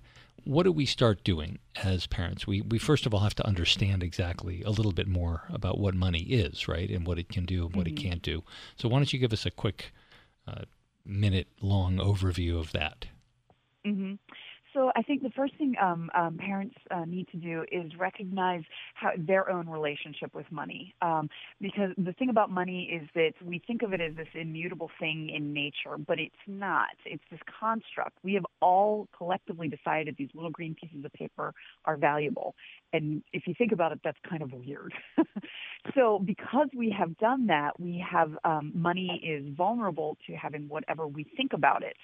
What 0.45 0.63
do 0.63 0.73
we 0.73 0.87
start 0.87 1.25
doing 1.25 1.59
as 1.85 2.07
parents? 2.07 2.47
We 2.47 2.63
we 2.63 2.79
first 2.79 3.05
of 3.07 3.13
all 3.13 3.21
have 3.21 3.35
to 3.35 3.47
understand 3.47 4.03
exactly 4.03 4.63
a 4.63 4.71
little 4.71 4.93
bit 4.93 5.07
more 5.09 5.43
about 5.51 5.79
what 5.79 5.95
money 5.95 6.21
is, 6.21 6.67
right, 6.69 6.89
and 6.89 7.07
what 7.07 7.19
it 7.19 7.29
can 7.29 7.45
do 7.45 7.67
and 7.67 7.77
what 7.77 7.87
Mhm. 7.87 7.91
it 7.91 7.97
can't 7.97 8.23
do. 8.23 8.45
So 8.77 8.89
why 8.89 8.99
don't 8.99 9.13
you 9.13 9.19
give 9.19 9.33
us 9.33 9.45
a 9.45 9.51
quick 9.51 9.93
minute 11.05 11.49
long 11.61 11.97
overview 11.97 12.59
of 12.59 12.73
that? 12.73 13.07
hmm 13.85 14.15
So 14.75 14.91
I 14.95 15.03
think 15.03 15.23
the 15.23 15.31
first 15.31 15.55
thing 15.57 15.75
um, 15.81 16.11
um, 16.15 16.37
parents 16.37 16.75
uh, 16.91 17.05
need 17.05 17.29
to 17.29 17.37
do 17.37 17.65
is 17.73 17.91
recognize 17.99 18.63
how 18.95 19.11
their 19.17 19.51
own 19.51 19.69
relationship 19.69 20.35
with 20.35 20.51
money. 20.51 20.95
Um, 21.03 21.29
because 21.61 21.91
the 21.97 22.13
thing 22.13 22.29
about 22.29 22.51
money 22.51 22.91
is 22.93 23.09
that 23.15 23.33
we 23.43 23.63
think 23.67 23.83
of 23.83 23.93
it 23.93 24.01
as 24.01 24.15
this 24.17 24.29
immutable 24.35 24.91
thing 25.01 25.31
in 25.35 25.53
nature, 25.53 25.97
but 26.07 26.19
it's 26.19 26.35
not. 26.47 26.89
It's 27.05 27.23
this 27.31 27.41
construct. 27.61 28.19
We 28.23 28.35
have 28.35 28.47
all 28.61 29.09
collectively 29.17 29.69
decided 29.69 30.17
these 30.19 30.31
little 30.35 30.51
green 30.51 30.75
pieces 30.75 31.05
of 31.05 31.13
paper 31.13 31.55
are 31.85 31.97
valuable. 31.97 32.55
And 32.93 33.23
if 33.33 33.47
you 33.47 33.55
think 33.57 33.73
about 33.73 33.93
it, 33.93 34.01
that's 34.03 34.19
kind 34.29 34.43
of 34.43 34.53
weird. 34.53 34.95
so 35.95 36.19
because 36.19 36.69
we 36.77 36.95
have 36.99 37.17
done 37.19 37.47
that, 37.47 37.79
we 37.79 38.05
have 38.09 38.33
um, 38.45 38.73
money 38.75 39.21
is 39.25 39.55
vulnerable 39.57 40.17
to 40.27 40.35
having 40.35 40.69
whatever 40.69 41.07
we 41.07 41.25
think 41.37 41.53
about 41.53 41.83
it 41.83 41.97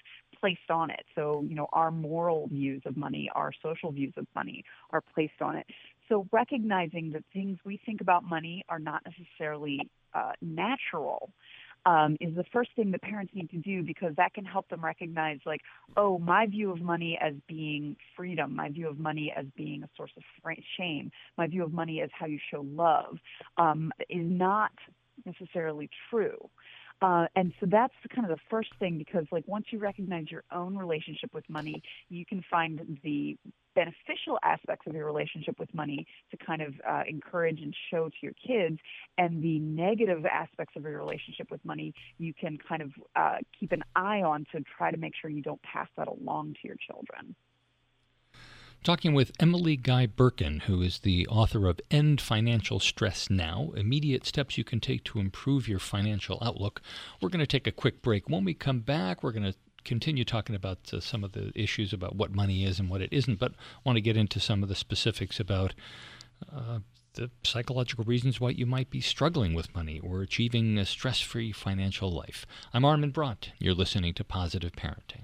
placed 0.45 0.69
on 0.69 0.91
it. 0.91 1.03
So, 1.15 1.43
you 1.47 1.55
know, 1.55 1.67
our 1.73 1.89
moral 1.89 2.47
views 2.47 2.83
of 2.85 2.95
money, 2.95 3.31
our 3.33 3.51
social 3.63 3.91
views 3.91 4.13
of 4.15 4.27
money 4.35 4.63
are 4.91 5.01
placed 5.01 5.41
on 5.41 5.55
it. 5.55 5.65
So, 6.07 6.27
recognizing 6.31 7.11
that 7.13 7.23
things 7.33 7.57
we 7.65 7.79
think 7.83 7.99
about 7.99 8.23
money 8.23 8.63
are 8.69 8.77
not 8.77 9.01
necessarily 9.07 9.79
uh, 10.13 10.33
natural 10.43 11.31
um, 11.87 12.15
is 12.21 12.35
the 12.35 12.43
first 12.53 12.69
thing 12.75 12.91
that 12.91 13.01
parents 13.01 13.33
need 13.33 13.49
to 13.49 13.57
do 13.57 13.81
because 13.81 14.15
that 14.17 14.35
can 14.35 14.45
help 14.45 14.69
them 14.69 14.85
recognize, 14.85 15.39
like, 15.47 15.61
oh, 15.97 16.19
my 16.19 16.45
view 16.45 16.71
of 16.71 16.79
money 16.79 17.17
as 17.19 17.33
being 17.47 17.95
freedom, 18.15 18.55
my 18.55 18.69
view 18.69 18.87
of 18.87 18.99
money 18.99 19.33
as 19.35 19.45
being 19.57 19.81
a 19.81 19.89
source 19.97 20.11
of 20.15 20.23
shame, 20.77 21.11
my 21.39 21.47
view 21.47 21.63
of 21.63 21.73
money 21.73 22.01
as 22.01 22.11
how 22.13 22.27
you 22.27 22.39
show 22.51 22.61
love 22.75 23.17
um, 23.57 23.91
is 24.09 24.25
not 24.29 24.71
necessarily 25.25 25.89
true. 26.11 26.37
Uh, 27.05 27.27
and 27.35 27.53
so 27.59 27.67
that's 27.69 27.93
kind 28.15 28.27
of 28.27 28.35
the 28.35 28.41
first 28.49 28.69
thing 28.79 28.97
because, 28.97 29.25
like, 29.31 29.43
once 29.45 29.67
you 29.69 29.77
recognize 29.77 30.25
your 30.31 30.43
own 30.51 30.75
relationship 30.75 31.31
with 31.35 31.47
money, 31.47 31.83
you 32.09 32.25
can 32.25 32.43
find 32.49 32.97
the 33.03 33.37
beneficial 33.75 34.39
aspects 34.41 34.87
of 34.87 34.95
your 34.95 35.05
relationship 35.05 35.59
with 35.59 35.71
money 35.75 36.07
to 36.31 36.37
kind 36.43 36.63
of 36.63 36.73
uh, 36.89 37.03
encourage 37.07 37.61
and 37.61 37.75
show 37.91 38.09
to 38.09 38.15
your 38.21 38.33
kids, 38.33 38.79
and 39.19 39.43
the 39.43 39.59
negative 39.59 40.25
aspects 40.25 40.73
of 40.75 40.81
your 40.81 40.97
relationship 40.97 41.51
with 41.51 41.63
money, 41.63 41.93
you 42.17 42.33
can 42.33 42.57
kind 42.67 42.81
of 42.81 42.89
uh, 43.15 43.37
keep 43.59 43.71
an 43.71 43.83
eye 43.95 44.23
on 44.23 44.43
to 44.51 44.63
try 44.75 44.89
to 44.89 44.97
make 44.97 45.13
sure 45.21 45.29
you 45.29 45.43
don't 45.43 45.61
pass 45.61 45.89
that 45.97 46.07
along 46.07 46.55
to 46.59 46.67
your 46.67 46.77
children. 46.89 47.35
Talking 48.85 49.15
with 49.15 49.31
Emily 49.39 49.77
Guy 49.77 50.05
Birken, 50.05 50.61
who 50.61 50.83
is 50.83 50.99
the 50.99 51.25
author 51.25 51.67
of 51.67 51.81
End 51.89 52.21
Financial 52.21 52.79
Stress 52.79 53.31
Now 53.31 53.71
Immediate 53.75 54.27
Steps 54.27 54.59
You 54.59 54.63
Can 54.63 54.79
Take 54.79 55.03
to 55.05 55.17
Improve 55.17 55.67
Your 55.67 55.79
Financial 55.79 56.37
Outlook. 56.39 56.83
We're 57.19 57.29
going 57.29 57.39
to 57.39 57.47
take 57.47 57.65
a 57.65 57.71
quick 57.71 58.03
break. 58.03 58.29
When 58.29 58.45
we 58.45 58.53
come 58.53 58.81
back, 58.81 59.23
we're 59.23 59.31
going 59.31 59.51
to 59.51 59.57
continue 59.85 60.23
talking 60.23 60.55
about 60.55 60.93
uh, 60.93 60.99
some 60.99 61.23
of 61.23 61.31
the 61.31 61.51
issues 61.55 61.93
about 61.93 62.15
what 62.15 62.35
money 62.35 62.63
is 62.63 62.79
and 62.79 62.87
what 62.87 63.01
it 63.01 63.09
isn't, 63.11 63.39
but 63.39 63.53
want 63.83 63.95
to 63.97 64.01
get 64.01 64.17
into 64.17 64.39
some 64.39 64.61
of 64.61 64.69
the 64.69 64.75
specifics 64.75 65.39
about 65.39 65.73
uh, 66.55 66.77
the 67.15 67.31
psychological 67.43 68.03
reasons 68.03 68.39
why 68.39 68.51
you 68.51 68.67
might 68.67 68.91
be 68.91 69.01
struggling 69.01 69.55
with 69.55 69.73
money 69.73 69.99
or 69.99 70.21
achieving 70.21 70.77
a 70.77 70.85
stress 70.85 71.19
free 71.19 71.51
financial 71.51 72.11
life. 72.11 72.45
I'm 72.71 72.85
Armin 72.85 73.13
Brott. 73.13 73.49
You're 73.57 73.73
listening 73.73 74.13
to 74.13 74.23
Positive 74.23 74.73
Parenting. 74.73 75.23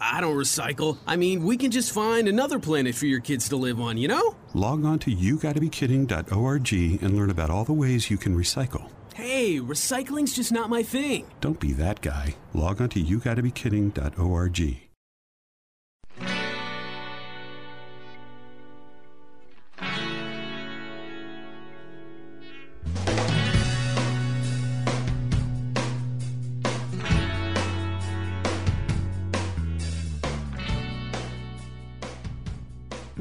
I 0.00 0.20
don't 0.20 0.36
recycle. 0.36 0.98
I 1.06 1.16
mean, 1.16 1.44
we 1.44 1.56
can 1.56 1.70
just 1.70 1.92
find 1.92 2.28
another 2.28 2.58
planet 2.58 2.94
for 2.94 3.06
your 3.06 3.20
kids 3.20 3.48
to 3.50 3.56
live 3.56 3.80
on, 3.80 3.96
you 3.96 4.08
know? 4.08 4.36
Log 4.52 4.84
on 4.84 4.98
to 5.00 5.14
yougottabekidding.org 5.14 6.72
and 7.02 7.16
learn 7.16 7.30
about 7.30 7.50
all 7.50 7.64
the 7.64 7.72
ways 7.72 8.10
you 8.10 8.16
can 8.16 8.36
recycle. 8.36 8.90
Hey, 9.14 9.60
recycling's 9.60 10.34
just 10.34 10.50
not 10.52 10.68
my 10.68 10.82
thing. 10.82 11.26
Don't 11.40 11.60
be 11.60 11.72
that 11.74 12.00
guy. 12.00 12.34
Log 12.52 12.80
on 12.80 12.88
to 12.90 13.02
yougottabekidding.org. 13.02 14.83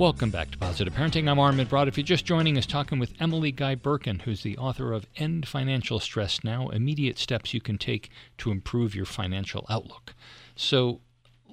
Welcome 0.03 0.31
back 0.31 0.51
to 0.51 0.57
Positive 0.57 0.93
Parenting. 0.93 1.29
I'm 1.29 1.39
Armin 1.39 1.65
Brott. 1.65 1.87
If 1.87 1.97
you're 1.97 2.03
just 2.03 2.25
joining 2.25 2.57
us, 2.57 2.65
talking 2.65 2.99
with 2.99 3.13
Emily 3.21 3.53
Guy 3.53 3.75
Birken, 3.75 4.23
who's 4.23 4.43
the 4.43 4.57
author 4.57 4.91
of 4.91 5.07
End 5.15 5.47
Financial 5.47 5.97
Stress 5.97 6.43
Now 6.43 6.67
Immediate 6.67 7.17
Steps 7.17 7.53
You 7.53 7.61
Can 7.61 7.77
Take 7.77 8.09
to 8.39 8.51
Improve 8.51 8.95
Your 8.95 9.05
Financial 9.05 9.65
Outlook. 9.69 10.13
So 10.57 10.99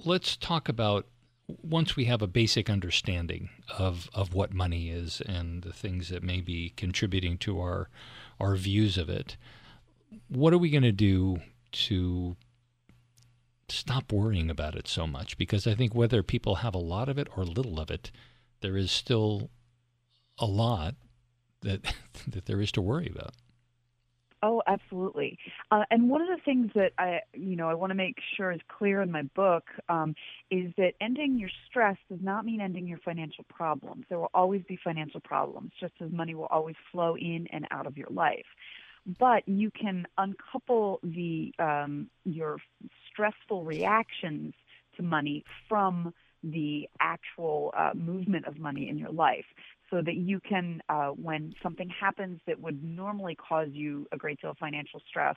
let's 0.05 0.37
talk 0.37 0.69
about 0.69 1.07
once 1.47 1.95
we 1.95 2.07
have 2.07 2.23
a 2.23 2.27
basic 2.27 2.69
understanding 2.69 3.51
of, 3.79 4.11
of 4.15 4.35
what 4.35 4.53
money 4.53 4.91
is 4.91 5.23
and 5.25 5.63
the 5.63 5.73
things 5.73 6.09
that 6.09 6.25
may 6.25 6.41
be 6.41 6.71
contributing 6.77 7.39
to 7.39 7.61
our, 7.61 7.89
our 8.41 8.57
views 8.57 8.99
of 8.99 9.09
it, 9.09 9.37
what 10.29 10.53
are 10.53 10.59
we 10.59 10.71
going 10.71 10.83
to 10.83 10.91
do 10.91 11.39
to 11.71 12.35
stop 13.69 14.13
worrying 14.13 14.51
about 14.51 14.75
it 14.75 14.89
so 14.89 15.07
much? 15.07 15.39
Because 15.39 15.69
I 15.69 15.77
think 15.77 15.95
whether 15.95 16.25
people 16.25 16.57
have 16.57 16.75
a 16.75 16.79
lot 16.79 17.09
of 17.09 17.17
it 17.17 17.29
or 17.37 17.45
little 17.45 17.79
of 17.79 17.93
it, 17.93 18.11
there 18.61 18.77
is 18.77 18.91
still 18.91 19.51
a 20.39 20.47
lot 20.47 20.95
that 21.63 21.83
that 22.29 22.47
there 22.47 22.61
is 22.61 22.73
to 22.73 22.83
worry 22.83 23.11
about. 23.15 23.35
Oh, 24.43 24.63
absolutely. 24.67 25.39
Uh, 25.71 25.85
and 25.91 26.09
one 26.09 26.23
of 26.23 26.29
the 26.29 26.43
things 26.43 26.71
that 26.75 26.93
I, 26.97 27.21
you 27.35 27.57
know, 27.57 27.69
I 27.69 27.75
want 27.75 27.91
to 27.91 27.95
make 27.95 28.17
sure 28.37 28.51
is 28.51 28.61
clear 28.69 29.03
in 29.03 29.11
my 29.13 29.23
book 29.35 29.65
um, 29.91 30.15
is 30.51 30.73
that 30.79 30.95
ending 30.99 31.39
your 31.39 31.51
stress 31.69 31.99
does 32.09 32.21
not 32.23 32.47
mean 32.47 32.63
ending 32.63 32.87
your 32.87 32.99
financial 33.05 33.45
problems. 33.51 34.07
There 34.09 34.19
will 34.19 34.31
always 34.33 34.63
be 34.63 34.79
financial 34.83 35.21
problems, 35.21 35.73
just 35.79 35.93
as 36.01 36.11
money 36.11 36.35
will 36.35 36.47
always 36.47 36.77
flow 36.91 37.17
in 37.19 37.49
and 37.53 37.67
out 37.71 37.87
of 37.87 37.99
your 37.99 38.09
life. 38.09 38.47
But 39.19 39.47
you 39.47 39.71
can 39.71 40.07
uncouple 40.17 41.01
the 41.03 41.53
um, 41.59 42.09
your 42.25 42.59
stressful 43.11 43.65
reactions 43.65 44.55
to 44.97 45.03
money 45.03 45.45
from 45.69 46.15
the 46.43 46.89
actual 47.01 47.73
uh, 47.77 47.91
movement 47.95 48.47
of 48.47 48.59
money 48.59 48.89
in 48.89 48.99
your 48.99 49.13
life 49.13 49.45
so 49.91 50.01
that 50.03 50.15
you 50.15 50.41
can, 50.41 50.81
uh, 50.89 51.09
when 51.09 51.53
something 51.63 51.89
happens 51.89 52.41
that 52.47 52.61
would 52.61 52.83
normally 52.83 53.35
cause 53.35 53.69
you 53.73 54.07
a 54.13 54.17
great 54.17 54.41
deal 54.41 54.51
of 54.51 54.59
financial 54.59 55.01
stress, 55.09 55.37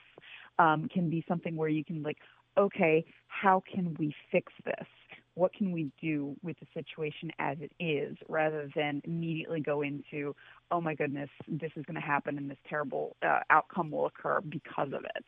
um, 0.58 0.88
can 0.92 1.10
be 1.10 1.24
something 1.28 1.56
where 1.56 1.68
you 1.68 1.84
can 1.84 2.02
like, 2.02 2.18
okay, 2.56 3.04
how 3.26 3.62
can 3.72 3.96
we 3.98 4.14
fix 4.30 4.52
this? 4.64 4.86
What 5.34 5.52
can 5.52 5.72
we 5.72 5.90
do 6.00 6.36
with 6.44 6.56
the 6.60 6.66
situation 6.72 7.32
as 7.40 7.56
it 7.60 7.72
is, 7.80 8.16
rather 8.28 8.70
than 8.76 9.02
immediately 9.02 9.60
go 9.60 9.82
into, 9.82 10.36
oh 10.70 10.80
my 10.80 10.94
goodness, 10.94 11.28
this 11.48 11.72
is 11.74 11.84
going 11.86 11.96
to 11.96 12.00
happen 12.00 12.38
and 12.38 12.48
this 12.48 12.58
terrible 12.68 13.16
uh, 13.26 13.40
outcome 13.50 13.90
will 13.90 14.06
occur 14.06 14.40
because 14.48 14.92
of 14.92 15.04
it. 15.16 15.24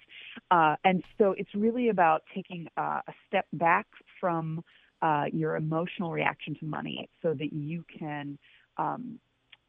Uh, 0.53 0.77
and 0.85 1.03
so 1.19 1.35
it's 1.37 1.53
really 1.57 1.89
about 1.89 2.23
taking 2.33 2.69
uh, 2.77 3.01
a 3.09 3.13
step 3.27 3.47
back 3.55 3.87
from 4.21 4.63
uh, 5.03 5.25
your 5.33 5.57
emotional 5.57 6.11
reaction 6.11 6.57
to 6.61 6.65
money 6.65 7.09
so 7.23 7.35
that 7.35 7.53
you 7.53 7.85
can 7.99 8.39
um, 8.79 9.19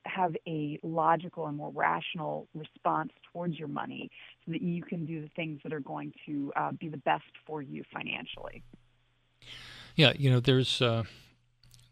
have 0.05 0.35
a 0.47 0.79
logical 0.83 1.47
and 1.47 1.57
more 1.57 1.71
rational 1.71 2.47
response 2.53 3.11
towards 3.31 3.59
your 3.59 3.67
money 3.67 4.09
so 4.45 4.51
that 4.51 4.61
you 4.61 4.81
can 4.81 5.05
do 5.05 5.21
the 5.21 5.29
things 5.35 5.59
that 5.63 5.73
are 5.73 5.79
going 5.79 6.13
to 6.25 6.51
uh, 6.55 6.71
be 6.71 6.87
the 6.87 6.97
best 6.97 7.25
for 7.45 7.61
you 7.61 7.83
financially. 7.93 8.63
Yeah, 9.95 10.13
you 10.17 10.29
know, 10.29 10.39
there's, 10.39 10.81
uh, 10.81 11.03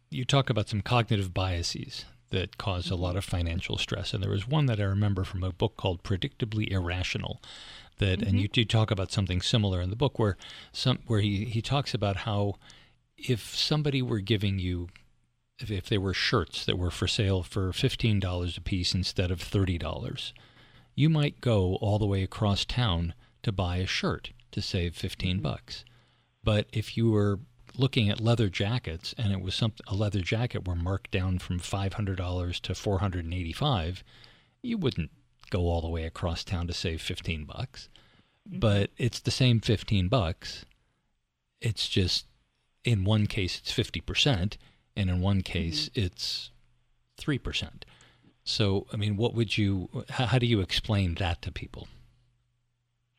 you 0.09 0.25
talk 0.25 0.49
about 0.49 0.69
some 0.69 0.81
cognitive 0.81 1.33
biases 1.33 2.05
that 2.29 2.57
cause 2.57 2.89
a 2.89 2.95
lot 2.95 3.15
of 3.15 3.23
financial 3.23 3.77
stress. 3.77 4.13
And 4.13 4.21
there 4.21 4.29
was 4.29 4.47
one 4.47 4.65
that 4.67 4.79
I 4.79 4.83
remember 4.83 5.23
from 5.23 5.43
a 5.43 5.51
book 5.51 5.77
called 5.77 6.03
Predictably 6.03 6.69
Irrational. 6.69 7.41
That, 7.97 8.19
mm-hmm. 8.19 8.29
and 8.29 8.39
you, 8.39 8.49
you 8.53 8.65
talk 8.65 8.91
about 8.91 9.11
something 9.11 9.41
similar 9.41 9.81
in 9.81 9.89
the 9.89 9.95
book 9.95 10.19
where 10.19 10.36
some 10.73 10.99
where 11.07 11.21
he, 11.21 11.45
he 11.45 11.61
talks 11.61 11.93
about 11.93 12.17
how 12.17 12.55
if 13.18 13.55
somebody 13.55 14.01
were 14.01 14.20
giving 14.20 14.59
you 14.59 14.89
if, 15.59 15.72
if 15.72 15.88
there 15.88 16.01
were 16.01 16.13
shirts 16.13 16.66
that 16.66 16.78
were 16.78 16.91
for 16.91 17.07
sale 17.07 17.43
for 17.43 17.72
$15 17.72 18.57
a 18.57 18.61
piece 18.61 18.93
instead 18.93 19.32
of 19.32 19.39
$30, 19.39 20.34
you 20.95 21.09
might 21.09 21.41
go 21.41 21.76
all 21.76 21.99
the 21.99 22.05
way 22.05 22.24
across 22.24 22.66
town 22.66 23.13
to 23.43 23.51
buy 23.51 23.78
a 23.78 23.86
shirt 23.86 24.32
to 24.51 24.61
save 24.61 24.95
15 24.95 25.36
mm-hmm. 25.36 25.43
bucks. 25.43 25.86
But 26.43 26.68
if 26.72 26.97
you 26.97 27.09
were 27.09 27.39
looking 27.78 28.09
at 28.09 28.22
leather 28.22 28.49
jackets 28.49 29.13
and 29.18 29.34
it 29.34 29.41
was 29.41 29.55
some, 29.55 29.74
a 29.88 29.95
leather 29.95 30.22
jacket 30.22 30.68
were 30.68 30.76
marked 30.76 31.11
down 31.11 31.39
from 31.39 31.59
$500 31.59 32.59
to 32.61 32.76
485, 32.76 34.03
you 34.61 34.78
wouldn't 34.78 35.11
go 35.49 35.61
all 35.61 35.82
the 35.82 35.89
way 35.89 36.05
across 36.05 36.43
town 36.43 36.68
to 36.68 36.74
save 36.74 37.01
15 37.01 37.45
bucks. 37.45 37.89
Mm-hmm. 38.47 38.59
But 38.59 38.91
it's 38.97 39.20
the 39.20 39.32
same 39.32 39.59
15 39.59 40.07
bucks. 40.07 40.66
It's 41.61 41.88
just 41.88 42.26
in 42.86 43.03
one 43.03 43.27
case 43.27 43.59
it's 43.59 43.73
50% 43.73 44.55
and 44.95 45.09
in 45.09 45.19
one 45.19 45.41
case 45.41 45.89
mm-hmm. 45.89 46.05
it's 46.05 46.51
3%. 47.19 47.83
So, 48.43 48.86
I 48.93 48.97
mean, 48.97 49.17
what 49.17 49.33
would 49.33 49.57
you, 49.57 49.89
how, 50.09 50.27
how, 50.27 50.38
do 50.38 50.45
you 50.45 50.61
explain 50.61 51.15
that 51.15 51.41
to 51.41 51.51
people? 51.51 51.88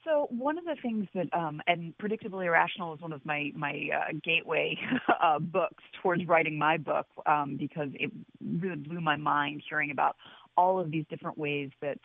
So, 0.04 0.28
one 0.30 0.56
of 0.56 0.64
the 0.64 0.76
things 0.80 1.08
that, 1.14 1.26
um, 1.32 1.60
and 1.66 1.92
Predictably 1.98 2.46
Irrational 2.46 2.94
is 2.94 3.00
one 3.00 3.12
of 3.12 3.26
my, 3.26 3.50
my 3.56 3.88
uh, 3.92 4.12
gateway 4.22 4.78
uh, 5.20 5.40
books 5.40 5.82
towards 6.00 6.24
writing 6.26 6.56
my 6.56 6.76
book 6.76 7.06
um, 7.26 7.56
because 7.58 7.88
it 7.94 8.12
really 8.40 8.76
blew 8.76 9.00
my 9.00 9.16
mind 9.16 9.64
hearing 9.68 9.90
about 9.90 10.14
all 10.56 10.78
of 10.78 10.92
these 10.92 11.04
different 11.10 11.36
ways 11.36 11.70
that 11.82 11.98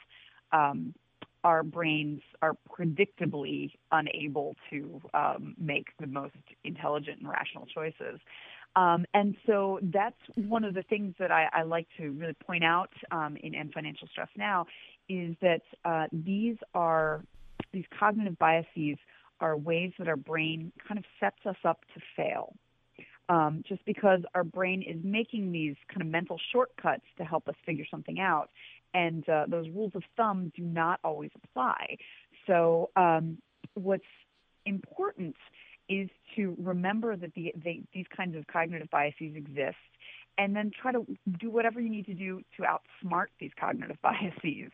um, 0.51 0.95
our 1.44 1.64
brains 1.64 2.22
are 2.42 2.56
predictably 2.70 3.72
unable 3.92 4.56
to 4.70 5.02
um, 5.14 5.56
make 5.58 5.88
the 6.00 6.08
most 6.08 6.36
intelligent 6.64 7.20
and 7.20 7.30
rational 7.30 7.66
choices. 7.66 8.20
Um, 8.76 9.06
and 9.14 9.36
so 9.46 9.80
that's 9.82 10.16
one 10.36 10.64
of 10.64 10.74
the 10.74 10.84
things 10.84 11.14
that 11.20 11.32
I, 11.32 11.50
I 11.52 11.64
like 11.64 11.88
to 11.98 12.12
really 12.12 12.34
point 12.34 12.64
out 12.64 12.94
um, 13.12 13.36
in 13.44 13.54
End 13.54 13.74
Financial 13.74 14.08
Stress 14.08 14.30
Now 14.38 14.66
is 15.10 15.36
that 15.42 15.62
uh, 15.84 16.08
these 16.12 16.56
are 16.74 17.24
these 17.74 17.86
cognitive 17.98 18.38
biases 18.38 18.98
are 19.39 19.58
ways 19.58 19.92
that 19.98 20.08
our 20.08 20.16
brain 20.16 20.72
kind 20.88 20.98
of 20.98 21.06
sets 21.20 21.39
us 21.46 21.56
up 21.66 21.82
to 21.94 22.02
fail. 22.16 22.54
Um, 23.30 23.64
just 23.68 23.84
because 23.86 24.20
our 24.36 24.44
brain 24.44 24.82
is 24.82 24.98
making 25.04 25.54
these 25.54 25.76
kind 25.88 26.02
of 26.02 26.08
mental 26.08 26.38
shortcuts 26.52 27.06
to 27.18 27.24
help 27.24 27.48
us 27.48 27.56
figure 27.66 27.86
something 27.89 28.20
out, 28.20 28.50
and 28.94 29.28
uh, 29.30 29.46
those 29.48 29.68
rules 29.70 29.92
of 29.96 30.04
thumb 30.18 30.52
do 30.56 30.64
not 30.64 31.00
always 31.04 31.32
apply. 31.44 31.98
So, 32.48 32.89
um, 32.96 33.38
what's 33.76 34.04
important 34.66 35.36
is 35.89 36.10
to 36.36 36.56
remember 36.60 37.16
that 37.16 37.34
the, 37.34 37.54
they, 37.64 37.82
these 37.94 38.06
kinds 38.16 38.36
of 38.36 38.48
cognitive 38.48 38.89
biases 38.89 39.36
exist 39.36 39.76
and 40.38 40.56
then 40.56 40.72
try 40.82 40.92
to 40.92 41.06
do 41.39 41.50
whatever 41.50 41.82
you 41.82 41.89
need 41.89 42.06
to 42.06 42.14
do 42.14 42.42
to 42.58 42.64
outsmart 42.64 43.28
these 43.39 43.52
cognitive 43.60 43.98
biases. 44.02 44.72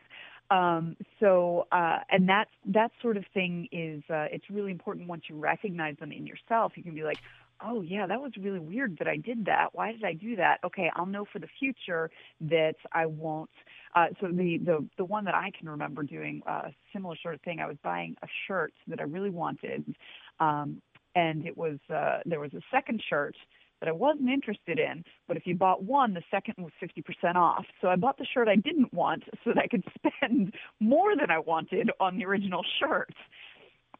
Um, 0.50 0.96
so, 1.20 1.66
uh, 1.72 1.98
and 2.10 2.28
that 2.30 2.48
that 2.64 2.90
sort 3.02 3.18
of 3.18 3.24
thing 3.34 3.68
is 3.70 4.02
uh, 4.08 4.26
it's 4.32 4.48
really 4.48 4.70
important 4.70 5.06
once 5.06 5.24
you 5.28 5.36
recognize 5.36 5.96
them 5.98 6.10
in 6.10 6.26
yourself. 6.26 6.72
You 6.74 6.82
can 6.82 6.94
be 6.94 7.02
like, 7.02 7.18
oh 7.64 7.82
yeah, 7.82 8.06
that 8.06 8.20
was 8.20 8.32
really 8.40 8.58
weird 8.58 8.96
that 8.98 9.08
I 9.08 9.16
did 9.16 9.44
that. 9.46 9.68
Why 9.72 9.92
did 9.92 10.04
I 10.04 10.12
do 10.12 10.36
that? 10.36 10.58
Okay, 10.64 10.90
I'll 10.96 11.06
know 11.06 11.24
for 11.32 11.38
the 11.38 11.48
future 11.58 12.10
that 12.40 12.76
I 12.92 13.06
won't. 13.06 13.50
Uh, 13.94 14.06
so 14.20 14.28
the, 14.28 14.58
the 14.64 14.86
the 14.96 15.04
one 15.04 15.24
that 15.24 15.34
I 15.34 15.50
can 15.58 15.68
remember 15.68 16.02
doing 16.02 16.42
a 16.46 16.50
uh, 16.50 16.68
similar 16.92 17.16
sort 17.22 17.34
of 17.34 17.40
thing, 17.42 17.60
I 17.60 17.66
was 17.66 17.76
buying 17.82 18.16
a 18.22 18.26
shirt 18.46 18.72
that 18.88 19.00
I 19.00 19.04
really 19.04 19.30
wanted, 19.30 19.84
um, 20.40 20.80
and 21.14 21.46
it 21.46 21.56
was 21.56 21.78
uh, 21.92 22.18
there 22.26 22.40
was 22.40 22.54
a 22.54 22.60
second 22.70 23.02
shirt 23.08 23.34
that 23.80 23.88
I 23.88 23.92
wasn't 23.92 24.28
interested 24.28 24.78
in, 24.78 25.04
but 25.26 25.36
if 25.36 25.46
you 25.46 25.54
bought 25.54 25.84
one, 25.84 26.14
the 26.14 26.22
second 26.30 26.54
was 26.58 26.72
50% 26.82 27.36
off. 27.36 27.64
So 27.80 27.88
I 27.88 27.96
bought 27.96 28.18
the 28.18 28.26
shirt 28.26 28.48
I 28.48 28.56
didn't 28.56 28.92
want 28.92 29.22
so 29.44 29.52
that 29.54 29.58
I 29.58 29.68
could 29.68 29.84
spend 30.18 30.54
more 30.80 31.16
than 31.16 31.30
I 31.30 31.38
wanted 31.38 31.90
on 32.00 32.16
the 32.16 32.24
original 32.24 32.64
shirt. 32.80 33.14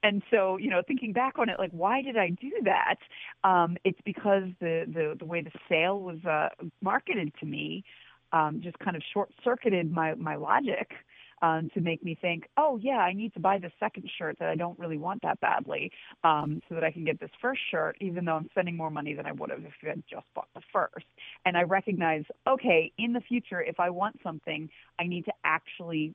And 0.03 0.23
so, 0.31 0.57
you 0.59 0.71
know, 0.71 0.83
thinking 0.87 1.13
back 1.13 1.39
on 1.39 1.49
it, 1.49 1.59
like, 1.59 1.73
why 1.73 2.03
did 2.03 2.17
I 2.17 2.31
do 2.31 2.53
that? 2.65 2.97
Um, 3.43 3.77
it's 3.85 4.01
because 4.05 4.45
the, 4.61 4.85
the, 4.87 5.17
the 5.19 5.25
way 5.25 5.43
the 5.43 5.51
sale 5.69 6.01
was 6.01 6.25
uh, 6.25 6.49
marketed 6.81 7.33
to 7.41 7.47
me 7.47 7.85
um, 8.33 8.61
just 8.63 8.79
kind 8.79 8.97
of 8.97 9.03
short 9.13 9.31
circuited 9.43 9.91
my, 9.91 10.15
my 10.15 10.37
logic 10.37 10.93
um, 11.43 11.71
to 11.75 11.81
make 11.81 12.05
me 12.05 12.17
think, 12.21 12.49
oh 12.57 12.79
yeah, 12.83 12.99
I 12.99 13.13
need 13.13 13.33
to 13.35 13.41
buy 13.41 13.59
the 13.59 13.71
second 13.79 14.09
shirt 14.19 14.39
that 14.41 14.49
I 14.49 14.57
don't 14.57 14.79
really 14.79 14.99
want 14.99 15.23
that 15.23 15.41
badly, 15.41 15.93
um, 16.25 16.61
so 16.69 16.75
that 16.75 16.85
I 16.85 16.91
can 16.91 17.05
get 17.05 17.21
this 17.21 17.31
first 17.41 17.61
shirt, 17.71 17.97
even 18.01 18.25
though 18.25 18.35
I'm 18.35 18.49
spending 18.51 18.77
more 18.77 18.91
money 18.91 19.15
than 19.15 19.27
I 19.27 19.33
would 19.33 19.51
have 19.51 19.61
if 19.61 19.73
I 19.85 19.89
had 19.91 20.03
just 20.11 20.27
bought 20.35 20.49
the 20.55 20.63
first. 20.73 21.07
And 21.45 21.57
I 21.57 21.63
recognize, 21.63 22.25
okay, 22.47 22.93
in 22.99 23.13
the 23.13 23.21
future, 23.21 23.63
if 23.63 23.79
I 23.79 23.91
want 23.91 24.19
something, 24.23 24.69
I 24.99 25.07
need 25.07 25.25
to 25.27 25.33
actually 25.45 26.15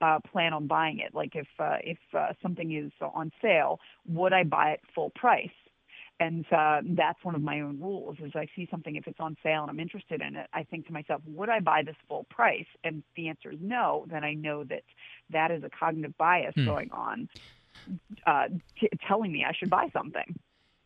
uh, 0.00 0.18
plan 0.30 0.52
on 0.52 0.66
buying 0.66 0.98
it. 0.98 1.14
Like 1.14 1.34
if 1.34 1.48
uh, 1.58 1.78
if 1.82 1.98
uh, 2.14 2.32
something 2.42 2.72
is 2.72 2.92
on 3.00 3.32
sale, 3.42 3.80
would 4.06 4.32
I 4.32 4.44
buy 4.44 4.72
it 4.72 4.80
full 4.94 5.10
price? 5.10 5.50
and 6.20 6.44
uh, 6.52 6.80
that's 6.96 7.22
one 7.22 7.34
of 7.34 7.42
my 7.42 7.60
own 7.60 7.78
rules 7.80 8.16
is 8.22 8.32
i 8.34 8.46
see 8.56 8.66
something 8.70 8.96
if 8.96 9.06
it's 9.06 9.20
on 9.20 9.36
sale 9.42 9.62
and 9.62 9.70
i'm 9.70 9.80
interested 9.80 10.20
in 10.20 10.36
it 10.36 10.48
i 10.52 10.62
think 10.62 10.86
to 10.86 10.92
myself 10.92 11.20
would 11.26 11.48
i 11.48 11.60
buy 11.60 11.82
this 11.82 11.96
full 12.08 12.24
price 12.30 12.66
and 12.84 13.02
the 13.16 13.28
answer 13.28 13.50
is 13.50 13.58
no 13.60 14.04
then 14.10 14.24
i 14.24 14.34
know 14.34 14.64
that 14.64 14.82
that 15.30 15.50
is 15.50 15.62
a 15.62 15.70
cognitive 15.70 16.16
bias 16.18 16.54
hmm. 16.54 16.64
going 16.64 16.90
on 16.92 17.28
uh, 18.26 18.48
t- 18.78 18.88
telling 19.06 19.32
me 19.32 19.44
i 19.48 19.52
should 19.52 19.70
buy 19.70 19.88
something 19.92 20.38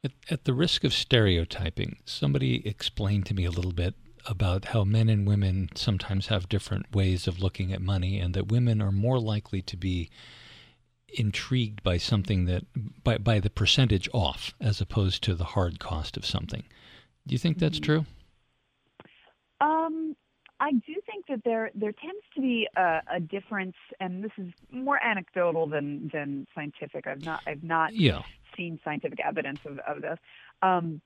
at, 0.05 0.13
at 0.31 0.45
the 0.45 0.55
risk 0.55 0.85
of 0.85 0.93
stereotyping 0.93 1.99
somebody 2.05 2.67
explained 2.67 3.27
to 3.27 3.35
me 3.35 3.45
a 3.45 3.51
little 3.51 3.73
bit 3.73 3.95
about 4.27 4.67
how 4.67 4.85
men 4.85 5.09
and 5.09 5.27
women 5.27 5.69
sometimes 5.75 6.29
have 6.29 6.49
different 6.49 6.95
ways 6.95 7.27
of 7.27 7.41
looking 7.41 7.73
at 7.73 7.81
money 7.81 8.19
and 8.19 8.35
that 8.35 8.49
women 8.49 8.81
are 8.81 8.93
more 8.93 9.19
likely 9.19 9.63
to 9.63 9.77
be 9.77 10.11
intrigued 11.15 11.83
by 11.83 11.99
something 11.99 12.47
that 12.47 12.65
by 13.05 13.19
by 13.19 13.39
the 13.39 13.51
percentage 13.51 14.09
off 14.13 14.55
as 14.61 14.81
opposed 14.81 15.23
to 15.23 15.35
the 15.35 15.45
hard 15.45 15.79
cost 15.79 16.17
of 16.17 16.25
something. 16.25 16.65
Do 17.27 17.33
you 17.33 17.39
think 17.39 17.59
that's 17.59 17.79
mm-hmm. 17.79 17.85
true? 17.85 18.07
Um, 19.61 20.17
I 20.59 20.73
do 20.73 20.95
think 21.07 21.27
that 21.29 21.43
there 21.45 21.71
there 21.75 21.93
tends 21.93 22.25
to 22.35 22.41
be 22.41 22.69
a, 22.77 23.01
a 23.15 23.21
difference, 23.21 23.77
and 24.01 24.25
this 24.25 24.33
is 24.39 24.53
more 24.71 25.03
anecdotal 25.03 25.67
than 25.67 26.11
than 26.13 26.47
scientific. 26.55 27.07
I've 27.07 27.25
not 27.25 27.41
I've 27.47 27.63
not 27.65 27.95
Yeah. 27.95 28.23
seen 28.57 28.79
scientific 28.85 29.19
evidence 29.21 29.61
of, 29.65 29.79
of 29.81 30.03
this. 30.03 30.19
Um, 30.63 31.01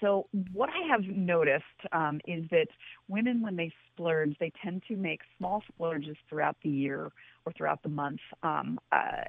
so 0.00 0.26
what 0.52 0.70
I 0.70 0.86
have 0.88 1.04
noticed 1.04 1.64
um, 1.92 2.20
is 2.26 2.44
that 2.50 2.68
women, 3.08 3.42
when 3.42 3.56
they 3.56 3.72
splurge, 3.92 4.36
they 4.38 4.52
tend 4.62 4.82
to 4.88 4.96
make 4.96 5.20
small 5.38 5.62
splurges 5.68 6.16
throughout 6.28 6.56
the 6.62 6.70
year 6.70 7.10
or 7.44 7.52
throughout 7.52 7.82
the 7.82 7.88
month 7.88 8.20
um, 8.42 8.78
uh, 8.92 9.24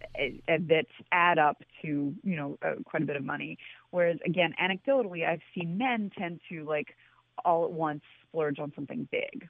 that 0.48 0.86
add 1.12 1.40
up 1.40 1.64
to 1.82 2.14
you 2.24 2.36
know 2.36 2.58
uh, 2.64 2.74
quite 2.86 3.04
a 3.04 3.06
bit 3.06 3.16
of 3.16 3.24
money. 3.24 3.58
Whereas 3.92 4.18
again, 4.26 4.54
anecdotally, 4.62 5.28
I've 5.28 5.42
seen 5.56 5.78
men 5.78 6.12
tend 6.18 6.42
to 6.50 6.64
like 6.66 6.96
all 7.46 7.66
at 7.66 7.72
once 7.72 8.04
splurge 8.32 8.60
on 8.60 8.72
something 8.76 9.08
big. 9.12 9.48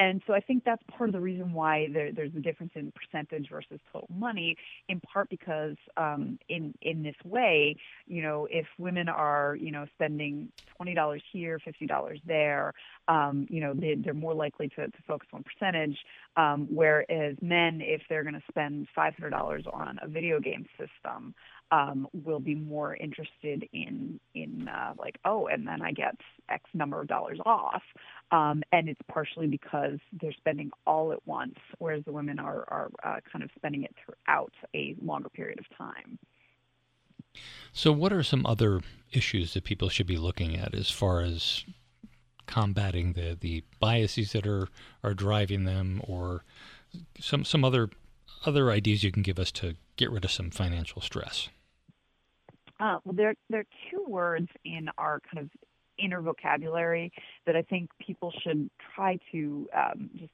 And 0.00 0.22
so 0.26 0.32
I 0.32 0.40
think 0.40 0.64
that's 0.64 0.82
part 0.96 1.08
of 1.08 1.12
the 1.12 1.20
reason 1.20 1.52
why 1.52 1.88
there, 1.92 2.12
there's 2.12 2.34
a 2.36 2.40
difference 2.40 2.72
in 2.76 2.92
percentage 2.92 3.50
versus 3.50 3.80
total 3.92 4.08
money, 4.14 4.56
in 4.88 5.00
part 5.00 5.28
because 5.28 5.74
um, 5.96 6.38
in 6.48 6.72
in 6.82 7.02
this 7.02 7.16
way, 7.24 7.76
you 8.06 8.22
know, 8.22 8.46
if 8.48 8.66
women 8.78 9.08
are 9.08 9.56
you 9.60 9.72
know 9.72 9.86
spending 9.94 10.52
twenty 10.76 10.94
dollars 10.94 11.22
here, 11.32 11.58
fifty 11.58 11.86
dollars 11.86 12.20
there, 12.24 12.74
um, 13.08 13.46
you 13.50 13.60
know, 13.60 13.74
they, 13.74 13.96
they're 13.96 14.14
more 14.14 14.34
likely 14.34 14.68
to, 14.68 14.86
to 14.86 15.02
focus 15.06 15.28
on 15.32 15.42
percentage. 15.42 15.98
Um, 16.36 16.68
whereas 16.70 17.36
men, 17.42 17.80
if 17.82 18.02
they're 18.08 18.22
going 18.22 18.34
to 18.34 18.42
spend 18.48 18.86
five 18.94 19.14
hundred 19.16 19.30
dollars 19.30 19.64
on 19.72 19.98
a 20.00 20.06
video 20.06 20.38
game 20.38 20.66
system, 20.78 21.34
um, 21.70 22.08
will 22.24 22.40
be 22.40 22.54
more 22.54 22.96
interested 22.96 23.68
in 23.72 24.18
in 24.34 24.68
uh, 24.68 24.94
like 24.98 25.18
oh, 25.24 25.46
and 25.46 25.66
then 25.66 25.82
I 25.82 25.92
get 25.92 26.16
X 26.48 26.64
number 26.74 27.00
of 27.00 27.08
dollars 27.08 27.38
off, 27.44 27.82
um, 28.30 28.62
and 28.72 28.88
it's 28.88 29.00
partially 29.08 29.46
because 29.46 29.98
they're 30.20 30.32
spending 30.32 30.70
all 30.86 31.12
at 31.12 31.26
once, 31.26 31.56
whereas 31.78 32.04
the 32.04 32.12
women 32.12 32.38
are 32.38 32.64
are 32.68 32.90
uh, 33.04 33.20
kind 33.30 33.42
of 33.42 33.50
spending 33.56 33.84
it 33.84 33.94
throughout 34.04 34.52
a 34.74 34.96
longer 35.02 35.28
period 35.28 35.58
of 35.58 35.66
time. 35.76 36.18
So, 37.72 37.92
what 37.92 38.12
are 38.12 38.22
some 38.22 38.46
other 38.46 38.80
issues 39.12 39.54
that 39.54 39.64
people 39.64 39.88
should 39.88 40.06
be 40.06 40.16
looking 40.16 40.56
at 40.56 40.74
as 40.74 40.90
far 40.90 41.20
as 41.20 41.64
combating 42.46 43.12
the, 43.12 43.36
the 43.38 43.62
biases 43.78 44.32
that 44.32 44.46
are, 44.46 44.68
are 45.04 45.14
driving 45.14 45.64
them, 45.64 46.00
or 46.04 46.44
some 47.20 47.44
some 47.44 47.64
other 47.64 47.90
other 48.46 48.70
ideas 48.70 49.04
you 49.04 49.12
can 49.12 49.22
give 49.22 49.38
us 49.38 49.52
to 49.52 49.76
get 49.96 50.10
rid 50.10 50.24
of 50.24 50.30
some 50.30 50.50
financial 50.50 51.02
stress? 51.02 51.48
Uh, 52.80 52.98
well, 53.04 53.14
there 53.14 53.34
there 53.50 53.60
are 53.60 53.90
two 53.90 54.04
words 54.06 54.48
in 54.64 54.88
our 54.98 55.20
kind 55.20 55.44
of 55.44 55.50
inner 55.98 56.22
vocabulary 56.22 57.12
that 57.46 57.56
I 57.56 57.62
think 57.62 57.90
people 58.04 58.32
should 58.42 58.70
try 58.94 59.18
to 59.32 59.68
um, 59.76 60.10
just 60.16 60.32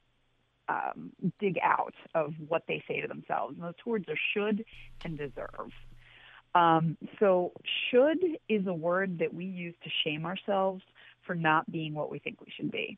um, 0.69 1.11
dig 1.39 1.57
out 1.61 1.93
of 2.13 2.33
what 2.47 2.63
they 2.67 2.83
say 2.87 3.01
to 3.01 3.07
themselves. 3.07 3.55
And 3.55 3.63
those 3.63 3.73
two 3.83 3.89
words 3.91 4.05
are 4.09 4.19
should 4.33 4.65
and 5.03 5.17
deserve. 5.17 5.71
Um, 6.53 6.97
so, 7.19 7.51
should 7.91 8.19
is 8.47 8.65
a 8.65 8.73
word 8.73 9.19
that 9.19 9.33
we 9.33 9.45
use 9.45 9.75
to 9.83 9.89
shame 10.03 10.25
ourselves 10.25 10.83
for 11.25 11.35
not 11.35 11.69
being 11.69 11.93
what 11.93 12.09
we 12.09 12.19
think 12.19 12.39
we 12.39 12.51
should 12.55 12.71
be. 12.71 12.97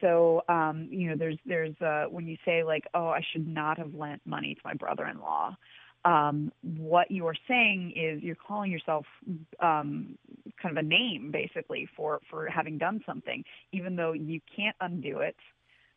So, 0.00 0.42
um, 0.48 0.88
you 0.90 1.08
know, 1.08 1.16
there's 1.16 1.38
there's 1.46 1.80
uh, 1.80 2.06
when 2.10 2.26
you 2.26 2.36
say 2.44 2.64
like, 2.64 2.84
oh, 2.94 3.08
I 3.08 3.20
should 3.32 3.46
not 3.46 3.78
have 3.78 3.94
lent 3.94 4.22
money 4.24 4.54
to 4.54 4.60
my 4.64 4.74
brother-in-law. 4.74 5.56
Um, 6.04 6.50
what 6.62 7.10
you 7.10 7.26
are 7.26 7.34
saying 7.46 7.92
is 7.94 8.22
you're 8.22 8.34
calling 8.34 8.72
yourself 8.72 9.04
um, 9.60 10.16
kind 10.60 10.76
of 10.76 10.82
a 10.82 10.86
name 10.86 11.30
basically 11.30 11.88
for 11.96 12.20
for 12.30 12.46
having 12.46 12.78
done 12.78 13.02
something, 13.04 13.44
even 13.72 13.96
though 13.96 14.12
you 14.12 14.40
can't 14.54 14.76
undo 14.80 15.18
it. 15.18 15.36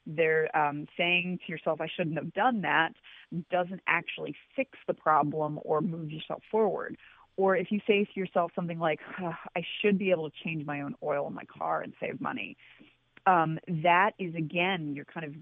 They're 0.05 0.55
um, 0.55 0.87
saying 0.97 1.39
to 1.45 1.51
yourself, 1.51 1.79
I 1.79 1.87
shouldn't 1.95 2.17
have 2.17 2.33
done 2.33 2.61
that, 2.61 2.91
doesn't 3.49 3.81
actually 3.87 4.35
fix 4.55 4.71
the 4.85 4.93
problem 4.93 5.59
or 5.63 5.79
move 5.79 6.11
yourself 6.11 6.43
forward. 6.51 6.97
Or 7.37 7.55
if 7.55 7.71
you 7.71 7.79
say 7.87 8.03
to 8.03 8.19
yourself 8.19 8.51
something 8.53 8.79
like, 8.79 8.99
"Huh, 9.01 9.31
I 9.55 9.63
should 9.81 9.97
be 9.97 10.11
able 10.11 10.29
to 10.29 10.35
change 10.43 10.65
my 10.65 10.81
own 10.81 10.95
oil 11.01 11.27
in 11.27 11.33
my 11.33 11.45
car 11.45 11.81
and 11.81 11.93
save 11.99 12.19
money, 12.19 12.57
um, 13.25 13.59
that 13.67 14.11
is 14.19 14.35
again, 14.35 14.93
you're 14.93 15.05
kind 15.05 15.25
of 15.25 15.33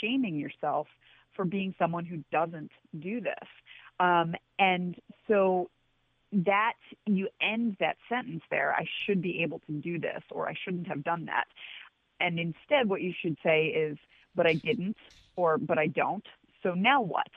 shaming 0.00 0.36
yourself 0.36 0.86
for 1.34 1.44
being 1.44 1.74
someone 1.78 2.04
who 2.04 2.22
doesn't 2.30 2.70
do 2.98 3.20
this. 3.20 3.48
Um, 4.02 4.34
and 4.58 4.96
so 5.28 5.70
that 6.32 6.74
you 7.06 7.28
end 7.40 7.76
that 7.78 7.96
sentence 8.08 8.42
there, 8.50 8.74
I 8.74 8.84
should 9.04 9.22
be 9.22 9.42
able 9.42 9.60
to 9.60 9.72
do 9.72 10.00
this, 10.00 10.22
or 10.30 10.48
I 10.48 10.54
shouldn't 10.64 10.88
have 10.88 11.04
done 11.04 11.26
that. 11.26 11.44
And 12.18 12.38
instead, 12.38 12.88
what 12.88 13.00
you 13.00 13.12
should 13.22 13.36
say 13.44 13.66
is, 13.66 13.96
but 14.34 14.46
I 14.46 14.54
didn't, 14.54 14.96
or 15.36 15.56
but 15.56 15.78
I 15.78 15.86
don't. 15.86 16.26
So 16.64 16.74
now 16.74 17.00
what? 17.00 17.30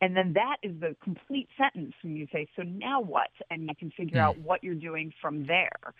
And 0.00 0.16
then 0.16 0.32
that 0.32 0.56
is 0.62 0.72
the 0.80 0.96
complete 1.02 1.48
sentence 1.56 1.94
when 2.02 2.16
you 2.16 2.26
say, 2.32 2.48
so 2.56 2.62
now 2.62 3.00
what? 3.00 3.30
And 3.50 3.62
you 3.62 3.74
can 3.78 3.90
figure 3.92 4.18
out 4.20 4.38
what 4.38 4.64
you're 4.64 4.74
doing 4.74 5.12
from 5.22 5.46
there. 5.46 5.94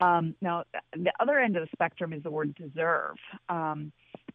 Um, 0.00 0.34
now, 0.40 0.64
the 0.94 1.12
other 1.18 1.38
end 1.38 1.56
of 1.56 1.62
the 1.62 1.68
spectrum 1.72 2.12
is 2.12 2.22
the 2.22 2.30
word 2.30 2.54
deserve. 2.54 3.16
Um, 3.48 3.92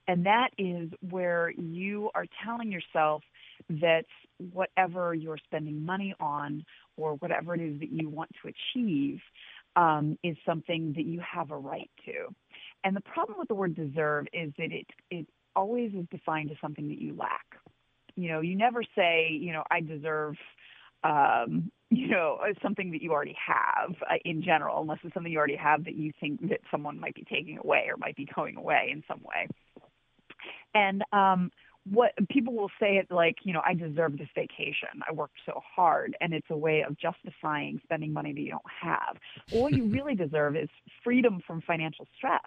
and 0.07 0.25
that 0.25 0.49
is 0.57 0.89
where 1.09 1.51
you 1.51 2.09
are 2.13 2.25
telling 2.43 2.71
yourself 2.71 3.23
that 3.69 4.05
whatever 4.51 5.13
you're 5.13 5.39
spending 5.45 5.83
money 5.83 6.13
on 6.19 6.63
or 6.97 7.13
whatever 7.15 7.55
it 7.55 7.61
is 7.61 7.79
that 7.79 7.91
you 7.91 8.09
want 8.09 8.29
to 8.41 8.49
achieve 8.49 9.19
um, 9.75 10.17
is 10.23 10.37
something 10.45 10.93
that 10.95 11.05
you 11.05 11.19
have 11.19 11.51
a 11.51 11.57
right 11.57 11.89
to. 12.05 12.33
And 12.83 12.95
the 12.95 13.01
problem 13.01 13.39
with 13.39 13.47
the 13.47 13.55
word 13.55 13.75
deserve 13.75 14.27
is 14.33 14.51
that 14.57 14.71
it, 14.71 14.85
it 15.09 15.27
always 15.55 15.91
is 15.93 16.05
defined 16.11 16.51
as 16.51 16.57
something 16.61 16.87
that 16.89 17.01
you 17.01 17.15
lack. 17.17 17.45
You 18.15 18.29
know, 18.29 18.41
you 18.41 18.55
never 18.55 18.83
say, 18.95 19.29
you 19.31 19.51
know, 19.51 19.63
I 19.71 19.81
deserve 19.81 20.35
um, 21.03 21.71
you 21.91 22.07
know, 22.07 22.39
something 22.61 22.91
that 22.91 23.01
you 23.01 23.11
already 23.11 23.37
have 23.45 23.91
uh, 24.09 24.15
in 24.25 24.41
general, 24.41 24.81
unless 24.81 24.99
it's 25.03 25.13
something 25.13 25.31
you 25.31 25.37
already 25.37 25.55
have 25.55 25.85
that 25.85 25.95
you 25.95 26.11
think 26.19 26.41
that 26.49 26.59
someone 26.71 26.99
might 26.99 27.15
be 27.15 27.23
taking 27.29 27.57
away 27.57 27.85
or 27.87 27.95
might 27.97 28.15
be 28.15 28.27
going 28.35 28.57
away 28.57 28.89
in 28.91 29.03
some 29.07 29.21
way. 29.23 29.47
And 30.75 31.03
um, 31.11 31.51
what 31.89 32.11
people 32.29 32.53
will 32.53 32.71
say 32.79 32.97
it 32.97 33.07
like, 33.09 33.37
you 33.43 33.53
know, 33.53 33.61
I 33.65 33.73
deserve 33.73 34.17
this 34.17 34.27
vacation. 34.35 35.01
I 35.07 35.13
worked 35.13 35.37
so 35.45 35.61
hard, 35.75 36.15
and 36.21 36.33
it's 36.33 36.47
a 36.49 36.57
way 36.57 36.83
of 36.87 36.97
justifying 36.97 37.79
spending 37.83 38.11
money 38.11 38.33
that 38.33 38.41
you 38.41 38.51
don't 38.51 38.61
have. 38.81 39.17
Well, 39.51 39.63
what 39.63 39.73
you 39.73 39.85
really 39.91 40.15
deserve 40.15 40.55
is 40.55 40.69
freedom 41.03 41.41
from 41.45 41.61
financial 41.61 42.07
stress. 42.17 42.41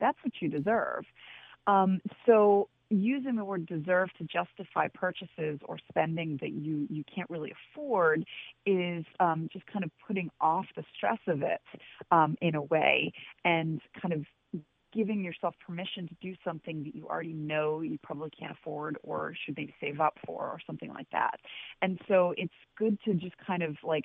That's 0.00 0.18
what 0.22 0.32
you 0.40 0.48
deserve. 0.48 1.04
Um, 1.66 2.00
so 2.26 2.68
using 2.90 3.36
the 3.36 3.44
word 3.44 3.66
deserve 3.66 4.10
to 4.18 4.24
justify 4.24 4.88
purchases 4.88 5.58
or 5.64 5.78
spending 5.88 6.38
that 6.42 6.50
you, 6.50 6.86
you 6.90 7.02
can't 7.12 7.30
really 7.30 7.52
afford 7.72 8.24
is 8.66 9.04
um, 9.18 9.48
just 9.52 9.64
kind 9.66 9.84
of 9.84 9.90
putting 10.06 10.30
off 10.40 10.66
the 10.76 10.84
stress 10.94 11.18
of 11.26 11.42
it 11.42 11.60
um, 12.10 12.36
in 12.42 12.54
a 12.54 12.62
way 12.62 13.12
and 13.44 13.80
kind 14.00 14.12
of 14.12 14.26
giving 14.92 15.22
yourself 15.22 15.54
permission 15.64 16.06
to 16.08 16.14
do 16.20 16.34
something 16.44 16.84
that 16.84 16.94
you 16.94 17.06
already 17.08 17.32
know 17.32 17.80
you 17.80 17.98
probably 18.02 18.30
can't 18.30 18.52
afford 18.52 18.98
or 19.02 19.34
should 19.44 19.56
maybe 19.56 19.74
save 19.80 20.00
up 20.00 20.18
for 20.26 20.42
or 20.42 20.58
something 20.66 20.92
like 20.92 21.08
that. 21.10 21.38
And 21.80 21.98
so 22.08 22.34
it's 22.36 22.52
good 22.76 22.98
to 23.04 23.14
just 23.14 23.34
kind 23.46 23.62
of 23.62 23.76
like 23.82 24.04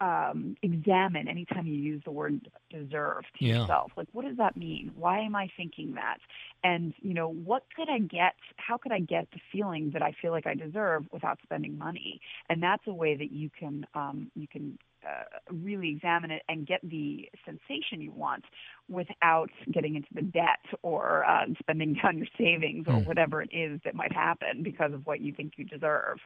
um, 0.00 0.56
examine 0.62 1.28
anytime 1.28 1.66
you 1.66 1.74
use 1.74 2.02
the 2.04 2.10
word 2.10 2.50
deserve 2.68 3.24
to 3.38 3.44
Yeah. 3.44 3.60
yourself. 3.60 3.92
Like, 3.96 4.08
what 4.12 4.24
does 4.24 4.36
that 4.36 4.56
mean? 4.56 4.90
Why 4.96 5.20
am 5.20 5.34
I 5.36 5.48
thinking 5.56 5.94
that? 5.94 6.18
And, 6.62 6.92
you 7.00 7.14
know, 7.14 7.28
what 7.28 7.64
could 7.74 7.88
I 7.88 8.00
get? 8.00 8.34
How 8.56 8.76
could 8.76 8.92
I 8.92 9.00
get 9.00 9.30
the 9.32 9.40
feeling 9.52 9.90
that 9.92 10.02
I 10.02 10.12
feel 10.20 10.32
like 10.32 10.46
I 10.46 10.54
deserve 10.54 11.06
without 11.12 11.38
spending 11.42 11.78
money? 11.78 12.20
And 12.50 12.62
that's 12.62 12.86
a 12.86 12.92
way 12.92 13.16
that 13.16 13.32
you 13.32 13.50
can, 13.58 13.86
um, 13.94 14.30
you 14.34 14.48
can 14.48 14.78
uh, 15.06 15.24
really 15.50 15.90
examine 15.90 16.30
it 16.30 16.42
and 16.48 16.66
get 16.66 16.80
the 16.82 17.28
sensation 17.44 18.00
you 18.00 18.12
want 18.12 18.44
without 18.88 19.50
getting 19.72 19.94
into 19.96 20.08
the 20.14 20.22
debt 20.22 20.64
or 20.82 21.24
uh, 21.24 21.44
spending 21.58 21.94
down 22.02 22.18
your 22.18 22.26
savings 22.38 22.86
or 22.88 22.94
Hmm. 22.94 23.06
whatever 23.06 23.42
it 23.42 23.50
is 23.52 23.80
that 23.84 23.94
might 23.94 24.12
happen 24.12 24.62
because 24.62 24.92
of 24.92 25.06
what 25.06 25.20
you 25.20 25.32
think 25.32 25.52
you 25.56 25.64
deserve. 25.64 26.18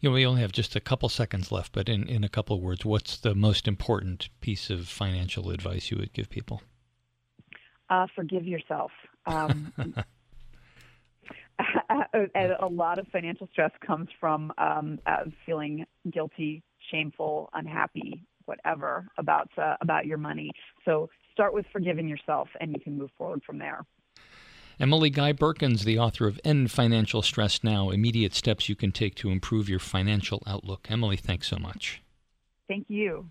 You 0.00 0.08
know, 0.08 0.14
we 0.14 0.24
only 0.24 0.40
have 0.40 0.52
just 0.52 0.74
a 0.74 0.80
couple 0.80 1.08
seconds 1.08 1.52
left, 1.52 1.72
but 1.72 1.88
in, 1.88 2.08
in 2.08 2.24
a 2.24 2.28
couple 2.28 2.56
of 2.56 2.62
words, 2.62 2.84
what's 2.84 3.18
the 3.18 3.34
most 3.34 3.68
important 3.68 4.30
piece 4.40 4.70
of 4.70 4.88
financial 4.88 5.50
advice 5.50 5.90
you 5.90 5.98
would 5.98 6.12
give 6.12 6.30
people? 6.30 6.62
Uh, 7.90 8.06
forgive 8.14 8.46
yourself. 8.46 8.90
Um, 9.26 9.72
a 12.60 12.66
lot 12.66 12.98
of 12.98 13.06
financial 13.08 13.48
stress 13.52 13.72
comes 13.86 14.08
from 14.18 14.52
um, 14.58 14.98
uh, 15.06 15.24
feeling 15.44 15.84
guilty, 16.10 16.62
shameful, 16.90 17.50
unhappy, 17.54 18.24
whatever 18.44 19.06
about 19.18 19.48
uh, 19.56 19.76
about 19.80 20.06
your 20.06 20.18
money. 20.18 20.50
So 20.84 21.08
start 21.32 21.54
with 21.54 21.66
forgiving 21.72 22.08
yourself, 22.08 22.48
and 22.60 22.72
you 22.72 22.80
can 22.80 22.98
move 22.98 23.10
forward 23.16 23.42
from 23.44 23.58
there. 23.58 23.84
Emily 24.78 25.10
Guy 25.10 25.32
Birken's, 25.32 25.84
the 25.84 25.98
author 25.98 26.26
of 26.26 26.40
End 26.42 26.70
Financial 26.70 27.20
Stress 27.20 27.62
Now 27.62 27.90
Immediate 27.90 28.34
Steps 28.34 28.66
You 28.66 28.74
Can 28.74 28.92
Take 28.92 29.14
to 29.16 29.30
Improve 29.30 29.68
Your 29.68 29.78
Financial 29.78 30.42
Outlook. 30.46 30.86
Emily, 30.90 31.18
thanks 31.18 31.48
so 31.48 31.58
much. 31.58 32.02
Thank 32.66 32.86
you. 32.88 33.30